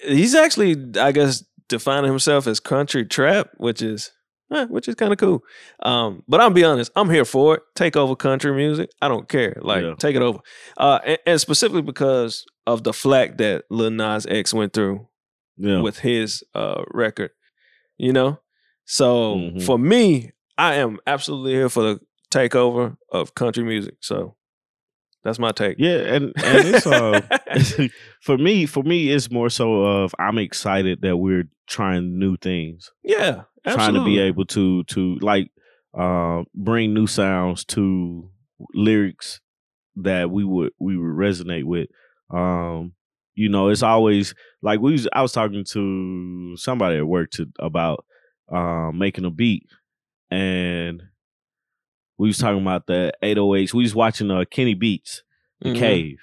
he's 0.03 0.33
actually, 0.35 0.75
I 0.99 1.11
guess, 1.11 1.43
defining 1.67 2.09
himself 2.09 2.47
as 2.47 2.59
country 2.59 3.05
trap, 3.05 3.49
which 3.57 3.81
is 3.81 4.11
eh, 4.51 4.65
which 4.65 4.87
is 4.87 4.95
kind 4.95 5.11
of 5.11 5.17
cool. 5.19 5.43
Um, 5.81 6.23
but 6.27 6.41
I'm 6.41 6.53
be 6.53 6.63
honest, 6.63 6.91
I'm 6.95 7.09
here 7.09 7.25
for 7.25 7.55
it. 7.55 7.63
Take 7.75 7.95
over 7.95 8.15
country 8.15 8.53
music. 8.53 8.89
I 9.01 9.07
don't 9.07 9.27
care. 9.27 9.57
Like 9.61 9.83
Yeah. 9.83 9.95
take 9.97 10.15
it 10.15 10.21
over. 10.21 10.39
Uh, 10.77 10.99
and, 11.05 11.17
and 11.25 11.41
specifically 11.41 11.81
because 11.81 12.45
of 12.67 12.83
the 12.83 12.93
flack 12.93 13.37
that 13.37 13.65
Lil 13.69 13.91
Nas 13.91 14.25
X 14.27 14.53
went 14.53 14.73
through 14.73 15.07
yeah. 15.57 15.81
with 15.81 15.99
his 15.99 16.43
uh 16.53 16.83
record. 16.91 17.31
You 17.97 18.13
know? 18.13 18.39
So 18.85 19.35
Mhm. 19.35 19.63
for 19.63 19.79
me, 19.79 20.31
I 20.57 20.75
am 20.75 20.99
absolutely 21.07 21.53
here 21.53 21.69
for 21.69 21.83
the 21.83 21.99
takeover 22.31 22.97
of 23.11 23.35
country 23.35 23.63
music. 23.63 23.95
So 24.01 24.35
that's 25.25 25.39
my 25.39 25.51
take. 25.51 25.77
Yeah, 25.79 25.97
and 25.97 26.25
and 26.43 26.67
it's 26.67 26.85
uh 26.85 27.19
for 28.21 28.37
me 28.37 28.67
for 28.67 28.83
me 28.83 29.11
it's 29.11 29.31
more 29.31 29.49
so 29.49 29.83
of 29.83 30.13
I'm 30.19 30.37
excited 30.37 31.01
that 31.01 31.17
we're 31.17 31.49
trying 31.67 32.17
new 32.19 32.37
things. 32.37 32.91
yeah. 33.03 33.41
Trying 33.67 33.95
to 33.95 34.05
be 34.05 34.19
able 34.19 34.45
to 34.45 34.83
to 34.83 35.15
like 35.21 35.49
uh 35.97 36.43
bring 36.53 36.93
new 36.93 37.07
sounds 37.07 37.65
to 37.65 38.29
lyrics 38.75 39.41
that 39.95 40.29
we 40.29 40.43
would 40.43 40.71
we 40.79 40.95
would 40.95 41.17
resonate 41.17 41.63
with. 41.63 41.89
Um 42.29 42.93
you 43.33 43.49
know, 43.49 43.69
it's 43.69 43.83
always 43.83 44.35
like 44.61 44.79
we 44.79 44.91
was, 44.91 45.07
I 45.11 45.23
was 45.23 45.31
talking 45.31 45.65
to 45.71 46.55
somebody 46.55 46.97
at 46.97 47.07
work 47.07 47.31
to 47.31 47.47
about 47.57 48.05
um 48.51 48.99
making 48.99 49.25
a 49.25 49.31
beat 49.31 49.63
and 50.29 51.01
we 52.17 52.27
was 52.27 52.37
talking 52.37 52.61
about 52.61 52.87
the 52.87 53.11
808s. 53.23 53.73
We 53.73 53.83
was 53.83 53.95
watching 53.95 54.31
uh 54.31 54.45
Kenny 54.49 54.73
Beats 54.73 55.23
the 55.61 55.69
Mhm. 55.71 55.77
cave 55.79 56.17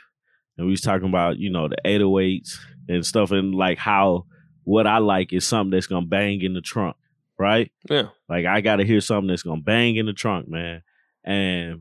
and 0.59 0.67
we 0.67 0.71
was 0.73 0.81
talking 0.83 1.09
about 1.09 1.39
you 1.39 1.51
know 1.51 1.69
the 1.69 1.77
808s 1.85 2.59
and 2.89 3.05
stuff 3.07 3.31
and 3.31 3.55
like 3.55 3.79
how 3.79 4.27
what 4.65 4.87
i 4.87 4.99
like 4.99 5.33
is 5.33 5.47
something 5.47 5.71
that's 5.71 5.87
gonna 5.87 6.05
bang 6.07 6.41
in 6.43 6.53
the 6.53 6.61
trunk 6.61 6.97
right 7.39 7.73
Yeah. 7.91 8.09
like 8.29 8.45
i 8.45 8.61
gotta 8.61 8.85
hear 8.85 9.01
something 9.01 9.29
that's 9.29 9.43
gonna 9.43 9.63
bang 9.63 9.97
in 9.97 10.05
the 10.07 10.13
trunk 10.13 10.49
man 10.49 10.83
and 11.25 11.81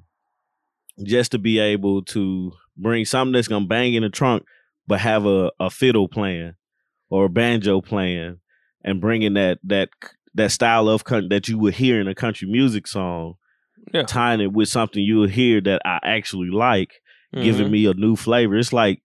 just 1.03 1.31
to 1.31 1.39
be 1.39 1.59
able 1.59 2.03
to 2.03 2.53
bring 2.77 3.05
something 3.05 3.33
that's 3.33 3.47
gonna 3.47 3.65
bang 3.65 3.93
in 3.93 4.03
the 4.03 4.09
trunk 4.09 4.43
but 4.87 4.99
have 5.01 5.25
a, 5.25 5.51
a 5.59 5.69
fiddle 5.69 6.07
playing 6.07 6.53
or 7.09 7.25
a 7.25 7.29
banjo 7.29 7.81
playing 7.81 8.37
and 8.83 9.01
bringing 9.01 9.33
that 9.33 9.59
that 9.63 9.89
that 10.33 10.51
style 10.51 10.87
of 10.87 11.03
country 11.03 11.27
that 11.29 11.47
you 11.49 11.57
would 11.57 11.73
hear 11.73 11.99
in 11.99 12.07
a 12.07 12.15
country 12.15 12.47
music 12.49 12.87
song 12.87 13.35
Yeah. 13.93 14.03
tying 14.03 14.41
it 14.41 14.51
with 14.53 14.69
something 14.69 15.01
you'll 15.03 15.27
hear 15.27 15.59
that 15.61 15.81
i 15.85 15.99
actually 16.03 16.49
like 16.49 16.91
Mhm. 17.35 17.43
giving 17.43 17.71
me 17.71 17.85
a 17.85 17.93
new 17.93 18.15
flavor. 18.17 18.57
It's 18.57 18.73
like 18.73 19.01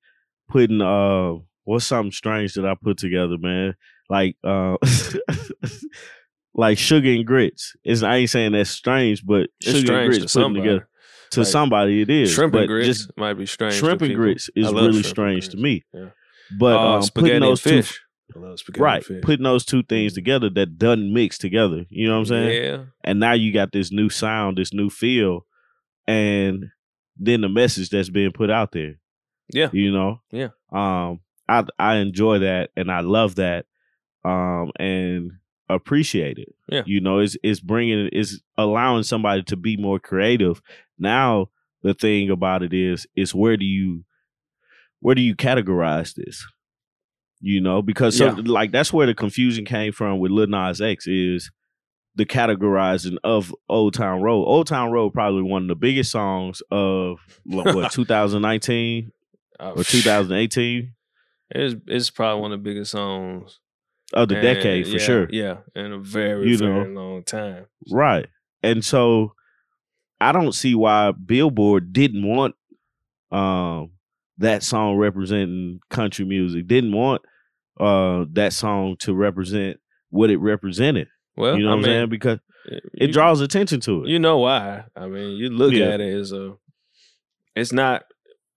putting 0.48 0.80
uh 0.82 1.34
what's 1.64 1.84
something 1.84 2.10
strange 2.12 2.54
that 2.54 2.66
I 2.66 2.74
put 2.74 2.98
together, 2.98 3.36
man. 3.38 3.74
Like 4.10 4.36
uh 4.42 4.76
like 6.54 6.78
sugar 6.78 7.10
and 7.10 7.26
grits. 7.26 7.74
It's 7.84 8.02
I 8.02 8.16
ain't 8.16 8.30
saying 8.30 8.52
that's 8.52 8.70
strange, 8.70 9.24
but 9.24 9.48
It's 9.60 9.78
sugar 9.80 9.98
and 9.98 10.08
grits 10.10 10.22
to 10.24 10.28
somebody. 10.28 10.62
together. 10.68 10.88
To 11.32 11.40
Like, 11.40 11.46
somebody 11.48 12.00
it 12.02 12.10
is. 12.10 12.32
shrimp 12.32 12.54
and 12.54 12.66
grits 12.68 12.86
just 12.86 13.16
might 13.16 13.34
be 13.34 13.46
strange. 13.46 13.74
shrimp 13.74 14.00
and 14.02 14.10
people. 14.10 14.24
grits 14.24 14.48
is 14.56 14.72
really 14.72 15.02
strange 15.02 15.48
to 15.50 15.56
me. 15.56 15.84
Yeah. 15.92 16.10
But 16.58 16.76
Uh, 16.76 16.94
um, 16.96 17.02
spaghetti 17.02 17.30
putting 17.32 17.40
those 17.48 17.62
two 17.62 17.70
fish. 17.70 17.86
Spaghetti 17.88 18.05
right, 18.76 18.96
and 18.96 19.04
fish. 19.04 19.22
putting 19.22 19.44
those 19.44 19.64
two 19.64 19.82
things 19.82 20.12
Mhm. 20.12 20.16
together 20.16 20.50
that 20.50 20.78
doesn't 20.78 21.12
mix 21.12 21.38
together. 21.38 21.84
You 21.88 22.06
know 22.08 22.14
what 22.14 22.18
I'm 22.20 22.24
saying? 22.26 22.62
Yeah. 22.64 22.84
and 23.04 23.20
now 23.20 23.32
you 23.34 23.52
got 23.52 23.72
this 23.72 23.92
new 23.92 24.08
sound, 24.08 24.58
this 24.58 24.72
new 24.72 24.90
feel, 24.90 25.46
and 26.06 26.66
then 27.16 27.40
the 27.42 27.48
message 27.48 27.88
that's 27.90 28.10
being 28.10 28.32
put 28.32 28.50
out 28.50 28.72
there. 28.72 28.94
Yeah. 29.52 29.70
You 29.72 29.92
know? 29.92 30.20
Yeah. 30.32 30.48
Um 30.72 31.20
I 31.48 31.64
I 31.78 31.96
enjoy 31.96 32.40
that 32.40 32.70
and 32.76 32.90
I 32.90 33.00
love 33.00 33.36
that 33.36 33.66
um 34.24 34.72
and 34.78 35.30
appreciate 35.68 36.38
it. 36.38 36.54
Yeah. 36.68 36.82
You 36.86 37.00
know, 37.00 37.20
it's 37.20 37.36
it's 37.42 37.60
bringing 37.60 38.08
it's 38.12 38.40
allowing 38.58 39.04
somebody 39.04 39.42
to 39.44 39.56
be 39.56 39.76
more 39.76 39.98
creative. 40.00 40.60
Now 40.98 41.50
the 41.82 41.94
thing 41.94 42.30
about 42.30 42.62
it 42.64 42.72
is 42.74 43.06
is 43.16 43.34
where 43.34 43.56
do 43.56 43.64
you 43.64 44.04
where 45.00 45.14
do 45.14 45.22
you 45.22 45.36
categorize 45.36 46.14
this? 46.14 46.44
You 47.40 47.60
know, 47.60 47.82
because 47.82 48.16
so, 48.16 48.26
Yeah. 48.26 48.42
like 48.46 48.72
that's 48.72 48.92
where 48.92 49.06
the 49.06 49.14
confusion 49.14 49.64
came 49.64 49.92
from 49.92 50.18
with 50.18 50.30
Lil 50.32 50.46
Nas 50.46 50.80
X 50.80 51.06
is 51.06 51.50
the 52.14 52.24
categorizing 52.24 53.16
of 53.22 53.54
Old 53.68 53.92
Town 53.94 54.22
Road. 54.22 54.44
Old 54.44 54.66
Town 54.66 54.90
Road 54.90 55.12
probably 55.12 55.42
one 55.42 55.62
of 55.62 55.68
the 55.68 55.74
biggest 55.74 56.10
songs 56.10 56.62
of 56.70 57.18
what 57.44 57.92
2019 57.92 59.12
Oh, 59.60 59.70
or 59.72 59.84
2018 59.84 60.92
It's 61.50 61.74
it's 61.86 62.10
probably 62.10 62.40
one 62.42 62.52
of 62.52 62.58
the 62.62 62.70
biggest 62.70 62.90
songs 62.92 63.60
of 64.14 64.28
the 64.28 64.36
and- 64.36 64.42
decade 64.42 64.86
for 64.86 64.92
yeah, 64.92 64.98
sure. 64.98 65.28
Yeah, 65.30 65.56
in 65.74 65.92
a 65.92 65.98
very 65.98 66.48
You 66.50 66.58
very 66.58 66.88
know. 66.92 67.00
long 67.00 67.22
time. 67.22 67.66
Right. 67.90 68.26
And 68.62 68.84
so 68.84 69.34
I 70.20 70.32
don't 70.32 70.52
see 70.52 70.74
why 70.74 71.12
Billboard 71.12 71.92
didn't 71.92 72.26
want 72.26 72.54
um 73.30 73.90
that 74.38 74.62
song 74.62 74.96
representing 74.96 75.80
country 75.90 76.24
music. 76.24 76.66
Didn't 76.66 76.92
want 76.92 77.22
uh 77.80 78.24
that 78.32 78.52
song 78.52 78.96
to 79.00 79.14
represent 79.14 79.78
what 80.10 80.30
it 80.30 80.38
represented. 80.38 81.08
Well, 81.36 81.56
you 81.58 81.64
know 81.64 81.70
I 81.70 81.74
what 81.74 81.78
I'm 81.78 81.84
saying? 81.84 82.08
Because 82.08 82.38
you- 82.70 82.80
it 82.94 83.12
draws 83.12 83.40
attention 83.40 83.80
to 83.80 84.04
it. 84.04 84.08
You 84.08 84.18
know 84.18 84.38
why? 84.38 84.84
I 84.96 85.06
mean, 85.06 85.36
you 85.36 85.50
look 85.50 85.72
Yeah. 85.72 85.86
at 85.86 86.00
it 86.00 86.14
as 86.14 86.32
a, 86.32 86.54
it's 87.54 87.72
not, 87.72 88.04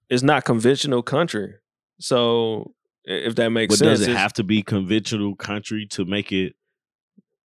it's 0.09 0.23
not 0.23 0.45
conventional 0.45 1.01
country. 1.03 1.53
So 1.99 2.73
if 3.03 3.35
that 3.35 3.49
makes 3.49 3.73
but 3.73 3.79
sense, 3.79 3.99
does 3.99 4.07
it 4.07 4.15
have 4.15 4.33
to 4.33 4.43
be 4.43 4.61
conventional 4.63 5.35
country 5.35 5.85
to 5.91 6.05
make 6.05 6.31
it 6.31 6.53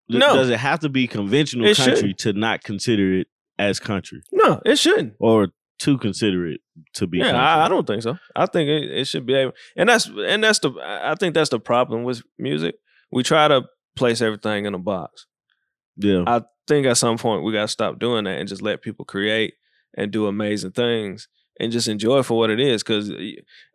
No. 0.09 0.35
Does 0.37 0.51
it 0.51 0.59
have 0.61 0.81
to 0.81 0.89
be 0.89 1.07
conventional 1.07 1.67
It 1.67 1.77
country 1.77 1.97
shouldn't. 1.97 2.19
to 2.19 2.33
not 2.35 2.63
consider 2.63 3.15
it 3.21 3.27
as 3.59 3.79
country, 3.81 4.21
No, 4.33 4.61
it 4.65 4.79
shouldn't. 4.79 5.15
or 5.19 5.49
to 5.81 5.99
considerate 5.99 6.61
to 6.95 7.07
be? 7.07 7.19
Yeah. 7.19 7.37
I, 7.37 7.67
I 7.67 7.69
don't 7.69 7.87
think 7.87 8.03
so. 8.03 8.19
I 8.35 8.47
think 8.47 8.69
it, 8.69 8.91
it 8.91 9.05
should 9.07 9.27
be 9.27 9.35
able, 9.35 9.53
and 9.77 9.89
that's 9.89 10.07
and 10.07 10.43
that's 10.43 10.59
the 10.61 10.73
I 10.83 11.15
think 11.15 11.35
that's 11.35 11.51
the 11.51 11.61
problem 11.61 12.05
with 12.05 12.23
music. 12.39 12.77
We 13.11 13.23
try 13.23 13.49
to 13.49 13.65
place 13.97 14.21
everything 14.21 14.67
in 14.67 14.75
a 14.75 14.79
box. 14.79 15.27
yeah, 15.97 16.25
I 16.27 16.43
think 16.67 16.87
at 16.87 16.97
some 16.97 17.19
point 17.19 17.45
we 17.45 17.53
got 17.53 17.63
to 17.63 17.69
stop 17.69 17.99
doing 17.99 18.25
that 18.25 18.39
and 18.39 18.49
just 18.49 18.63
let 18.63 18.83
people 18.83 19.05
create 19.05 19.55
and 19.97 20.11
do 20.11 20.27
amazing 20.27 20.73
things 20.73 21.29
and 21.61 21.71
just 21.71 21.89
enjoy 21.89 22.23
for 22.23 22.37
what 22.39 22.51
it 22.51 22.59
is. 22.61 22.83
Because 22.83 23.13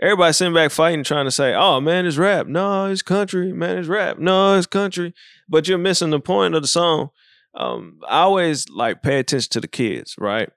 everybody 0.02 0.34
sitting 0.34 0.54
back 0.54 0.72
fighting, 0.72 1.04
trying 1.04 1.26
to 1.26 1.32
say, 1.32 1.54
"Oh 1.54 1.80
man, 1.80 2.06
it's 2.06 2.18
rap." 2.18 2.48
No, 2.48 2.86
it's 2.86 3.02
country. 3.02 3.54
Man, 3.54 3.78
it's 3.78 3.88
rap. 3.88 4.20
No, 4.20 4.58
it's 4.58 4.68
country. 4.68 5.14
But 5.48 5.68
you're 5.68 5.78
missing 5.78 6.10
the 6.10 6.20
point 6.20 6.56
of 6.56 6.62
the 6.62 6.68
song. 6.68 7.10
Um, 7.56 8.00
I 8.08 8.20
always 8.22 8.70
like 8.70 9.02
pay 9.02 9.20
attention 9.20 9.50
to 9.52 9.62
the 9.62 9.68
kids. 9.68 10.16
Right? 10.18 10.50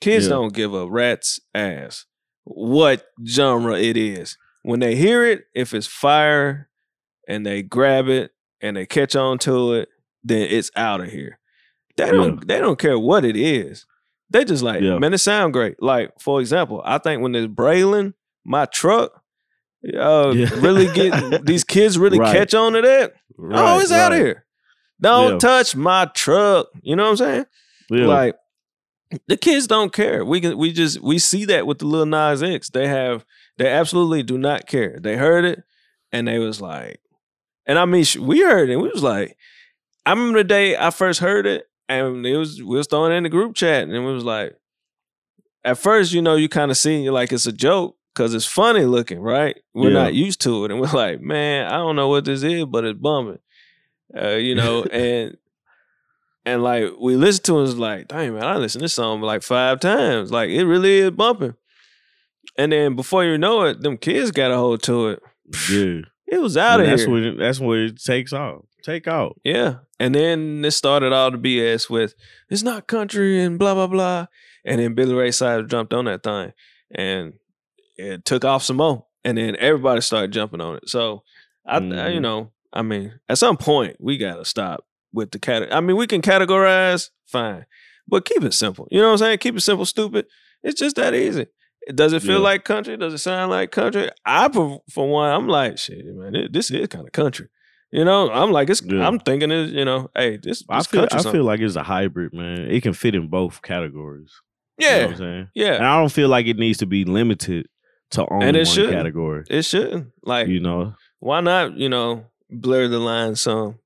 Kids 0.00 0.26
Yeah. 0.26 0.30
don't 0.30 0.52
give 0.52 0.72
a 0.74 0.88
rat's 0.90 1.40
ass 1.54 2.06
what 2.44 3.04
genre 3.26 3.78
it 3.78 3.96
is. 3.96 4.36
When 4.62 4.80
they 4.80 4.94
hear 4.96 5.24
it, 5.24 5.44
if 5.54 5.72
it's 5.74 5.86
fire 5.86 6.68
and 7.28 7.44
they 7.46 7.62
grab 7.62 8.08
it 8.08 8.32
and 8.60 8.76
they 8.76 8.86
catch 8.86 9.14
on 9.16 9.38
to 9.40 9.74
it, 9.74 9.88
then 10.24 10.48
it's 10.50 10.70
out 10.76 11.00
of 11.00 11.08
here. 11.08 11.38
They 11.96 12.10
don't 12.10 12.46
they 12.46 12.58
don't 12.58 12.78
care 12.78 12.98
what 12.98 13.24
it 13.24 13.36
is. 13.36 13.86
They 14.30 14.44
just 14.44 14.62
like, 14.62 14.80
Yeah. 14.80 14.98
man, 14.98 15.12
it 15.14 15.18
sound 15.18 15.52
great. 15.52 15.82
Like, 15.82 16.12
for 16.20 16.40
example, 16.40 16.82
I 16.84 16.98
think 16.98 17.20
when 17.22 17.32
there's 17.32 17.46
Breland, 17.48 18.14
my 18.44 18.64
truck, 18.66 19.12
uh, 19.98 20.32
Yeah. 20.34 20.48
really 20.60 20.86
get 20.92 21.44
these 21.44 21.64
kids 21.64 21.98
really 21.98 22.18
Right. 22.18 22.32
catch 22.34 22.54
on 22.54 22.72
to 22.74 22.82
that. 22.82 23.12
oh, 23.38 23.42
Right, 23.42 23.82
it's 23.82 23.92
out 23.92 24.12
of 24.12 24.18
here. 24.18 24.44
Don't 25.00 25.40
touch 25.40 25.74
my 25.74 26.04
truck. 26.14 26.68
You 26.82 26.96
know 26.96 27.04
what 27.04 27.10
I'm 27.10 27.16
saying? 27.16 27.46
Like 27.90 28.36
the 29.26 29.36
kids 29.36 29.66
don't 29.66 29.92
care. 29.92 30.24
We 30.24 30.40
can 30.40 30.56
we 30.58 30.72
just 30.72 31.00
we 31.00 31.18
see 31.18 31.44
that 31.46 31.66
with 31.66 31.78
the 31.78 31.86
little 31.86 32.06
Nas 32.06 32.42
X. 32.42 32.70
They 32.70 32.88
have 32.88 33.24
they 33.58 33.68
absolutely 33.68 34.22
do 34.22 34.38
not 34.38 34.66
care. 34.66 34.98
They 35.00 35.16
heard 35.16 35.44
it 35.44 35.62
and 36.12 36.26
they 36.28 36.38
was 36.38 36.60
like, 36.60 37.00
and 37.66 37.78
I 37.78 37.84
mean 37.84 38.04
we 38.20 38.40
heard 38.40 38.70
it. 38.70 38.76
We 38.76 38.88
was 38.88 39.02
like, 39.02 39.36
I 40.06 40.10
remember 40.10 40.38
the 40.38 40.44
day 40.44 40.76
I 40.76 40.90
first 40.90 41.20
heard 41.20 41.46
it, 41.46 41.64
and 41.88 42.24
it 42.26 42.36
was 42.36 42.62
we 42.62 42.76
was 42.76 42.86
throwing 42.86 43.12
it 43.12 43.16
in 43.16 43.22
the 43.24 43.28
group 43.28 43.54
chat, 43.54 43.82
and 43.88 43.92
we 43.92 44.12
was 44.12 44.24
like, 44.24 44.56
at 45.64 45.78
first 45.78 46.12
you 46.12 46.22
know 46.22 46.36
you 46.36 46.48
kind 46.48 46.70
of 46.70 46.76
see 46.76 47.02
you 47.02 47.12
like 47.12 47.32
it's 47.32 47.46
a 47.46 47.52
joke 47.52 47.96
because 48.14 48.34
it's 48.34 48.46
funny 48.46 48.84
looking, 48.84 49.20
right? 49.20 49.60
We're 49.74 49.88
Yeah. 49.90 50.02
not 50.04 50.14
used 50.14 50.40
to 50.42 50.64
it, 50.64 50.70
and 50.70 50.80
we're 50.80 50.90
like, 50.92 51.20
man, 51.20 51.66
I 51.66 51.76
don't 51.76 51.96
know 51.96 52.08
what 52.08 52.24
this 52.24 52.42
is, 52.42 52.64
but 52.64 52.84
it's 52.84 52.98
bumping, 52.98 53.38
uh, 54.16 54.30
you 54.36 54.54
know, 54.54 54.82
and. 54.92 55.36
And 56.46 56.62
like 56.62 56.84
we 57.00 57.16
listened 57.16 57.44
to 57.46 57.60
it, 57.60 57.64
it's 57.64 57.74
like, 57.74 58.08
dang 58.08 58.34
man, 58.34 58.44
I 58.44 58.56
listened 58.56 58.80
to 58.80 58.84
this 58.84 58.94
song 58.94 59.20
like 59.20 59.42
five 59.42 59.78
times. 59.80 60.30
Like 60.32 60.50
it 60.50 60.64
really 60.64 60.98
is 60.98 61.10
bumping. 61.10 61.54
And 62.56 62.72
then 62.72 62.96
before 62.96 63.24
you 63.24 63.38
know 63.38 63.62
it, 63.64 63.80
them 63.82 63.96
kids 63.98 64.30
got 64.30 64.50
a 64.50 64.56
hold 64.56 64.82
to 64.84 65.08
it. 65.08 65.22
yeah. 65.70 66.00
It 66.32 66.40
was 66.40 66.56
out 66.56 66.80
of 66.80 66.86
that's 66.86 67.02
here. 67.02 67.10
what 67.10 67.22
it, 67.22 67.38
that's 67.38 67.58
what 67.60 67.78
it 67.78 68.00
takes 68.02 68.32
off. 68.32 68.62
Take 68.82 69.06
out. 69.08 69.38
yeah. 69.44 69.76
And 69.98 70.14
then 70.14 70.64
it 70.64 70.70
started 70.70 71.12
all 71.12 71.30
the 71.30 71.36
BS 71.36 71.90
with 71.90 72.14
it's 72.48 72.62
not 72.62 72.86
country 72.86 73.42
and 73.42 73.58
blah 73.58 73.74
blah 73.74 73.86
blah. 73.88 74.26
And 74.64 74.80
then 74.80 74.94
Billy 74.94 75.12
Ray 75.14 75.32
Cyrus 75.32 75.70
jumped 75.70 75.92
on 75.92 76.06
that 76.06 76.22
thing 76.22 76.52
and 76.94 77.34
it 77.96 78.24
took 78.24 78.44
off 78.44 78.62
some 78.62 78.76
more. 78.78 79.04
And 79.24 79.36
then 79.36 79.56
everybody 79.56 80.00
started 80.00 80.32
jumping 80.32 80.60
on 80.62 80.76
it. 80.76 80.88
So 80.88 81.22
I, 81.66 81.76
I 81.76 81.80
Mhm. 81.80 82.14
you 82.14 82.20
know, 82.20 82.52
I 82.72 82.80
mean, 82.82 83.20
at 83.28 83.36
some 83.38 83.56
point 83.58 83.96
we 84.00 84.16
gotta 84.16 84.44
stop 84.46 84.84
with 85.12 85.30
the 85.30 85.38
cat. 85.38 85.72
I 85.74 85.80
mean, 85.80 85.96
we 85.96 86.06
can 86.06 86.22
categorize, 86.22 87.10
fine, 87.26 87.66
but 88.08 88.24
keep 88.24 88.42
it 88.44 88.54
simple. 88.54 88.86
You 88.90 89.00
know 89.00 89.06
what 89.08 89.12
I'm 89.12 89.18
saying? 89.18 89.38
Keep 89.38 89.56
it 89.56 89.60
simple, 89.60 89.84
stupid. 89.86 90.26
It's 90.62 90.78
just 90.78 90.96
that 90.96 91.14
easy. 91.14 91.46
Does 91.94 92.12
it 92.12 92.22
feel 92.22 92.32
Yeah. 92.38 92.44
like 92.44 92.64
country? 92.64 92.96
Does 92.96 93.14
it 93.14 93.18
sound 93.18 93.50
like 93.50 93.70
country? 93.70 94.10
I, 94.26 94.48
for 94.50 95.08
one, 95.10 95.30
I'm 95.30 95.48
like, 95.48 95.78
shit, 95.78 96.04
man, 96.04 96.34
it- 96.34 96.52
this 96.52 96.70
is 96.70 96.86
kind 96.88 97.06
of 97.06 97.12
country. 97.12 97.48
You 97.92 98.04
know, 98.04 98.30
I'm 98.30 98.52
like, 98.52 98.70
it's. 98.70 98.80
Yeah. 98.82 99.04
I'm 99.04 99.18
thinking, 99.18 99.50
is 99.50 99.72
you 99.72 99.84
know, 99.84 100.10
hey, 100.14 100.36
this, 100.40 100.62
I 100.68 100.82
feel 100.84 101.08
country. 101.08 101.28
I 101.28 101.32
feel 101.32 101.42
like 101.44 101.58
it's 101.58 101.74
a 101.74 101.82
hybrid, 101.82 102.32
man. 102.32 102.70
It 102.70 102.82
can 102.84 102.92
fit 102.92 103.16
in 103.16 103.26
both 103.26 103.62
categories. 103.62 104.30
You 104.78 104.88
know 104.88 104.96
yeah, 104.96 105.02
what 105.06 105.10
I'm 105.12 105.18
saying? 105.18 105.48
yeah. 105.56 105.72
And 105.74 105.84
I 105.84 105.98
don't 105.98 106.12
feel 106.12 106.28
like 106.28 106.46
it 106.46 106.56
needs 106.56 106.78
to 106.78 106.86
be 106.86 107.04
limited 107.04 107.66
to 108.12 108.26
only 108.30 108.46
And 108.46 108.56
it 108.56 108.60
one 108.66 108.74
shouldn't. 108.76 108.92
category. 108.94 109.44
It 109.50 109.62
shouldn't. 109.64 110.12
Like, 110.22 110.46
You 110.46 110.60
know, 110.60 110.94
why 111.18 111.40
not? 111.40 111.76
You 111.76 111.88
know, 111.88 112.26
blur 112.48 112.86
the 112.86 113.00
line 113.00 113.34
some. 113.34 113.79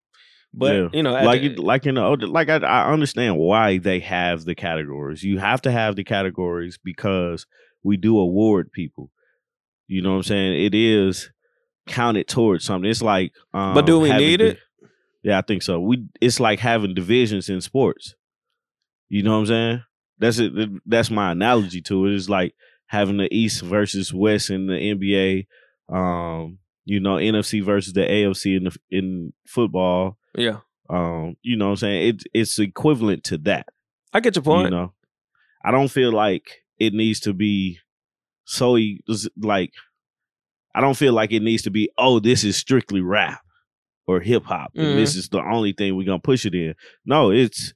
But 0.56 0.74
Yeah. 0.76 0.88
you 0.92 1.02
know, 1.02 1.12
like 1.12 1.42
the- 1.42 1.56
like 1.56 1.84
in 1.86 1.96
the 1.96 2.02
older, 2.04 2.26
like 2.28 2.48
I, 2.48 2.56
I 2.58 2.92
understand 2.92 3.36
why 3.38 3.78
they 3.78 3.98
have 4.00 4.44
the 4.44 4.54
categories. 4.54 5.22
You 5.24 5.38
have 5.38 5.60
to 5.62 5.72
have 5.72 5.96
the 5.96 6.04
categories 6.04 6.78
because 6.82 7.46
we 7.82 7.96
do 7.96 8.18
award 8.18 8.70
people. 8.70 9.10
You 9.88 10.00
know 10.00 10.10
what 10.12 10.16
I'm 10.18 10.22
saying? 10.22 10.64
It 10.64 10.74
is 10.74 11.30
counted 11.88 12.28
towards 12.28 12.64
something. 12.64 12.88
It's 12.90 13.02
like, 13.02 13.32
um, 13.52 13.74
But 13.74 13.84
do 13.86 13.98
we 14.00 14.08
having 14.10 14.26
need 14.26 14.36
di- 14.38 14.44
it? 14.46 14.58
Yeah, 15.24 15.38
I 15.38 15.42
think 15.42 15.62
so. 15.62 15.80
We 15.80 16.04
it's 16.20 16.38
like 16.38 16.60
having 16.60 16.94
divisions 16.94 17.48
in 17.48 17.60
sports. 17.60 18.14
You 19.08 19.22
know 19.22 19.32
what 19.32 19.38
I'm 19.40 19.46
saying? 19.46 19.82
That's 20.18 20.38
it. 20.38 20.52
That's 20.86 21.10
my 21.10 21.32
analogy 21.32 21.80
to 21.82 22.06
it. 22.06 22.14
It's 22.14 22.28
like 22.28 22.54
having 22.86 23.16
the 23.16 23.28
East 23.34 23.62
versus 23.62 24.14
West 24.14 24.50
in 24.50 24.66
the 24.66 24.74
NBA. 24.74 25.46
Um, 25.88 26.58
you 26.84 27.00
know, 27.00 27.16
NFC 27.16 27.62
versus 27.62 27.92
the 27.94 28.02
AFC 28.02 28.56
in 28.56 28.64
the, 28.64 28.76
in 28.90 29.32
football. 29.46 30.16
Yeah, 30.36 30.58
Um, 30.88 31.36
you 31.42 31.56
know 31.56 31.66
what 31.66 31.70
I'm 31.72 31.76
saying? 31.76 32.08
It, 32.08 32.22
it's 32.34 32.58
equivalent 32.58 33.24
to 33.24 33.38
that. 33.38 33.66
I 34.12 34.20
get 34.20 34.36
your 34.36 34.42
point. 34.42 34.66
You 34.66 34.70
know, 34.70 34.92
I 35.64 35.70
don't 35.70 35.90
feel 35.90 36.12
like 36.12 36.62
it 36.78 36.92
needs 36.94 37.20
to 37.20 37.32
be 37.32 37.78
so 38.44 38.78
like. 39.40 39.72
I 40.74 40.80
don't 40.80 40.96
feel 40.96 41.12
like 41.12 41.32
it 41.32 41.42
needs 41.42 41.62
to 41.62 41.70
be. 41.70 41.88
Oh, 41.96 42.18
this 42.20 42.42
is 42.44 42.56
strictly 42.56 43.00
rap 43.00 43.40
or 44.06 44.20
hip 44.20 44.44
hop, 44.44 44.74
Mm-hmm. 44.74 44.86
and 44.86 44.98
this 44.98 45.16
is 45.16 45.28
the 45.28 45.40
only 45.42 45.72
thing 45.72 45.96
we're 45.96 46.04
gonna 46.06 46.18
push 46.18 46.44
it 46.44 46.54
in. 46.54 46.74
No, 47.06 47.30
it's 47.30 47.72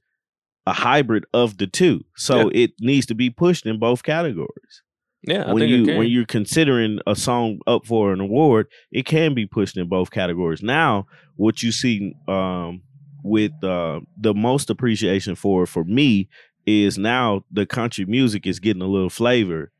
a 0.67 0.73
hybrid 0.73 1.25
of 1.33 1.57
the 1.57 1.65
two, 1.67 2.03
so 2.15 2.49
it 2.53 2.71
needs 2.79 3.05
to 3.07 3.15
be 3.15 3.29
pushed 3.29 3.65
in 3.65 3.79
both 3.79 4.03
categories. 4.03 4.83
Yeah, 5.23 5.43
I 5.49 5.53
when 5.53 5.67
you 5.67 5.97
when 5.97 6.07
you're 6.07 6.25
considering 6.25 6.99
a 7.07 7.15
song 7.15 7.59
up 7.67 7.85
for 7.85 8.13
an 8.13 8.19
award, 8.21 8.67
it 8.91 9.05
can 9.05 9.33
be 9.33 9.45
pushed 9.45 9.77
in 9.77 9.87
both 9.89 10.11
categories. 10.11 10.61
Now, 10.63 11.05
what 11.35 11.61
you 11.63 11.71
see 11.71 12.15
um, 12.27 12.81
with 13.23 13.51
uh, 13.63 13.99
the 14.17 14.33
most 14.33 14.69
appreciation 14.69 15.35
for 15.35 15.65
for 15.65 15.83
me 15.83 16.29
is 16.65 16.97
now 16.97 17.43
the 17.51 17.65
country 17.65 18.05
music 18.05 18.45
is 18.47 18.59
getting 18.59 18.81
a 18.81 18.87
little 18.87 19.09
flavor. 19.09 19.71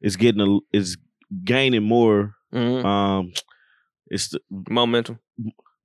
It's 0.00 0.16
getting 0.16 0.40
a 0.40 0.58
it's 0.72 0.96
gaining 1.44 1.82
more. 1.84 2.34
Mhm. 2.52 2.84
Um, 2.84 3.32
it's 4.08 4.28
the 4.28 4.40
momentum. 4.70 5.18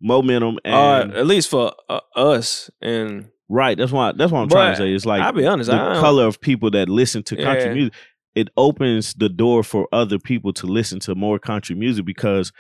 momentum 0.02 0.60
and 0.66 1.14
uh, 1.14 1.18
at 1.18 1.28
least 1.28 1.50
for 1.50 1.74
uh, 1.90 2.00
us. 2.16 2.70
And 2.82 3.30
right. 3.50 3.78
That's 3.78 3.92
why 3.92 4.12
that's 4.14 4.32
what 4.32 4.42
I'm 4.42 4.50
trying 4.50 4.74
to 4.74 4.78
say. 4.78 4.94
It's 4.94 5.06
like 5.06 5.22
I'll 5.22 5.32
be 5.32 5.46
honest, 5.46 5.70
the 5.70 5.78
color 6.00 6.26
of 6.26 6.40
people 6.42 6.72
that 6.72 6.90
listen 6.90 7.24
to 7.24 7.36
country 7.36 7.66
Yeah. 7.66 7.74
music 7.74 7.94
it 8.36 8.50
opens 8.58 9.14
the 9.16 9.30
door 9.30 9.64
for 9.64 9.88
other 9.92 10.18
people 10.20 10.54
to 10.54 10.66
listen 10.68 11.00
to 11.02 11.16
more 11.16 11.38
country 11.40 11.76
music 11.76 12.06
because 12.06 12.52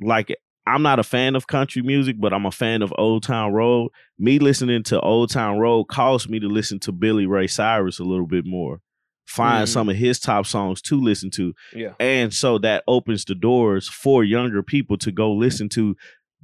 like 0.00 0.34
i'm 0.66 0.82
not 0.82 0.98
a 0.98 1.02
fan 1.04 1.36
of 1.36 1.46
country 1.46 1.82
music 1.82 2.16
but 2.18 2.32
i'm 2.32 2.46
a 2.46 2.50
fan 2.50 2.82
of 2.82 2.92
old 2.98 3.22
town 3.22 3.52
road. 3.52 3.90
Me 4.18 4.38
listening 4.38 4.82
to 4.84 5.00
old 5.00 5.30
town 5.30 5.58
road 5.58 5.84
caused 5.84 6.28
me 6.30 6.38
to 6.40 6.48
listen 6.48 6.78
to 6.80 6.92
billy 6.92 7.26
ray 7.26 7.46
cyrus 7.46 7.98
a 7.98 8.04
little 8.04 8.26
bit 8.26 8.44
more. 8.46 8.80
Find 9.26 9.66
Mhm. 9.66 9.72
some 9.72 9.88
of 9.88 9.96
his 9.96 10.18
top 10.18 10.46
songs 10.46 10.82
to 10.82 11.00
listen 11.00 11.30
to. 11.32 11.54
Yeah, 11.74 11.94
and 12.00 12.32
so 12.34 12.58
that 12.58 12.82
opens 12.86 13.24
the 13.24 13.34
doors 13.34 13.88
for 13.88 14.24
younger 14.24 14.62
people 14.62 14.96
to 14.98 15.12
go 15.12 15.32
listen 15.32 15.68
to 15.70 15.96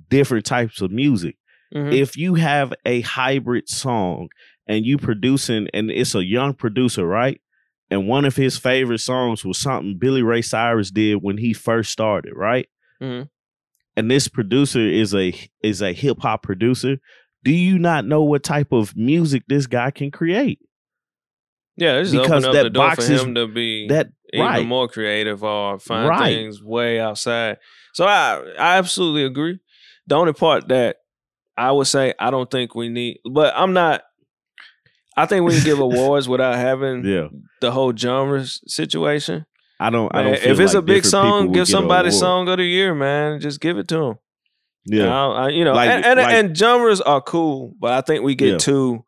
different 0.09 0.47
types 0.47 0.81
of 0.81 0.91
music. 0.93 1.37
Mhm. 1.75 1.93
if 1.93 2.17
you 2.17 2.35
have 2.37 2.73
a 2.87 3.03
hybrid 3.03 3.69
song 3.69 4.29
and 4.67 4.87
you 4.87 4.97
producing 4.97 5.69
and 5.75 5.91
it's 5.91 6.15
a 6.15 6.25
young 6.25 6.55
producer 6.55 7.07
right 7.07 7.43
and 7.91 8.07
one 8.07 8.25
of 8.25 8.37
his 8.37 8.59
favorite 8.59 8.99
songs 9.01 9.45
was 9.45 9.59
something 9.59 9.97
billy 9.99 10.23
ray 10.23 10.43
cyrus 10.43 10.91
did 10.91 11.17
when 11.23 11.39
he 11.39 11.53
first 11.53 11.91
started 11.93 12.33
right 12.37 12.69
Mhm. 13.03 13.29
and 13.97 14.11
this 14.11 14.29
producer 14.29 14.81
is 14.81 15.15
a 15.15 15.33
is 15.63 15.81
a 15.83 15.93
hip-hop 15.93 16.43
producer 16.43 16.99
do 17.45 17.53
you 17.53 17.79
not 17.79 18.05
know 18.05 18.23
what 18.23 18.43
type 18.43 18.73
of 18.73 18.97
music 18.97 19.43
this 19.49 19.67
guy 19.67 19.91
can 19.91 20.11
create 20.11 20.59
yeah, 21.77 22.03
because 22.03 22.43
that 22.43 22.73
box 22.73 23.09
is- 23.09 23.23
him 23.23 23.37
to 23.37 23.47
be 23.47 23.87
that 23.89 24.09
even 24.33 24.45
right 24.47 24.67
more 24.67 24.89
creative 24.89 25.45
or 25.45 25.79
find 25.79 26.09
Right. 26.09 26.35
things 26.35 26.61
way 26.63 26.99
outside. 26.99 27.59
So 27.95 28.05
I 28.05 28.43
I 28.59 28.77
absolutely 28.79 29.23
agree. 29.25 29.61
The 30.09 30.17
only 30.17 30.33
part 30.33 30.67
that 30.69 30.97
I 31.57 31.71
would 31.71 31.87
say 31.87 32.15
I 32.19 32.31
don't 32.33 32.51
think 32.51 32.75
we 32.75 32.89
need, 32.89 33.19
but 33.31 33.55
I'm 33.57 33.73
not. 33.75 34.03
I 35.23 35.27
think 35.27 35.45
we 35.47 35.55
can 35.55 35.65
give 35.65 35.79
awards 35.89 36.29
without 36.29 36.55
having 36.57 37.05
yeah 37.05 37.29
the 37.61 37.71
whole 37.71 37.95
genre 37.97 38.45
situation. 38.67 39.45
i 39.81 39.91
don't 39.91 40.15
i 40.15 40.23
don't 40.23 40.35
if 40.35 40.59
it's 40.61 40.75
like 40.75 40.83
a 40.83 40.87
big 40.87 41.05
song, 41.05 41.53
give 41.53 41.69
somebody 41.69 42.11
song 42.11 42.49
of 42.49 42.57
the 42.59 42.65
year, 42.65 42.95
man. 42.95 43.41
Just 43.41 43.61
give 43.61 43.79
it 43.79 43.89
to 43.89 43.97
them. 43.97 44.15
Yeah, 44.87 45.05
Yeah. 45.05 45.15
I, 45.27 45.45
I- 45.47 45.49
you 45.51 45.65
know, 45.65 45.75
Like- 45.75 45.91
and, 45.91 46.05
and, 46.05 46.19
like- 46.21 46.35
and 46.35 46.57
genres 46.57 47.01
are 47.01 47.21
cool, 47.21 47.75
but 47.81 47.93
I 47.93 48.01
think 48.01 48.25
we 48.25 48.35
get 48.35 48.49
Yeah. 48.53 48.59
too 48.59 49.05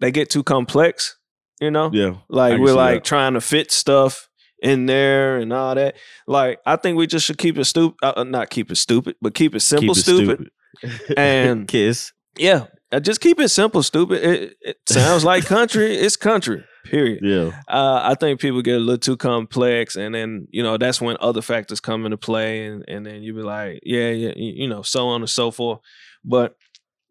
they 0.00 0.10
get 0.12 0.30
too 0.30 0.42
complex. 0.44 1.16
You 1.60 1.70
know, 1.72 1.90
Yeah. 1.92 2.14
Like 2.28 2.60
we're 2.60 2.72
like 2.72 3.02
that. 3.02 3.04
trying 3.04 3.34
to 3.34 3.40
fit 3.40 3.72
stuff 3.72 4.28
in 4.62 4.86
there 4.86 5.38
and 5.38 5.52
all 5.52 5.74
that. 5.74 5.96
Like 6.26 6.60
I 6.64 6.76
think 6.76 6.96
we 6.98 7.06
just 7.08 7.26
should 7.26 7.38
keep 7.38 7.58
it 7.58 7.64
stupid, 7.64 7.96
uh, 8.02 8.12
uh, 8.18 8.24
not 8.24 8.48
keep 8.50 8.70
it 8.70 8.76
stupid, 8.76 9.16
but 9.20 9.34
keep 9.34 9.54
it 9.56 9.60
simple, 9.60 9.94
Keep 9.94 10.00
it 10.00 10.02
stupid. 10.02 10.50
And- 11.16 11.66
kiss. 11.66 12.12
Yeah, 12.36 12.66
uh, 12.92 13.00
just 13.00 13.20
keep 13.20 13.38
it 13.40 13.48
simple, 13.48 13.82
stupid. 13.82 14.22
It, 14.24 14.56
it 14.62 14.76
sounds 14.88 15.24
like 15.24 15.44
country. 15.44 15.96
It's 15.98 16.16
country. 16.16 16.64
Period. 16.84 17.20
Yeah. 17.22 17.60
Uh, 17.68 18.00
I 18.02 18.14
think 18.14 18.40
people 18.40 18.62
get 18.62 18.76
a 18.76 18.80
little 18.80 18.98
too 18.98 19.16
complex, 19.16 19.94
and 19.96 20.14
then 20.14 20.48
you 20.50 20.62
know 20.62 20.78
that's 20.78 21.00
when 21.00 21.16
other 21.20 21.42
factors 21.42 21.80
come 21.80 22.04
into 22.06 22.16
play, 22.16 22.64
and 22.66 22.84
and 22.88 23.04
then 23.04 23.22
you 23.22 23.34
be 23.34 23.42
like, 23.42 23.80
yeah, 23.82 24.10
yeah, 24.10 24.32
you 24.36 24.52
you 24.62 24.68
know, 24.68 24.82
so 24.82 25.08
on 25.08 25.20
and 25.20 25.28
so 25.30 25.50
forth. 25.50 25.80
But 26.24 26.56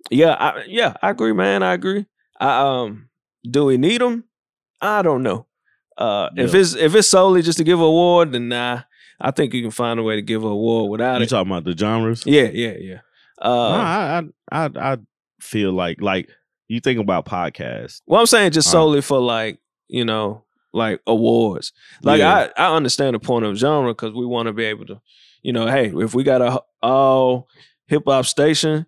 yeah, 0.10 0.34
I, 0.34 0.64
yeah, 0.68 0.94
I 1.02 1.12
agree, 1.12 1.34
man. 1.34 1.62
I 1.64 1.74
agree. 1.74 2.06
I, 2.40 2.60
um, 2.60 3.10
do 3.50 3.66
we 3.66 3.78
need 3.78 4.02
them? 4.02 4.24
I 4.82 5.02
don't 5.04 5.22
know. 5.24 5.46
Uh, 5.98 6.30
if 6.36 6.54
it's 6.56 6.74
if 6.76 6.96
it's 6.96 7.08
solely 7.08 7.42
just 7.44 7.58
to 7.60 7.64
give 7.64 7.80
an 7.80 7.86
award, 7.86 8.32
then 8.32 8.50
nah. 8.50 8.82
I 9.20 9.32
think 9.32 9.54
you 9.54 9.64
can 9.64 9.72
find 9.72 10.00
a 10.00 10.04
way 10.04 10.16
to 10.16 10.22
give 10.22 10.44
an 10.44 10.52
award 10.52 10.92
without 10.92 11.18
it. 11.18 11.22
You 11.22 11.28
talking 11.28 11.52
about 11.52 11.64
the 11.64 11.76
genres? 11.76 12.24
Yeah, 12.26 12.50
yeah, 12.54 12.76
yeah. 12.80 13.00
Uh, 13.42 13.50
No, 13.50 13.82
I, 13.82 14.22
I 14.52 14.66
I 14.66 14.94
I 14.94 14.98
feel 15.40 15.72
like 15.72 16.02
like 16.02 16.30
you 16.68 16.80
think 16.80 17.00
about 17.00 17.26
podcasts. 17.26 18.02
Well, 18.08 18.20
I'm 18.20 18.26
saying 18.28 18.52
just 18.52 18.68
Uh. 18.70 18.72
solely 18.72 19.02
for 19.02 19.20
like 19.20 19.60
you 19.88 20.06
know 20.06 20.44
like 20.74 21.02
awards. 21.08 21.72
Like 22.04 22.20
Yeah. 22.20 22.50
I 22.58 22.64
I 22.70 22.76
understand 22.76 23.16
the 23.16 23.20
point 23.20 23.46
of 23.46 23.56
genre 23.58 23.92
because 23.94 24.14
we 24.14 24.26
want 24.26 24.48
to 24.48 24.54
be 24.54 24.66
able 24.66 24.86
to, 24.88 25.02
you 25.42 25.54
know, 25.54 25.66
hey, 25.68 25.92
if 25.96 26.14
we 26.14 26.24
got 26.24 26.42
a 26.42 26.62
all 26.84 27.48
hip 27.88 28.04
hop 28.06 28.26
station, 28.26 28.86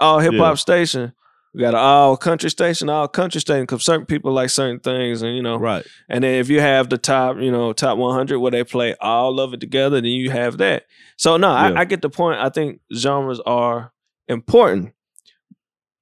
all 0.00 0.20
hip 0.20 0.34
hop 0.34 0.52
Yeah. 0.52 0.54
station, 0.54 1.12
we 1.52 1.60
got 1.60 1.74
an 1.74 1.80
all 1.80 2.16
country 2.16 2.48
station, 2.50 2.88
all 2.88 3.08
country 3.08 3.40
station 3.40 3.64
because 3.64 3.82
certain 3.84 4.06
people 4.06 4.32
like 4.32 4.48
certain 4.50 4.78
things, 4.78 5.22
and 5.22 5.34
you 5.34 5.42
know, 5.42 5.56
Right. 5.56 5.84
and 6.08 6.22
then 6.22 6.34
if 6.36 6.48
you 6.48 6.60
have 6.60 6.88
the 6.88 6.98
top, 6.98 7.36
you 7.40 7.50
know, 7.50 7.72
top 7.72 7.98
100 7.98 8.38
where 8.38 8.52
they 8.52 8.62
play 8.64 8.94
all 9.00 9.40
of 9.40 9.52
it 9.52 9.60
together, 9.60 9.96
then 10.00 10.10
you 10.12 10.30
have 10.30 10.58
that. 10.58 10.84
So 11.16 11.36
no, 11.36 11.48
Yeah. 11.48 11.72
I, 11.76 11.80
I 11.80 11.84
get 11.84 12.00
the 12.00 12.10
point. 12.10 12.38
I 12.38 12.48
think 12.48 12.80
genres 12.94 13.40
are 13.40 13.92
important. 14.28 14.92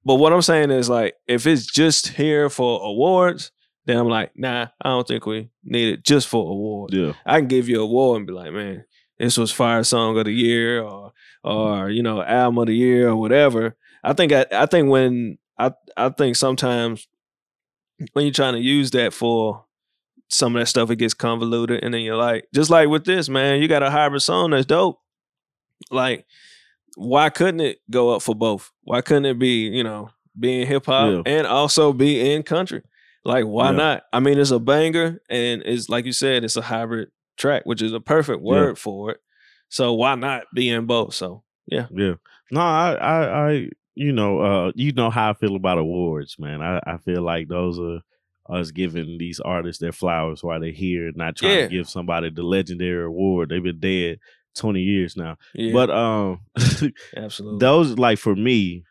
But 0.07 0.15
what 0.15 0.31
I'm 0.31 0.41
saying 0.41 0.71
is 0.71 0.89
like, 0.89 1.15
if 1.27 1.45
it's 1.45 1.65
just 1.65 2.07
here 2.07 2.49
for 2.49 2.81
awards, 2.81 3.51
then 3.87 3.97
I'm 3.97 4.07
like, 4.07 4.31
nah, 4.37 4.67
I 4.81 4.89
don't 4.89 5.05
think 5.05 5.25
we 5.25 5.49
need 5.65 5.95
it 5.95 6.05
just 6.05 6.29
for 6.29 6.49
awards. 6.49 6.93
Yeah. 6.93 7.11
I 7.25 7.39
can 7.39 7.49
give 7.49 7.67
you 7.67 7.81
a 7.81 7.83
award 7.83 8.19
and 8.19 8.25
be 8.27 8.31
like, 8.31 8.53
man, 8.53 8.85
this 9.19 9.37
was 9.37 9.51
fire 9.51 9.83
song 9.83 10.17
of 10.17 10.23
the 10.23 10.31
year 10.31 10.81
or 10.81 11.11
or 11.43 11.89
you 11.89 12.03
know 12.03 12.23
album 12.23 12.57
of 12.59 12.67
the 12.67 12.73
year 12.73 13.09
or 13.09 13.17
whatever. 13.17 13.75
I 14.01 14.13
think 14.13 14.31
I, 14.31 14.45
I 14.49 14.65
think 14.65 14.89
when 14.89 15.39
I 15.59 15.73
I 15.97 16.07
think 16.07 16.37
sometimes 16.37 17.05
when 18.13 18.23
you're 18.23 18.33
trying 18.33 18.53
to 18.53 18.61
use 18.61 18.91
that 18.91 19.11
for 19.11 19.65
some 20.29 20.55
of 20.55 20.61
that 20.61 20.67
stuff, 20.67 20.89
it 20.89 20.95
gets 20.95 21.13
convoluted, 21.13 21.83
and 21.83 21.93
then 21.93 21.99
you're 21.99 22.15
like, 22.15 22.47
just 22.55 22.69
like 22.69 22.87
with 22.87 23.03
this 23.03 23.27
man, 23.27 23.61
you 23.61 23.67
got 23.67 23.83
a 23.83 23.91
hybrid 23.91 24.21
song 24.21 24.51
that's 24.51 24.65
dope. 24.65 25.01
Like, 25.91 26.25
why 26.95 27.29
couldn't 27.29 27.59
it 27.61 27.79
go 27.89 28.11
up 28.15 28.21
for 28.21 28.35
both? 28.35 28.71
Why 28.83 29.01
couldn't 29.01 29.25
it 29.25 29.39
be 29.39 29.67
you 29.67 29.83
know 29.83 30.09
be 30.39 30.61
in 30.61 30.67
hip 30.67 30.85
hop 30.85 31.09
Yeah. 31.11 31.21
and 31.37 31.47
also 31.47 31.93
be 31.93 32.33
in 32.33 32.43
country? 32.43 32.81
Like, 33.25 33.45
why 33.45 33.71
Yeah. 33.71 33.77
not? 33.77 34.03
I 34.13 34.19
mean, 34.19 34.39
it's 34.39 34.51
a 34.51 34.59
banger, 34.59 35.19
and 35.29 35.61
it's 35.65 35.89
like 35.89 36.05
you 36.05 36.13
said, 36.13 36.43
it's 36.43 36.55
a 36.57 36.61
hybrid 36.61 37.09
track, 37.37 37.63
which 37.65 37.81
is 37.81 37.93
a 37.93 37.99
perfect 37.99 38.41
word 38.41 38.77
for 38.79 39.11
it. 39.11 39.17
So 39.69 39.93
why 39.93 40.15
not 40.15 40.43
be 40.55 40.69
in 40.69 40.85
both? 40.85 41.13
So 41.13 41.43
yeah. 41.67 41.87
Yeah. 41.91 42.13
No, 42.51 42.61
I, 42.61 42.93
I, 42.93 43.49
I, 43.51 43.69
you 43.95 44.13
know, 44.13 44.39
uh, 44.39 44.71
you 44.75 44.93
know 44.93 45.09
how 45.09 45.31
I 45.31 45.33
feel 45.33 45.55
about 45.57 45.77
awards, 45.77 46.37
man. 46.39 46.61
I, 46.61 46.79
I 46.87 46.97
feel 46.97 47.21
like 47.21 47.49
those 47.49 47.77
are 47.79 47.99
us 48.49 48.71
giving 48.71 49.17
these 49.17 49.41
artists 49.41 49.81
their 49.81 49.91
flowers 49.91 50.41
while 50.41 50.61
they're 50.61 50.71
here, 50.71 51.11
not 51.15 51.35
trying 51.35 51.57
Yeah. 51.57 51.63
to 51.63 51.67
give 51.75 51.89
somebody 51.89 52.29
the 52.29 52.43
legendary 52.43 53.03
award. 53.03 53.49
They've 53.49 53.61
been 53.61 53.79
dead 53.81 54.19
twenty 54.57 54.81
years 54.81 55.15
now. 55.15 55.37
yeah, 55.53 55.71
But 55.73 55.89
um, 55.89 56.41
absolutely. 57.15 57.59
those 57.59 57.97
like 57.97 58.19
for 58.19 58.35
me, 58.35 58.83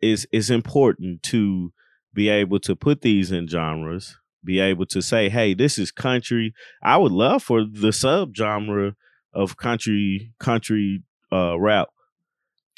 is 0.00 0.26
it's 0.32 0.50
important 0.50 1.22
to 1.24 1.72
be 2.12 2.28
able 2.28 2.60
to 2.60 2.76
put 2.76 3.00
these 3.02 3.32
in 3.32 3.48
genres. 3.48 4.16
Be 4.44 4.60
able 4.60 4.86
to 4.86 5.00
say, 5.00 5.28
"Hey, 5.28 5.54
this 5.54 5.78
is 5.78 5.90
country." 5.90 6.52
I 6.82 6.96
would 6.98 7.12
love 7.12 7.42
for 7.42 7.62
the 7.64 7.88
subgenre 7.88 8.94
of 9.32 9.56
country 9.56 10.32
country 10.38 11.02
uh, 11.32 11.58
rap 11.58 11.88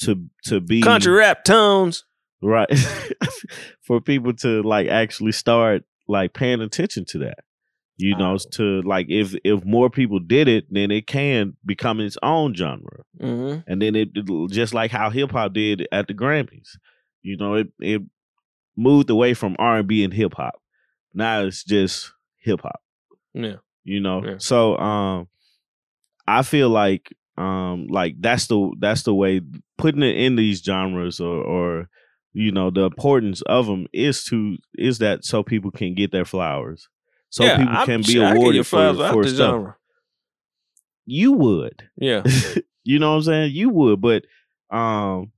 to 0.03 0.27
to 0.45 0.61
be 0.61 0.81
country 0.83 1.13
rap 1.13 1.43
tunes. 1.45 2.05
right 2.43 2.69
for 3.83 4.01
people 4.01 4.33
to 4.35 4.63
like 4.63 4.89
actually 4.89 5.33
start 5.33 5.83
like 6.09 6.33
paying 6.35 6.61
attention 6.61 7.05
to 7.07 7.19
that 7.19 7.39
you 7.99 8.17
know 8.17 8.37
to 8.53 8.83
like 8.83 9.07
if 9.09 9.35
if 9.45 9.65
more 9.65 9.89
people 9.91 10.19
did 10.19 10.49
it 10.49 10.67
then 10.71 10.91
it 10.91 11.07
can 11.07 11.57
become 11.65 11.99
its 12.01 12.19
own 12.23 12.55
genre. 12.55 13.03
Hmm 13.21 13.59
and 13.67 13.81
then 13.81 13.97
it, 13.97 14.11
it 14.15 14.51
just 14.51 14.75
like 14.75 14.91
how 14.91 15.09
hip-hop 15.11 15.53
did 15.55 15.87
at 15.91 16.07
the 16.09 16.15
grammys 16.15 16.77
you 17.23 17.37
know 17.37 17.55
it 17.55 17.69
it 17.81 18.03
moved 18.77 19.09
away 19.11 19.33
from 19.35 19.57
r&b 19.59 20.05
and 20.05 20.13
hip-hop 20.13 20.61
now 21.15 21.43
it's 21.43 21.65
just 21.65 22.13
hip-hop 22.43 22.81
Yeah, 23.33 23.57
you 23.85 24.01
know? 24.01 24.23
Yeah. 24.25 24.35
so 24.39 24.77
um 24.77 25.29
i 26.29 26.43
feel 26.43 26.69
like 26.69 27.15
um 27.39 27.87
like 27.89 28.17
that's 28.21 28.47
the 28.49 28.75
that's 28.79 29.03
the 29.05 29.15
way 29.15 29.41
putting 29.79 30.03
it 30.03 30.17
in 30.17 30.37
these 30.37 30.61
genres 30.63 31.21
or 31.21 31.37
or 31.43 31.89
you 32.35 32.53
know 32.53 32.71
the 32.71 32.83
importance 32.83 33.41
of 33.43 33.67
them 33.67 33.87
is 33.93 34.25
to 34.25 34.57
is 34.77 34.99
that 34.99 35.25
so 35.25 35.43
people 35.43 35.71
can 35.71 35.95
get 35.95 36.13
their 36.13 36.25
flowers 36.27 36.89
so 37.31 37.45
yeah, 37.45 37.59
people 37.59 37.75
I'm- 37.75 37.87
can 37.87 38.03
be 38.03 38.23
I 38.23 38.33
awarded 38.35 38.67
for, 38.67 38.95
for 38.95 39.25
stuff 39.29 39.37
genre. 39.37 39.77
you 41.07 41.33
would 41.33 41.89
Yeah, 41.97 42.23
you 42.85 42.99
know 42.99 43.11
what 43.11 43.17
i'm 43.17 43.23
saying 43.23 43.53
you 43.55 43.69
would 43.71 44.01
but 44.01 44.25
um 44.71 45.33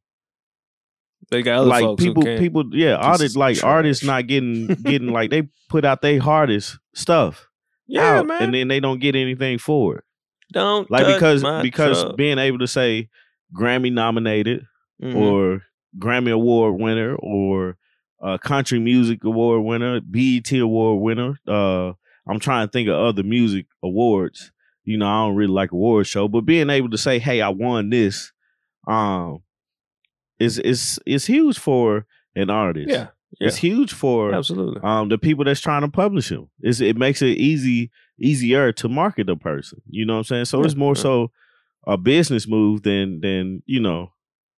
they 1.30 1.42
got 1.42 1.58
other 1.60 1.68
like 1.68 1.82
folks 1.82 2.02
people 2.02 2.22
people 2.22 2.64
yeah 2.72 2.94
artists 2.96 3.36
like 3.36 3.62
artists 3.62 4.02
not 4.04 4.26
getting 4.26 4.66
getting 4.66 5.08
like 5.12 5.30
they 5.30 5.48
put 5.68 5.84
out 5.84 6.00
their 6.00 6.20
hardest 6.20 6.78
stuff 6.94 7.46
yeah, 7.86 8.18
out 8.20 8.26
man. 8.26 8.42
and 8.42 8.54
then 8.54 8.68
they 8.68 8.80
don't 8.80 8.98
get 9.00 9.14
anything 9.14 9.58
for 9.58 9.96
it 9.98 10.04
don't 10.52 10.90
like 10.90 11.06
because 11.06 11.42
because 11.62 12.02
truck. 12.02 12.16
being 12.16 12.38
able 12.38 12.58
to 12.58 12.66
say 12.66 13.08
Grammy 13.54 13.92
nominated 13.92 14.64
Mhm. 15.02 15.14
or 15.14 15.62
Grammy 15.98 16.32
Award 16.32 16.80
winner 16.80 17.14
or 17.16 17.76
uh, 18.22 18.38
Country 18.38 18.78
Music 18.80 19.22
Award 19.24 19.64
winner, 19.64 20.00
BET 20.00 20.50
Award 20.52 21.00
winner. 21.02 21.38
Uh, 21.46 21.92
I'm 22.28 22.40
trying 22.40 22.66
to 22.66 22.70
think 22.72 22.88
of 22.88 22.96
other 22.96 23.22
music 23.22 23.66
awards. 23.82 24.52
You 24.84 24.98
know, 24.98 25.06
I 25.06 25.26
don't 25.26 25.36
really 25.36 25.52
like 25.52 25.72
award 25.72 26.06
show, 26.06 26.28
but 26.28 26.42
being 26.42 26.70
able 26.70 26.90
to 26.90 26.98
say, 26.98 27.18
"Hey, 27.18 27.40
I 27.42 27.48
won 27.50 27.90
this," 27.90 28.32
um, 28.86 29.42
is 30.38 30.58
is 30.58 30.98
is 31.06 31.26
huge 31.26 31.58
for 31.58 32.06
an 32.34 32.50
artist. 32.50 32.88
yeah, 32.88 33.08
it's 33.40 33.56
huge 33.56 33.92
for 33.92 34.34
absolutely. 34.34 34.80
um 34.82 35.08
the 35.08 35.18
people 35.18 35.44
that's 35.44 35.60
trying 35.60 35.82
to 35.82 35.88
publish 35.88 36.30
him. 36.30 36.48
It's, 36.60 36.80
it 36.80 36.96
makes 36.96 37.20
it 37.22 37.36
easy 37.38 37.90
easier 38.18 38.72
to 38.72 38.88
market 38.88 39.26
the 39.26 39.36
person. 39.36 39.80
You 39.88 40.06
know 40.06 40.14
what 40.14 40.18
I'm 40.20 40.24
saying? 40.24 40.44
So 40.46 40.60
Yeah, 40.60 40.64
it's 40.66 40.74
more 40.76 40.94
yeah. 40.96 41.02
so 41.02 41.30
a 41.86 41.96
business 41.96 42.46
move 42.48 42.82
than 42.82 43.20
than 43.20 43.62
you 43.66 43.80
know 43.80 44.12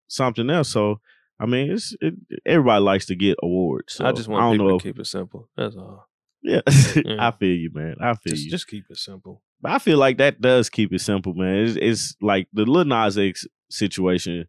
something 0.08 0.50
else. 0.50 0.70
So 0.70 1.00
I 1.40 1.46
mean, 1.46 1.72
it's 1.72 1.96
it, 2.02 2.16
everybody 2.46 2.84
likes 2.84 3.06
to 3.08 3.16
get 3.16 3.38
awards. 3.42 3.94
So 3.94 4.06
I 4.06 4.12
just 4.12 4.28
I 4.28 4.32
want 4.34 4.42
don't 4.44 4.52
people 4.54 4.68
know. 4.70 4.80
to 4.80 4.84
keep 4.84 5.00
it 5.00 5.06
simple. 5.08 5.50
That's 5.56 5.76
all. 5.76 6.08
yeah, 6.44 6.62
Yeah. 6.96 7.28
I 7.28 7.32
feel 7.32 7.56
you, 7.56 7.70
man. 7.74 7.96
I 8.02 8.14
feel 8.16 8.32
Just, 8.34 8.44
you. 8.46 8.52
just 8.52 8.68
keep 8.68 8.86
it 8.90 8.98
simple. 8.98 9.42
But 9.62 9.72
I 9.74 9.80
feel 9.80 9.98
like 9.98 10.18
that 10.18 10.42
does 10.42 10.70
keep 10.70 10.94
it 10.94 11.00
simple, 11.02 11.34
man. 11.34 11.66
It's, 11.66 11.76
it's 11.78 12.16
like 12.22 12.48
the 12.54 12.66
Lil 12.66 12.86
Nas 12.86 13.18
X 13.18 13.46
situation. 13.70 14.46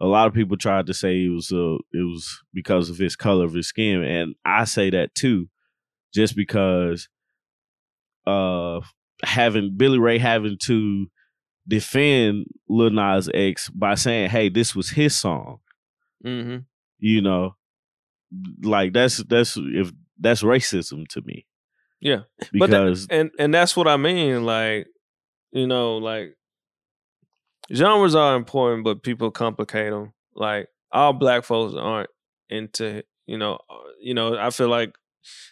A 0.00 0.06
lot 0.06 0.26
of 0.26 0.34
people 0.34 0.56
tried 0.56 0.86
to 0.86 0.94
say 0.94 1.24
it 1.24 1.28
was 1.28 1.52
uh, 1.52 1.74
it 1.92 2.02
was 2.02 2.40
because 2.54 2.90
of 2.90 2.98
his 2.98 3.14
color 3.14 3.44
of 3.44 3.54
his 3.54 3.68
skin, 3.68 4.02
and 4.02 4.34
I 4.44 4.64
say 4.64 4.90
that 4.90 5.14
too, 5.14 5.48
just 6.14 6.34
because 6.34 7.08
uh 8.26 8.80
having 9.24 9.74
Billy 9.76 9.98
Ray 9.98 10.18
having 10.18 10.56
to 10.62 11.06
defend 11.68 12.46
Lil 12.68 12.90
Nas 12.90 13.28
X 13.32 13.68
by 13.70 13.94
saying, 13.94 14.30
"Hey, 14.30 14.48
this 14.48 14.74
was 14.74 14.90
his 14.90 15.16
song," 15.16 15.58
hmm 16.22 16.58
you 16.98 17.20
know, 17.20 17.56
like 18.62 18.92
that's 18.92 19.16
that's 19.24 19.56
if 19.58 19.92
that's 20.18 20.42
racism 20.42 21.06
to 21.08 21.20
me 21.22 21.46
Yeah, 22.00 22.20
But 22.52 22.70
that- 22.70 22.84
because 22.84 23.06
and 23.10 23.30
and 23.38 23.52
that's 23.52 23.76
what 23.76 23.88
I 23.88 23.96
mean. 23.96 24.44
Like, 24.44 24.86
you 25.52 25.66
know, 25.66 25.96
like 25.98 26.36
genres 27.74 28.14
are 28.14 28.36
important, 28.36 28.84
but 28.84 29.02
people 29.02 29.30
complicate 29.30 29.90
them. 29.92 30.12
Like 30.34 30.68
all 30.90 31.12
black 31.12 31.44
folks 31.44 31.74
aren't 31.76 32.10
into, 32.48 33.02
you 33.26 33.38
know, 33.38 33.54
uh, 33.70 33.74
you 34.00 34.14
know. 34.14 34.36
I 34.38 34.50
feel 34.50 34.68
like 34.68 34.94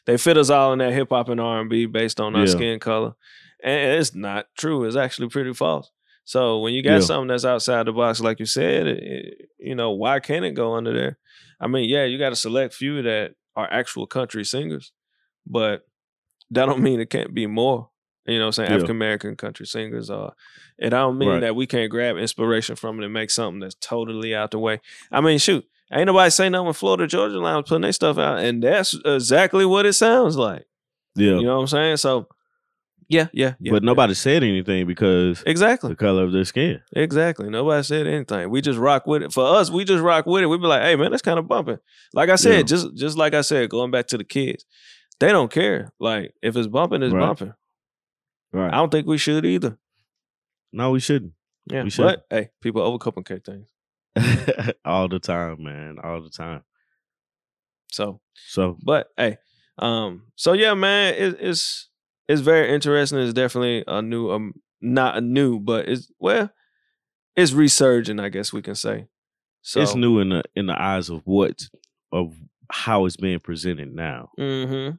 they 0.06 0.16
fit 0.16 0.36
us 0.38 0.50
all 0.50 0.72
in 0.72 0.78
that 0.80 0.92
hip 0.92 1.08
hop 1.10 1.28
and 1.28 1.40
R 1.40 1.60
and 1.60 1.70
B 1.70 1.86
based 1.86 2.20
on 2.20 2.34
our 2.36 2.42
Yeah. 2.46 2.50
skin 2.52 2.78
color, 2.80 3.14
and 3.62 3.98
it's 3.98 4.14
not 4.14 4.46
true. 4.58 4.84
It's 4.84 4.96
actually 4.96 5.28
pretty 5.28 5.52
false. 5.54 5.90
So 6.24 6.60
when 6.60 6.74
you 6.74 6.82
got 6.82 6.94
Yeah. 6.94 7.00
something 7.00 7.28
that's 7.28 7.44
outside 7.44 7.86
the 7.86 7.92
box, 7.92 8.20
like 8.20 8.38
you 8.40 8.46
said, 8.46 8.86
it, 8.86 9.02
it- 9.02 9.48
you 9.58 9.74
know, 9.74 9.90
why 9.90 10.20
can't 10.20 10.44
it 10.44 10.52
go 10.52 10.74
under 10.74 10.92
there? 10.92 11.18
I 11.60 11.66
mean, 11.66 11.88
yeah, 11.88 12.04
you 12.04 12.18
got 12.18 12.32
a 12.32 12.36
select 12.36 12.72
few 12.72 13.02
that 13.02 13.32
are 13.56 13.68
actual 13.70 14.06
country 14.06 14.44
singers, 14.44 14.92
but 15.46 15.86
that 16.50 16.66
don't 16.66 16.80
mean 16.82 17.00
it 17.00 17.10
can't 17.10 17.34
be 17.34 17.46
more. 17.46 17.90
You 18.26 18.38
know, 18.38 18.44
what 18.44 18.46
I'm 18.46 18.52
saying 18.52 18.70
Yeah. 18.70 18.76
African 18.76 18.96
American 18.96 19.36
country 19.36 19.66
singers 19.66 20.08
are, 20.08 20.32
and 20.78 20.94
I 20.94 20.98
don't 21.00 21.18
mean 21.18 21.28
Right. 21.28 21.40
that 21.40 21.56
we 21.56 21.66
can't 21.66 21.90
grab 21.90 22.16
inspiration 22.16 22.76
from 22.76 23.00
it 23.00 23.04
and 23.04 23.12
make 23.12 23.30
something 23.30 23.60
that's 23.60 23.74
totally 23.80 24.34
out 24.34 24.50
the 24.52 24.58
way. 24.58 24.80
I 25.10 25.20
mean, 25.20 25.38
shoot, 25.38 25.66
ain't 25.92 26.06
nobody 26.06 26.30
saying 26.30 26.52
nothing 26.52 26.66
when 26.66 26.74
Florida 26.74 27.06
Georgia 27.06 27.38
Line 27.38 27.56
was 27.56 27.64
putting 27.68 27.82
their 27.82 27.92
stuff 27.92 28.18
out, 28.18 28.38
and 28.38 28.62
that's 28.62 28.94
exactly 29.04 29.64
what 29.66 29.84
it 29.86 29.94
sounds 29.94 30.36
like. 30.36 30.64
Yeah. 31.16 31.36
You 31.36 31.42
know 31.42 31.56
what 31.56 31.62
I'm 31.62 31.66
saying? 31.66 31.96
So, 31.98 32.28
yeah, 33.10 33.26
yeah, 33.32 33.54
yeah. 33.60 33.72
but 33.72 33.82
yeah. 33.82 33.86
nobody 33.86 34.14
said 34.14 34.42
anything 34.42 34.86
because 34.86 35.42
exactly. 35.44 35.90
the 35.90 35.96
color 35.96 36.24
of 36.24 36.32
their 36.32 36.44
skin. 36.44 36.80
Exactly. 36.94 37.50
Nobody 37.50 37.82
said 37.82 38.06
anything. 38.06 38.48
We 38.48 38.60
just 38.60 38.78
rock 38.78 39.06
with 39.06 39.22
it. 39.22 39.32
For 39.32 39.44
us, 39.44 39.68
we 39.70 39.84
just 39.84 40.02
rock 40.02 40.24
with 40.26 40.42
it. 40.42 40.46
We'd 40.46 40.60
be 40.60 40.66
like, 40.66 40.82
hey 40.82 40.96
man, 40.96 41.10
that's 41.10 41.22
kind 41.22 41.38
of 41.38 41.48
bumping. 41.48 41.78
Like 42.14 42.30
I 42.30 42.36
said, 42.36 42.54
Yeah. 42.54 42.62
just 42.62 42.94
just 42.96 43.18
like 43.18 43.34
I 43.34 43.42
said, 43.42 43.68
going 43.68 43.90
back 43.90 44.06
to 44.08 44.16
the 44.18 44.24
kids, 44.24 44.64
they 45.18 45.28
don't 45.28 45.50
care. 45.50 45.92
Like 46.00 46.32
if 46.40 46.56
it's 46.56 46.68
bumping, 46.68 47.02
it's 47.02 47.12
Right. 47.12 47.26
bumping. 47.26 47.52
Right. 48.52 48.72
I 48.72 48.76
don't 48.76 48.90
think 48.90 49.06
we 49.06 49.18
should 49.18 49.44
either. 49.44 49.76
no, 50.72 50.92
we 50.92 51.00
shouldn't. 51.00 51.32
Yeah. 51.70 51.82
We 51.84 51.90
shouldn't. 51.90 52.22
but 52.30 52.36
hey, 52.36 52.50
people 52.62 52.82
overcomplicate 52.82 53.44
things. 53.44 53.68
All 54.84 55.08
the 55.08 55.18
time, 55.18 55.62
man. 55.62 55.98
All 56.02 56.22
the 56.22 56.30
time. 56.30 56.62
So, 57.92 58.20
So 58.34 58.76
but 58.82 59.08
hey, 59.16 59.38
um, 59.78 60.26
so 60.36 60.52
yeah, 60.52 60.74
man, 60.74 61.14
it, 61.14 61.36
it's 61.40 61.89
it's 62.28 62.40
very 62.40 62.72
interesting. 62.72 63.18
It's 63.18 63.32
definitely 63.32 63.84
a 63.86 64.00
new, 64.02 64.30
um, 64.30 64.52
not 64.80 65.16
a 65.16 65.20
new, 65.20 65.58
but 65.58 65.88
it's 65.88 66.10
well, 66.18 66.50
it's 67.36 67.52
resurging. 67.52 68.20
I 68.20 68.28
guess 68.28 68.52
we 68.52 68.62
can 68.62 68.74
say. 68.74 69.06
So 69.62 69.80
it's 69.82 69.94
new 69.94 70.20
in 70.20 70.30
the 70.30 70.42
in 70.56 70.66
the 70.66 70.80
eyes 70.80 71.10
of 71.10 71.22
what 71.24 71.60
of 72.12 72.34
how 72.70 73.04
it's 73.06 73.16
being 73.16 73.40
presented 73.40 73.92
now. 73.94 74.30
Mm-hmm. 74.38 74.96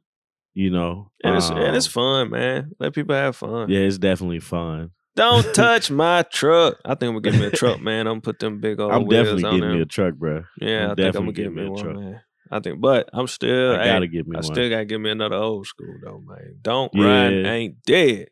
You 0.53 0.69
know, 0.69 1.11
And 1.23 1.37
it's 1.37 1.49
and 1.49 1.75
it's 1.75 1.87
Um, 1.87 1.91
fun, 1.91 2.29
man. 2.31 2.71
Let 2.79 2.93
people 2.93 3.15
have 3.15 3.35
fun. 3.37 3.69
yeah, 3.69 3.79
it's 3.79 3.97
definitely 3.97 4.39
fun. 4.41 4.91
Don't 5.15 5.43
touch 5.55 5.89
my 5.89 6.23
truck. 6.23 6.75
I 6.85 6.95
think 6.95 7.09
I'm 7.15 7.21
gonna 7.21 7.31
get 7.31 7.39
me 7.39 7.45
a 7.47 7.51
truck, 7.51 7.81
man. 7.81 8.01
I'm 8.07 8.13
gonna 8.15 8.21
put 8.21 8.39
them 8.39 8.59
big 8.59 8.79
old 8.79 8.91
I'm 8.91 9.07
definitely 9.07 9.43
getting 9.43 9.59
there. 9.61 9.73
me 9.73 9.81
a 9.81 9.85
truck, 9.85 10.15
bro. 10.15 10.43
yeah, 10.59 10.85
I'm 10.85 10.91
I 10.91 10.95
think 10.95 11.15
I'm 11.15 11.21
gonna 11.23 11.31
get 11.31 11.53
me 11.53 11.61
me 11.61 11.67
a 11.67 11.71
one, 11.71 11.83
truck. 11.83 11.95
man. 11.95 12.21
I 12.51 12.59
think, 12.59 12.81
but 12.81 13.09
I'm 13.13 13.27
still. 13.27 13.75
I 13.75 13.85
gotta 13.85 14.07
get 14.07 14.27
me 14.27 14.35
I 14.35 14.41
one. 14.41 14.45
still 14.45 14.69
gotta 14.69 14.85
give 14.85 14.99
me 14.99 15.09
another 15.09 15.37
old 15.37 15.65
school 15.67 15.95
though, 16.03 16.19
man. 16.25 16.57
Don't 16.61 16.93
Yeah. 16.93 17.49
ain't 17.51 17.81
dead. 17.83 18.27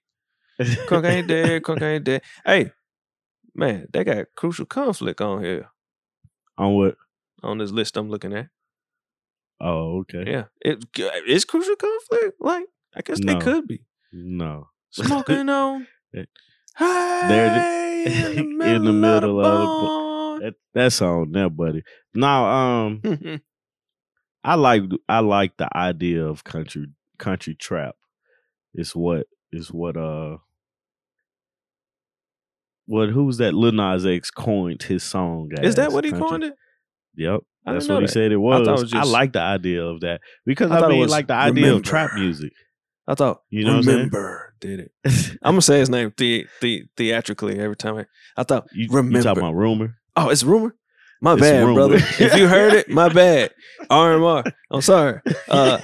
Crunk 0.59 1.05
ain't 1.09 1.27
dead. 1.27 1.63
Crunk 1.63 1.81
ain't 1.81 2.03
dead. 2.03 2.21
Hey, 2.45 2.71
man, 3.55 3.87
they 3.93 4.03
got 4.03 4.25
crucial 4.35 4.65
conflict 4.65 5.21
on 5.21 5.41
here 5.41 5.69
On 6.57 6.73
what? 6.75 6.97
on 7.41 7.59
this 7.59 7.71
list 7.71 7.95
I'm 7.95 8.09
looking 8.09 8.33
at. 8.33 8.49
Oh, 9.61 9.99
okay. 9.99 10.23
Yeah, 10.29 10.45
it 10.61 10.83
is 11.27 11.45
crucial 11.45 11.75
conflict. 11.77 12.35
Like 12.41 12.65
I 12.95 13.01
guess 13.01 13.19
No. 13.19 13.33
they 13.39 13.39
could 13.39 13.67
be 13.67 13.83
No. 14.11 14.67
smoking 14.91 15.47
on. 15.49 15.87
Hey, 16.13 16.25
in 18.05 18.21
the 18.21 18.39
in 18.39 18.83
the 18.83 18.93
middle, 18.93 18.93
middle 18.93 19.39
of 19.45 19.45
of 19.45 19.79
the 19.79 19.87
the. 19.87 20.45
That, 20.45 20.53
that's 20.73 21.01
on 21.01 21.31
there, 21.33 21.49
buddy. 21.49 21.83
Now, 22.13 22.45
um, 22.85 23.01
I 24.43 24.55
like 24.55 24.83
I 25.07 25.19
like 25.19 25.57
the 25.57 25.67
idea 25.75 26.25
of 26.25 26.43
country 26.43 26.87
country 27.17 27.55
trap. 27.55 27.95
It's 28.73 28.95
what 28.95 29.27
is 29.51 29.69
what 29.69 29.97
uh 29.97 30.37
what 32.85 33.09
who's 33.09 33.37
that 33.37 33.53
Lil 33.53 33.73
Nas 33.73 34.05
X 34.05 34.31
coined 34.31 34.83
his 34.83 35.03
song 35.03 35.49
Is 35.61 35.75
that 35.75 35.91
what 35.91 36.03
he 36.03 36.11
country- 36.11 36.27
coined 36.29 36.43
it? 36.45 36.53
Yep. 37.15 37.41
I 37.65 37.73
That's 37.73 37.87
what 37.87 38.01
he 38.01 38.07
said 38.07 38.31
it 38.31 38.37
was. 38.37 38.67
I, 38.67 38.71
it 38.71 38.81
was 38.81 38.91
just- 38.91 39.11
like 39.11 39.33
the 39.33 39.41
idea 39.41 39.83
of 39.83 39.99
that 40.01 40.21
because 40.45 40.71
I 40.71 40.79
I, 40.79 40.87
mean, 40.87 41.07
like 41.07 41.27
the 41.27 41.33
idea 41.33 41.73
of 41.73 41.83
trap 41.83 42.11
music. 42.15 42.53
I 43.07 43.15
thought. 43.15 43.41
You 43.49 43.65
know 43.65 43.71
what 43.71 43.77
I'm 43.77 43.83
saying? 43.83 43.97
remember 43.97 44.53
did 44.59 44.79
it. 44.79 44.91
I'm 45.41 45.53
gonna 45.53 45.61
say 45.61 45.79
his 45.79 45.89
name 45.89 46.13
the, 46.17 46.45
the, 46.61 46.85
theatrically 46.95 47.59
every 47.59 47.75
time. 47.75 47.97
I, 47.97 48.05
I 48.37 48.43
thought. 48.43 48.67
You, 48.71 48.87
remember. 48.89 49.17
you 49.17 49.17
remember. 49.17 49.23
talking 49.23 49.43
about 49.43 49.55
rumor? 49.55 49.95
Oh, 50.15 50.29
it's 50.29 50.43
rumor. 50.43 50.75
My 51.21 51.33
It's 51.33 51.41
bad, 51.41 51.59
rumor. 51.65 51.73
brother. 51.75 51.95
if 51.97 52.35
you 52.37 52.47
heard 52.47 52.73
it, 52.73 52.89
my 52.89 53.09
bad. 53.09 53.51
RMR. 53.89 54.49
I'm 54.71 54.81
sorry. 54.81 55.19
Uh, 55.49 55.79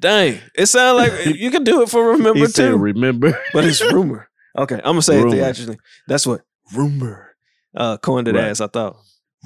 dang, 0.00 0.38
it 0.56 0.66
sounds 0.66 0.96
like 0.96 1.26
you 1.36 1.50
can 1.50 1.64
do 1.64 1.82
it 1.82 1.88
for 1.90 2.10
remember 2.12 2.38
he 2.40 2.46
said, 2.46 2.70
too, 2.70 2.76
"Remember." 2.78 3.38
but 3.52 3.64
it's 3.64 3.82
rumor. 3.92 4.28
Okay, 4.56 4.76
I'm 4.76 4.82
gonna 4.82 5.02
say 5.02 5.16
Rumor. 5.16 5.28
it 5.28 5.38
theatrically. 5.38 5.78
That's 6.08 6.26
what 6.26 6.42
rumor 6.74 7.34
uh, 7.76 7.96
coined 7.98 8.28
it 8.28 8.34
Right. 8.34 8.44
as. 8.44 8.60
I 8.60 8.68
thought 8.68 8.96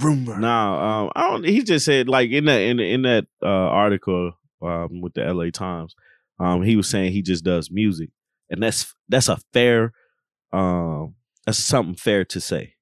rumor. 0.03 0.39
No, 0.39 0.49
um, 0.49 1.11
I 1.17 1.31
don't. 1.31 1.45
He 1.45 1.63
just 1.63 1.85
said 1.85 2.09
like 2.09 2.31
in 2.31 2.45
that 2.45 2.61
in 2.61 2.79
in 2.79 3.03
that 3.03 3.27
uh, 3.43 3.47
article 3.49 4.33
um, 4.63 5.01
with 5.01 5.15
the 5.15 5.25
L.A. 5.27 5.51
Times, 5.51 5.95
um, 6.39 6.63
he 6.63 6.77
was 6.77 6.89
saying 6.89 7.13
he 7.13 7.23
just 7.23 7.43
does 7.45 7.71
music, 7.71 8.11
and 8.51 8.63
that's 8.63 8.95
that's 9.09 9.29
a 9.29 9.39
fair, 9.53 9.93
um, 10.53 11.15
that's 11.47 11.59
something 11.59 11.95
fair 11.97 12.25
to 12.27 12.41
say 12.41 12.75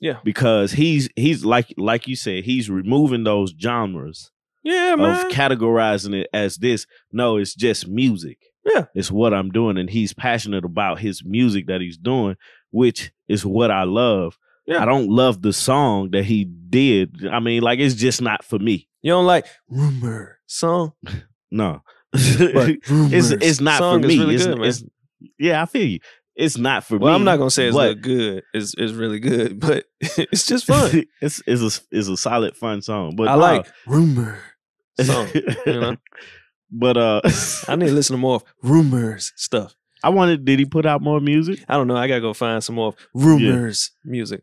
Yeah. 0.00 0.18
because 0.24 0.72
he's 0.72 1.08
he's 1.16 1.44
like 1.44 1.72
like 1.76 2.06
you 2.06 2.14
said 2.16 2.44
he's 2.44 2.70
removing 2.70 3.24
those 3.24 3.52
genres 3.60 4.30
Yeah, 4.62 4.94
man. 4.96 5.26
of 5.26 5.32
categorizing 5.32 6.14
it 6.14 6.28
as 6.32 6.56
this. 6.56 6.86
No, 7.12 7.36
it's 7.36 7.54
just 7.54 7.88
music. 7.88 8.38
Yeah. 8.64 8.84
It's 8.94 9.10
what 9.10 9.32
I'm 9.34 9.50
doing. 9.50 9.76
And 9.78 9.88
he's 9.90 10.12
passionate 10.12 10.64
about 10.64 10.98
his 11.00 11.22
music 11.24 11.66
that 11.68 11.80
he's 11.80 11.96
doing, 11.96 12.36
which 12.70 13.10
is 13.28 13.44
what 13.46 13.70
I 13.70 13.84
love. 13.84 14.36
Yeah. 14.66 14.82
I 14.82 14.84
don't 14.84 15.08
love 15.08 15.40
the 15.42 15.52
song 15.54 16.10
that 16.12 16.24
he 16.26 16.44
did. 16.44 17.26
I 17.26 17.40
mean, 17.40 17.62
like 17.62 17.78
it's 17.78 17.94
just 17.94 18.20
not 18.20 18.44
for 18.44 18.58
me. 18.58 18.86
you 19.02 19.10
don't 19.12 19.26
like 19.26 19.46
rumor 19.68 20.38
song, 20.46 20.92
No. 21.50 21.80
but 22.12 22.20
it's 22.88 23.30
it's 23.30 23.60
not 23.60 23.78
for 23.78 23.98
me. 23.98 24.18
really 24.18 24.34
it's, 24.34 24.46
good, 24.46 24.58
it's- 24.58 24.84
yeah, 25.38 25.60
I 25.62 25.66
feel 25.66 25.84
you. 25.86 25.98
It's 26.38 26.56
not 26.56 26.84
for 26.84 26.96
Well, 26.98 27.10
me. 27.12 27.16
I'm 27.16 27.24
not 27.24 27.36
gonna 27.38 27.50
say 27.50 27.66
it's 27.66 27.76
but 27.76 27.88
look 27.90 28.00
good. 28.02 28.42
It's 28.54 28.72
it's 28.78 28.92
really 28.92 29.18
good, 29.18 29.58
but 29.66 29.84
it's 30.00 30.46
just 30.46 30.66
fun. 30.66 31.04
it's 31.20 31.42
it's 31.46 31.62
a 31.62 31.82
it's 31.90 32.08
a 32.08 32.16
solid 32.16 32.56
fun 32.56 32.80
song. 32.80 33.16
But 33.16 33.26
I 33.28 33.32
no. 33.34 33.38
like 33.40 33.66
rumor 33.86 34.38
song. 35.00 35.26
You 35.34 35.80
know, 35.80 35.96
but 36.70 36.96
uh 36.96 37.20
I 37.66 37.74
need 37.76 37.86
to 37.88 37.92
listen 37.92 38.14
to 38.14 38.18
more 38.18 38.36
of 38.36 38.44
rumors 38.62 39.32
stuff. 39.36 39.74
I 40.04 40.10
wanted 40.10 40.44
did 40.44 40.60
he 40.60 40.64
put 40.64 40.86
out 40.86 41.02
more 41.02 41.18
music? 41.20 41.64
I 41.68 41.74
don't 41.74 41.88
know. 41.88 41.96
I 41.96 42.06
gotta 42.06 42.20
go 42.20 42.32
find 42.32 42.62
some 42.62 42.76
more 42.76 42.88
of 42.88 42.96
rumors 43.12 43.90
music. 44.04 44.42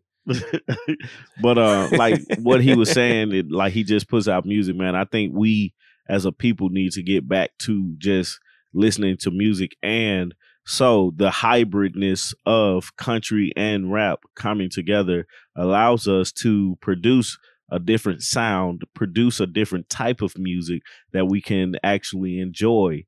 but 1.41 1.57
uh 1.57 1.87
like 1.93 2.19
what 2.39 2.61
he 2.61 2.73
was 2.75 2.91
saying 2.91 3.31
it, 3.31 3.51
like 3.51 3.71
he 3.73 3.83
just 3.83 4.09
puts 4.09 4.27
out 4.27 4.43
music 4.43 4.75
man 4.75 4.95
i 4.95 5.05
think 5.05 5.31
we 5.35 5.71
as 6.09 6.25
a 6.25 6.31
people 6.31 6.69
need 6.69 6.91
to 6.91 7.03
get 7.03 7.27
back 7.27 7.51
to 7.59 7.93
just 7.99 8.39
listening 8.73 9.17
to 9.17 9.29
music 9.29 9.75
and 9.83 10.33
so 10.65 11.13
the 11.15 11.29
hybridness 11.29 12.33
of 12.45 12.95
country 12.97 13.51
and 13.55 13.91
rap 13.91 14.19
coming 14.35 14.69
together 14.69 15.27
allows 15.55 16.07
us 16.07 16.31
to 16.31 16.77
produce 16.81 17.37
a 17.71 17.79
different 17.79 18.21
sound 18.21 18.83
produce 18.93 19.39
a 19.39 19.47
different 19.47 19.89
type 19.89 20.21
of 20.21 20.37
music 20.37 20.81
that 21.13 21.25
we 21.27 21.41
can 21.41 21.75
actually 21.83 22.39
enjoy 22.39 23.03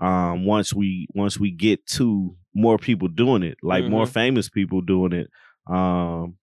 um 0.00 0.44
once 0.44 0.74
we 0.74 1.06
once 1.14 1.38
we 1.38 1.50
get 1.50 1.84
to 1.86 2.34
more 2.54 2.76
people 2.78 3.08
doing 3.08 3.42
it 3.42 3.56
like 3.62 3.84
more 3.86 4.04
Mhm. 4.04 4.12
famous 4.12 4.48
people 4.50 4.80
doing 4.82 5.12
it 5.12 5.30
um 5.72 6.36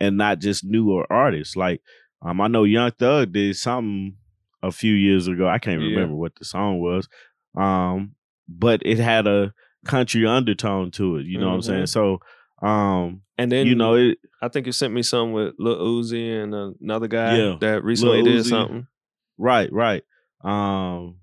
and 0.00 0.16
not 0.16 0.38
just 0.38 0.64
newer 0.64 1.04
artists. 1.10 1.56
Like 1.56 1.80
um, 2.22 2.40
I 2.40 2.48
know 2.48 2.64
Young 2.64 2.90
Thug 2.92 3.32
did 3.32 3.56
something 3.56 4.16
a 4.62 4.70
few 4.72 4.94
years 4.94 5.28
ago. 5.28 5.48
I 5.48 5.58
can't 5.58 5.80
Yeah. 5.80 5.88
remember 5.88 6.14
what 6.16 6.34
the 6.36 6.44
song 6.44 6.78
was, 6.80 7.08
um, 7.56 8.14
but 8.48 8.80
it 8.84 8.98
had 8.98 9.26
a 9.26 9.52
country 9.84 10.26
undertone 10.26 10.90
to 10.92 11.16
it. 11.16 11.26
You 11.26 11.38
know 11.38 11.48
what 11.48 11.54
I'm 11.54 11.62
saying? 11.62 11.86
So, 11.86 12.20
um, 12.62 13.22
And 13.38 13.50
then 13.52 13.66
you 13.66 13.74
know, 13.74 13.94
it 13.94 14.18
I 14.42 14.48
think 14.48 14.66
you 14.66 14.72
sent 14.72 14.92
me 14.94 15.02
some 15.02 15.32
with 15.32 15.54
Lil 15.58 15.76
Uzi 15.78 16.42
and 16.42 16.54
another 16.80 17.08
guy 17.08 17.36
Yeah, 17.36 17.56
that 17.60 17.84
recently 17.84 18.22
did 18.22 18.44
something. 18.46 18.86
right, 19.38 19.72
right. 19.72 20.02
Um, 20.42 21.16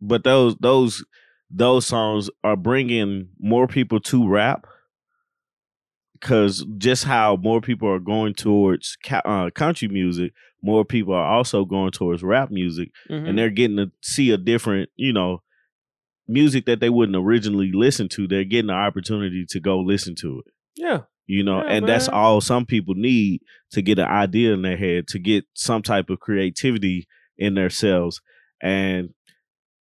but 0.00 0.24
those 0.24 0.56
those 0.60 1.04
those 1.50 1.86
songs 1.86 2.28
are 2.44 2.56
bringing 2.56 3.28
more 3.38 3.66
people 3.68 4.00
to 4.00 4.28
rap 4.28 4.66
because 6.12 6.64
just 6.78 7.04
how 7.04 7.36
more 7.36 7.60
people 7.60 7.88
are 7.88 7.98
going 8.00 8.34
towards 8.34 8.96
ca- 9.04 9.22
uh, 9.24 9.50
country 9.50 9.86
music, 9.88 10.32
more 10.62 10.84
people 10.84 11.14
are 11.14 11.26
also 11.32 11.64
going 11.64 11.92
towards 11.92 12.22
rap 12.22 12.50
music. 12.50 12.90
Mhm. 13.10 13.28
and 13.28 13.38
they're 13.38 13.50
getting 13.50 13.76
to 13.76 13.92
see 14.02 14.30
a 14.30 14.36
different, 14.36 14.90
you 14.96 15.12
know, 15.12 15.42
music 16.28 16.66
that 16.66 16.80
they 16.80 16.90
wouldn't 16.90 17.16
originally 17.16 17.70
listen 17.72 18.08
to. 18.10 18.26
They're 18.26 18.44
getting 18.44 18.68
the 18.68 18.74
opportunity 18.74 19.44
to 19.50 19.60
go 19.60 19.78
listen 19.78 20.14
to 20.16 20.42
it, 20.46 20.52
yeah, 20.76 21.00
you 21.26 21.42
know, 21.42 21.58
Yeah, 21.62 21.72
and 21.72 21.88
that's 21.88 22.08
all 22.08 22.40
some 22.40 22.66
people 22.66 22.94
need 22.94 23.42
to 23.72 23.82
get 23.82 23.98
an 23.98 24.06
idea 24.08 24.52
in 24.52 24.62
their 24.62 24.76
head, 24.76 25.08
to 25.08 25.18
get 25.18 25.44
some 25.54 25.82
type 25.82 26.10
of 26.10 26.20
creativity 26.20 27.06
in 27.38 27.54
themselves. 27.54 28.20
And, 28.62 29.10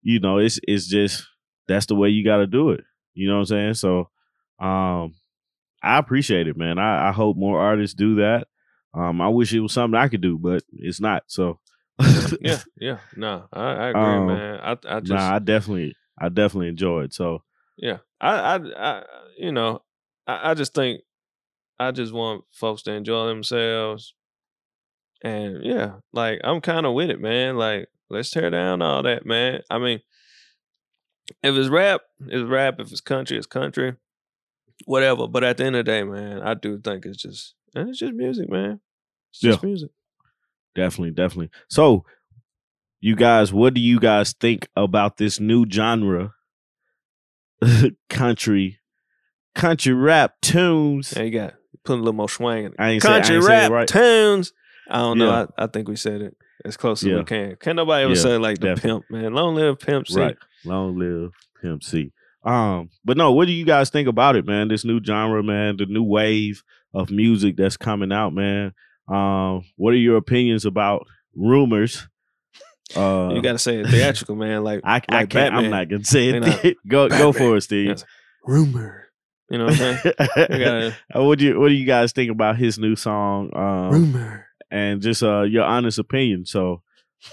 you 0.02 0.20
know, 0.20 0.38
it's 0.38 0.60
it's 0.64 0.88
just 0.88 1.26
that's 1.68 1.86
the 1.88 1.96
way 1.96 2.10
you 2.10 2.24
gotta 2.24 2.48
do 2.48 2.72
it. 2.72 2.82
You 3.14 3.28
know 3.28 3.36
what 3.36 3.52
I'm 3.52 3.74
saying? 3.74 3.74
So 3.76 4.10
um 4.60 5.16
I 5.82 5.98
appreciate 6.00 6.48
it, 6.48 6.58
man. 6.58 6.80
I, 6.80 7.10
I 7.10 7.12
hope 7.12 7.38
more 7.38 7.60
artists 7.60 7.96
do 7.96 8.16
that. 8.16 8.48
Um, 8.94 9.22
I 9.22 9.28
wish 9.28 9.54
it 9.54 9.60
was 9.60 9.74
something 9.74 10.00
I 10.00 10.08
could 10.08 10.22
do, 10.22 10.38
but 10.38 10.64
it's 10.74 11.00
not. 11.00 11.24
So 11.28 11.60
yeah, 12.42 12.60
yeah. 12.80 12.98
No, 13.16 13.46
I, 13.54 13.64
I 13.64 13.90
agree, 13.90 14.02
Um, 14.02 14.28
man. 14.28 14.60
I 14.62 14.72
I 14.72 15.00
just 15.00 15.12
nah, 15.12 15.36
I 15.36 15.40
definitely, 15.40 15.96
I 16.20 16.30
definitely 16.30 16.70
enjoyed. 16.70 17.06
It. 17.06 17.14
So 17.14 17.44
yeah. 17.78 17.98
I 18.22 18.56
I 18.56 18.60
I 18.78 19.04
you 19.38 19.52
know, 19.52 19.82
I, 20.28 20.52
I 20.52 20.54
just 20.54 20.74
think 20.74 21.02
I 21.80 21.92
just 21.92 22.14
want 22.14 22.44
folks 22.52 22.84
to 22.84 22.92
enjoy 22.92 23.28
themselves. 23.28 24.14
And 25.24 25.64
yeah, 25.64 25.96
like 26.14 26.42
I'm 26.44 26.62
kind 26.62 26.86
of 26.86 26.94
with 26.94 27.10
it, 27.10 27.20
man. 27.20 27.58
Like 27.58 27.88
let's 28.10 28.32
tear 28.32 28.50
down 28.50 28.82
all 28.82 29.04
that, 29.04 29.26
man. 29.26 29.62
I 29.70 29.80
mean, 29.80 30.02
if 31.44 31.56
it's 31.56 31.70
rap, 31.70 32.02
it's 32.28 32.50
rap. 32.50 32.76
If 32.80 32.92
it's 32.92 33.02
country, 33.02 33.38
it's 33.38 33.48
country. 33.48 33.96
Whatever. 34.86 35.28
But 35.28 35.44
at 35.44 35.58
the 35.58 35.66
end 35.66 35.76
of 35.76 35.86
the 35.86 35.92
day, 35.92 36.04
man, 36.04 36.42
I 36.42 36.54
do 36.54 36.80
think 36.80 37.06
it's 37.06 37.22
just 37.22 37.56
and 37.74 37.90
it's 37.90 38.00
just 38.00 38.14
music, 38.14 38.50
man. 38.50 38.80
It's 39.32 39.42
just 39.42 39.64
music. 39.64 39.90
definitely, 40.76 41.12
definitely. 41.12 41.50
So, 41.70 42.06
you 43.06 43.16
guys, 43.16 43.54
what 43.54 43.74
do 43.76 43.82
you 43.82 44.00
guys 44.00 44.34
think 44.34 44.68
about 44.76 45.18
this 45.18 45.40
new 45.40 45.66
genre, 45.70 46.34
country, 48.10 48.80
country 49.54 49.94
rap 49.94 50.36
tunes? 50.42 51.12
There 51.12 51.26
you 51.26 51.32
got 51.32 51.54
Putting 51.84 52.00
a 52.00 52.04
little 52.04 52.18
more 52.18 52.30
swing 52.30 52.66
in 52.66 52.72
it. 52.72 52.76
I 52.80 52.90
ain't 52.90 53.04
say- 53.04 53.10
I 53.10 53.20
country 53.20 53.36
ain't 53.36 53.46
rap 53.46 53.72
right. 53.72 53.88
tunes. 53.88 54.54
I 54.90 54.98
don't 54.98 55.20
know. 55.20 55.28
Yeah. 55.30 55.46
I, 55.58 55.66
I 55.66 55.68
think 55.68 55.88
we 55.88 55.96
said 55.96 56.22
it 56.22 56.36
as 56.64 56.78
close 56.78 57.04
as 57.04 57.10
Yeah. 57.10 57.18
we 57.18 57.24
can. 57.26 57.56
Can 57.58 57.76
nobody 57.76 58.06
ever 58.06 58.14
Yeah, 58.16 58.20
say 58.22 58.38
like 58.38 58.58
the 58.60 58.70
definitely. 58.74 59.02
pimp, 59.10 59.24
man? 59.24 59.34
Long 59.36 59.54
live 59.54 59.80
Pimp 59.80 60.08
C. 60.08 60.20
Right. 60.20 60.38
Long 60.64 60.98
live 60.98 61.32
Pimp 61.62 61.84
C. 61.84 62.12
Um, 62.44 62.90
but 63.04 63.18
no, 63.18 63.34
what 63.34 63.46
do 63.46 63.54
you 63.54 63.66
guys 63.66 63.92
think 63.92 64.08
about 64.08 64.36
it, 64.36 64.46
man? 64.48 64.68
This 64.68 64.84
new 64.84 65.00
genre, 65.04 65.44
man, 65.44 65.78
the 65.78 65.86
new 65.86 66.04
wave 66.04 66.64
of 66.94 67.12
music 67.12 67.56
that's 67.56 67.78
coming 67.78 68.12
out, 68.12 68.34
man. 68.34 68.74
Um, 69.08 69.64
what 69.76 69.94
are 69.94 69.98
your 69.98 70.18
opinions 70.18 70.66
about 70.66 71.06
rumors? 71.36 72.08
Uh, 72.96 73.32
you 73.34 73.42
got 73.42 73.54
to 73.54 73.60
say 73.60 73.78
it 73.80 73.88
theatrical, 73.88 74.36
man. 74.36 74.64
Like 74.64 74.82
I, 74.84 75.02
I 75.10 75.26
can't. 75.26 75.56
I'm 75.56 75.70
not 75.70 75.90
gonna 75.90 76.04
say 76.04 76.26
You 76.26 76.40
know, 76.42 76.60
it. 76.64 76.78
go 76.88 77.08
go 77.22 77.32
for 77.32 77.56
it, 77.58 77.62
Steve. 77.62 77.88
Yes. 77.88 78.06
rumor. 78.46 79.04
You 79.50 79.60
know 79.60 79.66
what 79.66 79.80
I'm 79.82 79.98
saying? 79.98 80.14
Gotta, 80.18 80.96
Uh, 81.16 81.24
what 81.24 81.40
do 81.40 81.46
you 81.46 81.60
What 81.60 81.70
do 81.70 81.74
you 81.76 81.86
guys 81.86 82.12
think 82.12 82.32
about 82.32 82.58
his 82.58 82.78
new 82.80 82.96
song? 82.96 83.50
Um, 83.56 83.90
rumor. 83.92 84.48
and 84.72 85.02
just 85.02 85.22
uh 85.24 85.42
your 85.44 85.64
honest 85.64 86.00
opinion. 86.00 86.46
So, 86.46 86.82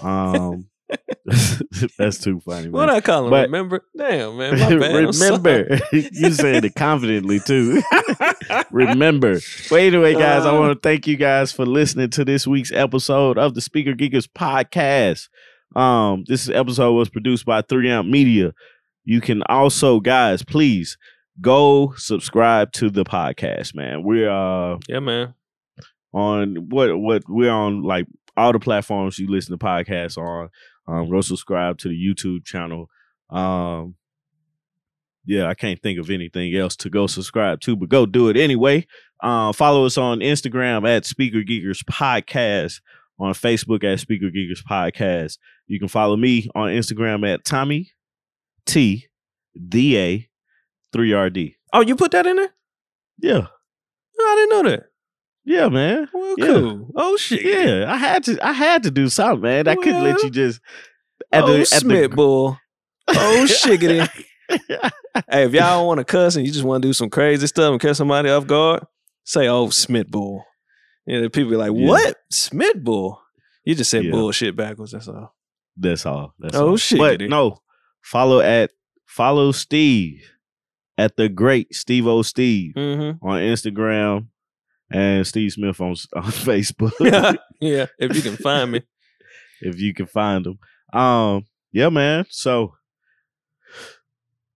um, 0.01 0.67
that's 1.97 2.19
too 2.19 2.39
funny. 2.41 2.69
What 2.69 2.89
I 2.89 3.01
call 3.01 3.25
him? 3.25 3.29
But- 3.31 3.45
remember? 3.47 3.85
Damn, 3.97 4.37
man. 4.37 4.59
My 4.59 4.69
bad. 4.77 5.15
Remember, 5.15 5.79
you 5.91 6.31
said 6.31 6.65
it 6.65 6.75
confidently 6.75 7.39
too. 7.39 7.81
Remember. 8.71 9.39
Well, 9.71 9.79
anyway, 9.79 10.13
guys, 10.13 10.45
I 10.45 10.55
Uh. 10.55 10.59
want 10.59 10.73
to 10.81 10.87
thank 10.87 11.07
you 11.07 11.15
guys 11.17 11.51
for 11.51 11.65
listening 11.65 12.09
to 12.11 12.25
this 12.25 12.45
week's 12.47 12.71
episode 12.71 13.37
of 13.37 13.53
the 13.55 13.61
Speaker 13.61 13.93
Geekers 13.93 14.27
podcast. 14.27 15.29
Um, 15.75 16.23
this 16.27 16.49
episode 16.49 16.93
was 16.93 17.09
produced 17.09 17.45
by 17.45 17.61
3 17.61 18.03
Media. 18.03 18.53
You 19.05 19.21
can 19.21 19.41
also, 19.49 19.99
guys, 19.99 20.43
please 20.43 20.97
go 21.41 21.93
subscribe 21.97 22.71
to 22.73 22.89
the 22.89 23.03
podcast, 23.03 23.73
man. 23.75 24.03
We're 24.03 24.29
uh 24.29 24.77
yeah, 24.87 24.99
man. 24.99 25.33
on 26.13 26.67
what 26.69 26.95
what 26.99 27.23
we're 27.27 27.49
on 27.51 27.81
like 27.81 28.05
all 28.37 28.51
the 28.53 28.59
platforms 28.59 29.17
you 29.19 29.27
listen 29.29 29.57
to 29.57 29.63
podcasts 29.63 30.17
on. 30.17 30.49
Um, 30.87 31.09
go 31.09 31.21
subscribe 31.21 31.77
to 31.79 31.89
the 31.89 31.95
YouTube 31.95 32.43
channel. 32.45 32.89
Um, 33.29 33.95
yeah, 35.25 35.47
I 35.47 35.53
can't 35.53 35.81
think 35.81 35.99
of 35.99 36.09
anything 36.09 36.53
else 36.55 36.75
to 36.77 36.89
go 36.89 37.07
subscribe 37.07 37.61
to, 37.61 37.75
but 37.75 37.89
go 37.89 38.05
do 38.05 38.27
it 38.29 38.35
anyway. 38.37 38.85
Uh, 39.21 39.53
follow 39.53 39.85
us 39.85 39.97
on 39.97 40.19
Instagram 40.19 40.87
at 40.87 41.05
Speaker 41.05 41.37
Geekers 41.39 41.83
Podcast, 41.85 42.81
on 43.19 43.33
Facebook 43.33 43.83
at 43.85 44.01
Speaker 44.01 44.25
Geekers 44.25 44.63
Podcast. 44.69 45.37
You 45.67 45.79
can 45.79 45.87
follow 45.87 46.17
me 46.17 46.49
on 46.55 46.69
Instagram 46.69 47.25
at 47.33 47.45
Tommy 47.45 47.91
T 48.65 49.07
D 49.69 49.97
A 49.97 50.29
three 50.91 51.13
R 51.13 51.29
D. 51.29 51.55
Oh, 51.71 51.79
you 51.81 51.95
put 51.95 52.11
that 52.11 52.25
in 52.25 52.35
there? 52.35 52.53
Yeah, 53.19 53.47
Oh, 54.19 54.29
I 54.31 54.35
didn't 54.35 54.49
know 54.65 54.69
that. 54.71 54.83
Yeah, 55.45 55.69
man. 55.69 56.07
Well, 56.13 56.35
Yeah. 56.37 56.45
cool. 56.47 56.89
Oh 56.95 57.17
shit. 57.17 57.43
Yeah, 57.43 57.91
I 57.91 57.97
had 57.97 58.23
to. 58.25 58.45
I 58.45 58.53
had 58.53 58.83
to 58.83 58.91
do 58.91 59.09
something, 59.09 59.41
man. 59.41 59.67
I 59.67 59.75
couldn't 59.75 60.03
let 60.03 60.23
you 60.23 60.29
just. 60.29 60.59
At 61.31 61.43
oh, 61.45 61.63
Smith 61.63 62.11
bull. 62.11 62.57
Oh, 63.07 63.45
shiggity. 63.49 64.07
Hey, 65.29 65.45
if 65.45 65.53
y'all 65.53 65.85
want 65.87 65.99
to 65.99 66.03
cuss 66.03 66.35
and 66.35 66.45
you 66.45 66.51
just 66.51 66.65
want 66.65 66.81
to 66.81 66.87
do 66.89 66.93
some 66.93 67.09
crazy 67.09 67.45
stuff 67.47 67.71
and 67.71 67.79
catch 67.79 67.97
somebody 67.97 68.29
off 68.29 68.47
guard, 68.47 68.83
say, 69.23 69.47
"Oh, 69.47 69.69
Smith 69.69 70.09
bull." 70.09 70.43
Yeah, 71.05 71.21
the 71.21 71.29
people 71.29 71.51
be 71.51 71.55
like, 71.57 71.71
Yeah. 71.73 71.87
"What 71.87 72.15
Smith 72.31 72.83
bull?" 72.83 73.21
You 73.63 73.75
just 73.75 73.89
said 73.91 74.05
Yeah. 74.05 74.11
bullshit 74.11 74.55
backwards. 74.55 74.91
That's 74.91 75.07
all. 75.07 75.35
That's 75.77 76.05
all. 76.05 76.33
That's 76.39 76.55
Oh, 76.55 76.69
all. 76.71 76.77
shit, 76.77 76.97
But 76.99 77.21
no, 77.21 77.59
follow 78.01 78.39
at 78.41 78.71
follow 79.05 79.51
Steve 79.51 80.29
at 80.97 81.15
the 81.15 81.29
great 81.29 81.73
Steve 81.75 82.07
O 82.07 82.21
Steve 82.23 82.73
Mm-hmm. 82.75 83.25
on 83.25 83.39
Instagram 83.41 84.27
and 84.93 85.25
Steve 85.27 85.51
Smith 85.51 85.81
on 85.81 85.89
on 86.15 86.23
Facebook 86.23 86.91
yeah, 87.59 87.87
if 87.99 88.15
you 88.15 88.21
can 88.21 88.37
find 88.37 88.71
me. 88.71 88.81
if 89.61 89.79
you 89.79 89.93
can 89.93 90.05
find 90.05 90.45
them. 90.45 90.59
Um, 90.93 91.45
yeah, 91.71 91.89
man. 91.89 92.25
So 92.29 92.73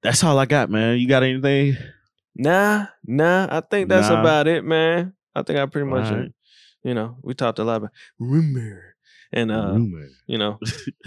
that's 0.04 0.24
all 0.24 0.38
I 0.38 0.46
got, 0.46 0.70
man. 0.70 0.98
You 0.98 1.08
got 1.08 1.24
anything? 1.24 1.76
Nah, 2.36 2.86
nah. 3.04 3.48
I 3.50 3.62
think 3.62 3.90
that's 3.90 4.10
Nah. 4.10 4.20
about 4.22 4.48
it, 4.48 4.64
man. 4.64 5.14
I 5.36 5.42
think 5.44 5.60
I 5.60 5.66
pretty 5.66 5.90
much, 5.90 6.12
Alright. 6.12 6.32
you 6.84 6.94
know, 6.94 7.18
we 7.24 7.34
talked 7.34 7.60
a 7.60 7.64
lot 7.64 7.78
about 7.78 7.92
rumor 8.20 8.96
and 9.34 9.52
uh, 9.52 9.72
Rumor. 9.74 10.08
you 10.28 10.38
know, 10.38 10.58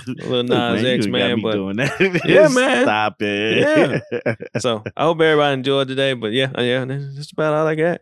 Look, 0.07 0.47
Nas 0.49 0.83
you 0.83 0.89
X, 0.89 1.07
man, 1.07 1.41
but- 1.41 1.53
doing 1.53 1.77
that. 1.77 2.21
Yeah, 2.27 2.49
man. 2.49 2.85
Stop 2.85 3.17
it. 3.23 4.03
Yeah. 4.13 4.35
so 4.59 4.83
I 4.97 5.05
hope 5.05 5.21
everybody 5.21 5.55
enjoyed 5.55 5.89
today. 5.89 6.13
But 6.15 6.33
yeah, 6.33 6.51
uh, 6.57 6.63
yeah, 6.63 6.85
that's 6.85 7.33
about 7.33 7.55
all 7.55 7.67
I 7.67 7.75
got. 7.77 8.01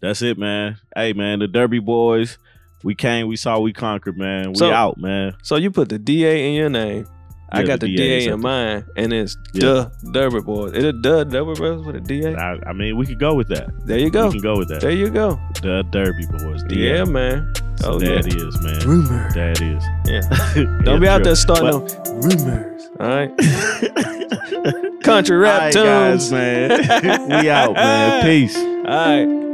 That's 0.00 0.22
it, 0.22 0.38
man. 0.38 0.78
Hey, 0.96 1.12
man, 1.12 1.38
the 1.40 1.48
Derby 1.48 1.78
boys. 1.78 2.38
We 2.82 2.94
came, 2.94 3.26
we 3.28 3.36
saw, 3.36 3.58
we 3.58 3.72
conquered, 3.74 4.16
man. 4.16 4.50
We 4.50 4.56
So- 4.56 4.72
out, 4.72 4.96
man. 4.98 5.34
So 5.42 5.56
you 5.56 5.70
put 5.70 5.88
the 5.90 5.98
DA 5.98 6.48
in 6.48 6.54
your 6.54 6.70
name. 6.70 7.06
I 7.52 7.64
got 7.64 7.80
the 7.80 7.88
the, 7.88 7.96
DA 7.96 8.20
DA, 8.26 8.32
in 8.32 8.40
mine, 8.40 8.84
and 8.96 9.12
it's 9.12 9.36
Yeah. 9.52 9.60
duh 9.60 9.88
Derby 10.12 10.40
Boys. 10.40 10.72
Is 10.72 10.84
it 10.84 11.02
duh 11.02 11.24
Derby 11.24 11.54
Boys 11.58 11.84
with 11.84 11.96
a 11.96 12.00
DA? 12.00 12.32
I, 12.36 12.56
I 12.64 12.72
mean, 12.72 12.96
we 12.96 13.04
could 13.04 13.18
go 13.18 13.34
with 13.34 13.48
that. 13.48 13.68
There 13.86 13.98
you 13.98 14.08
go. 14.08 14.26
We 14.26 14.34
can 14.34 14.40
go 14.40 14.56
with 14.56 14.68
that. 14.68 14.80
There 14.80 14.92
you 14.92 15.10
go. 15.10 15.36
The 15.60 15.82
Derby 15.90 16.26
boys. 16.26 16.62
The 16.68 16.76
Yeah, 16.76 17.04
man. 17.04 17.52
So 17.78 17.94
Oh, 17.94 17.98
that 17.98 18.24
yeah. 18.24 18.46
is, 18.46 18.62
man. 18.62 18.78
Rumor. 18.88 19.32
That 19.34 19.60
is. 19.60 19.84
Yeah. 20.06 20.80
Don't 20.84 21.00
be 21.00 21.08
out 21.08 21.24
there 21.24 21.34
starting 21.34 21.66
no 21.70 21.80
rumors. 22.22 22.88
All 23.00 23.08
right. 23.08 23.36
Country 25.02 25.36
rap 25.36 25.54
All 25.54 25.60
right, 25.66 25.72
tunes. 25.72 26.30
guys, 26.30 26.32
man. 26.32 27.28
we 27.42 27.50
out, 27.50 27.74
man. 27.74 28.22
Peace. 28.24 28.56
All 28.56 28.84
right. 28.84 29.49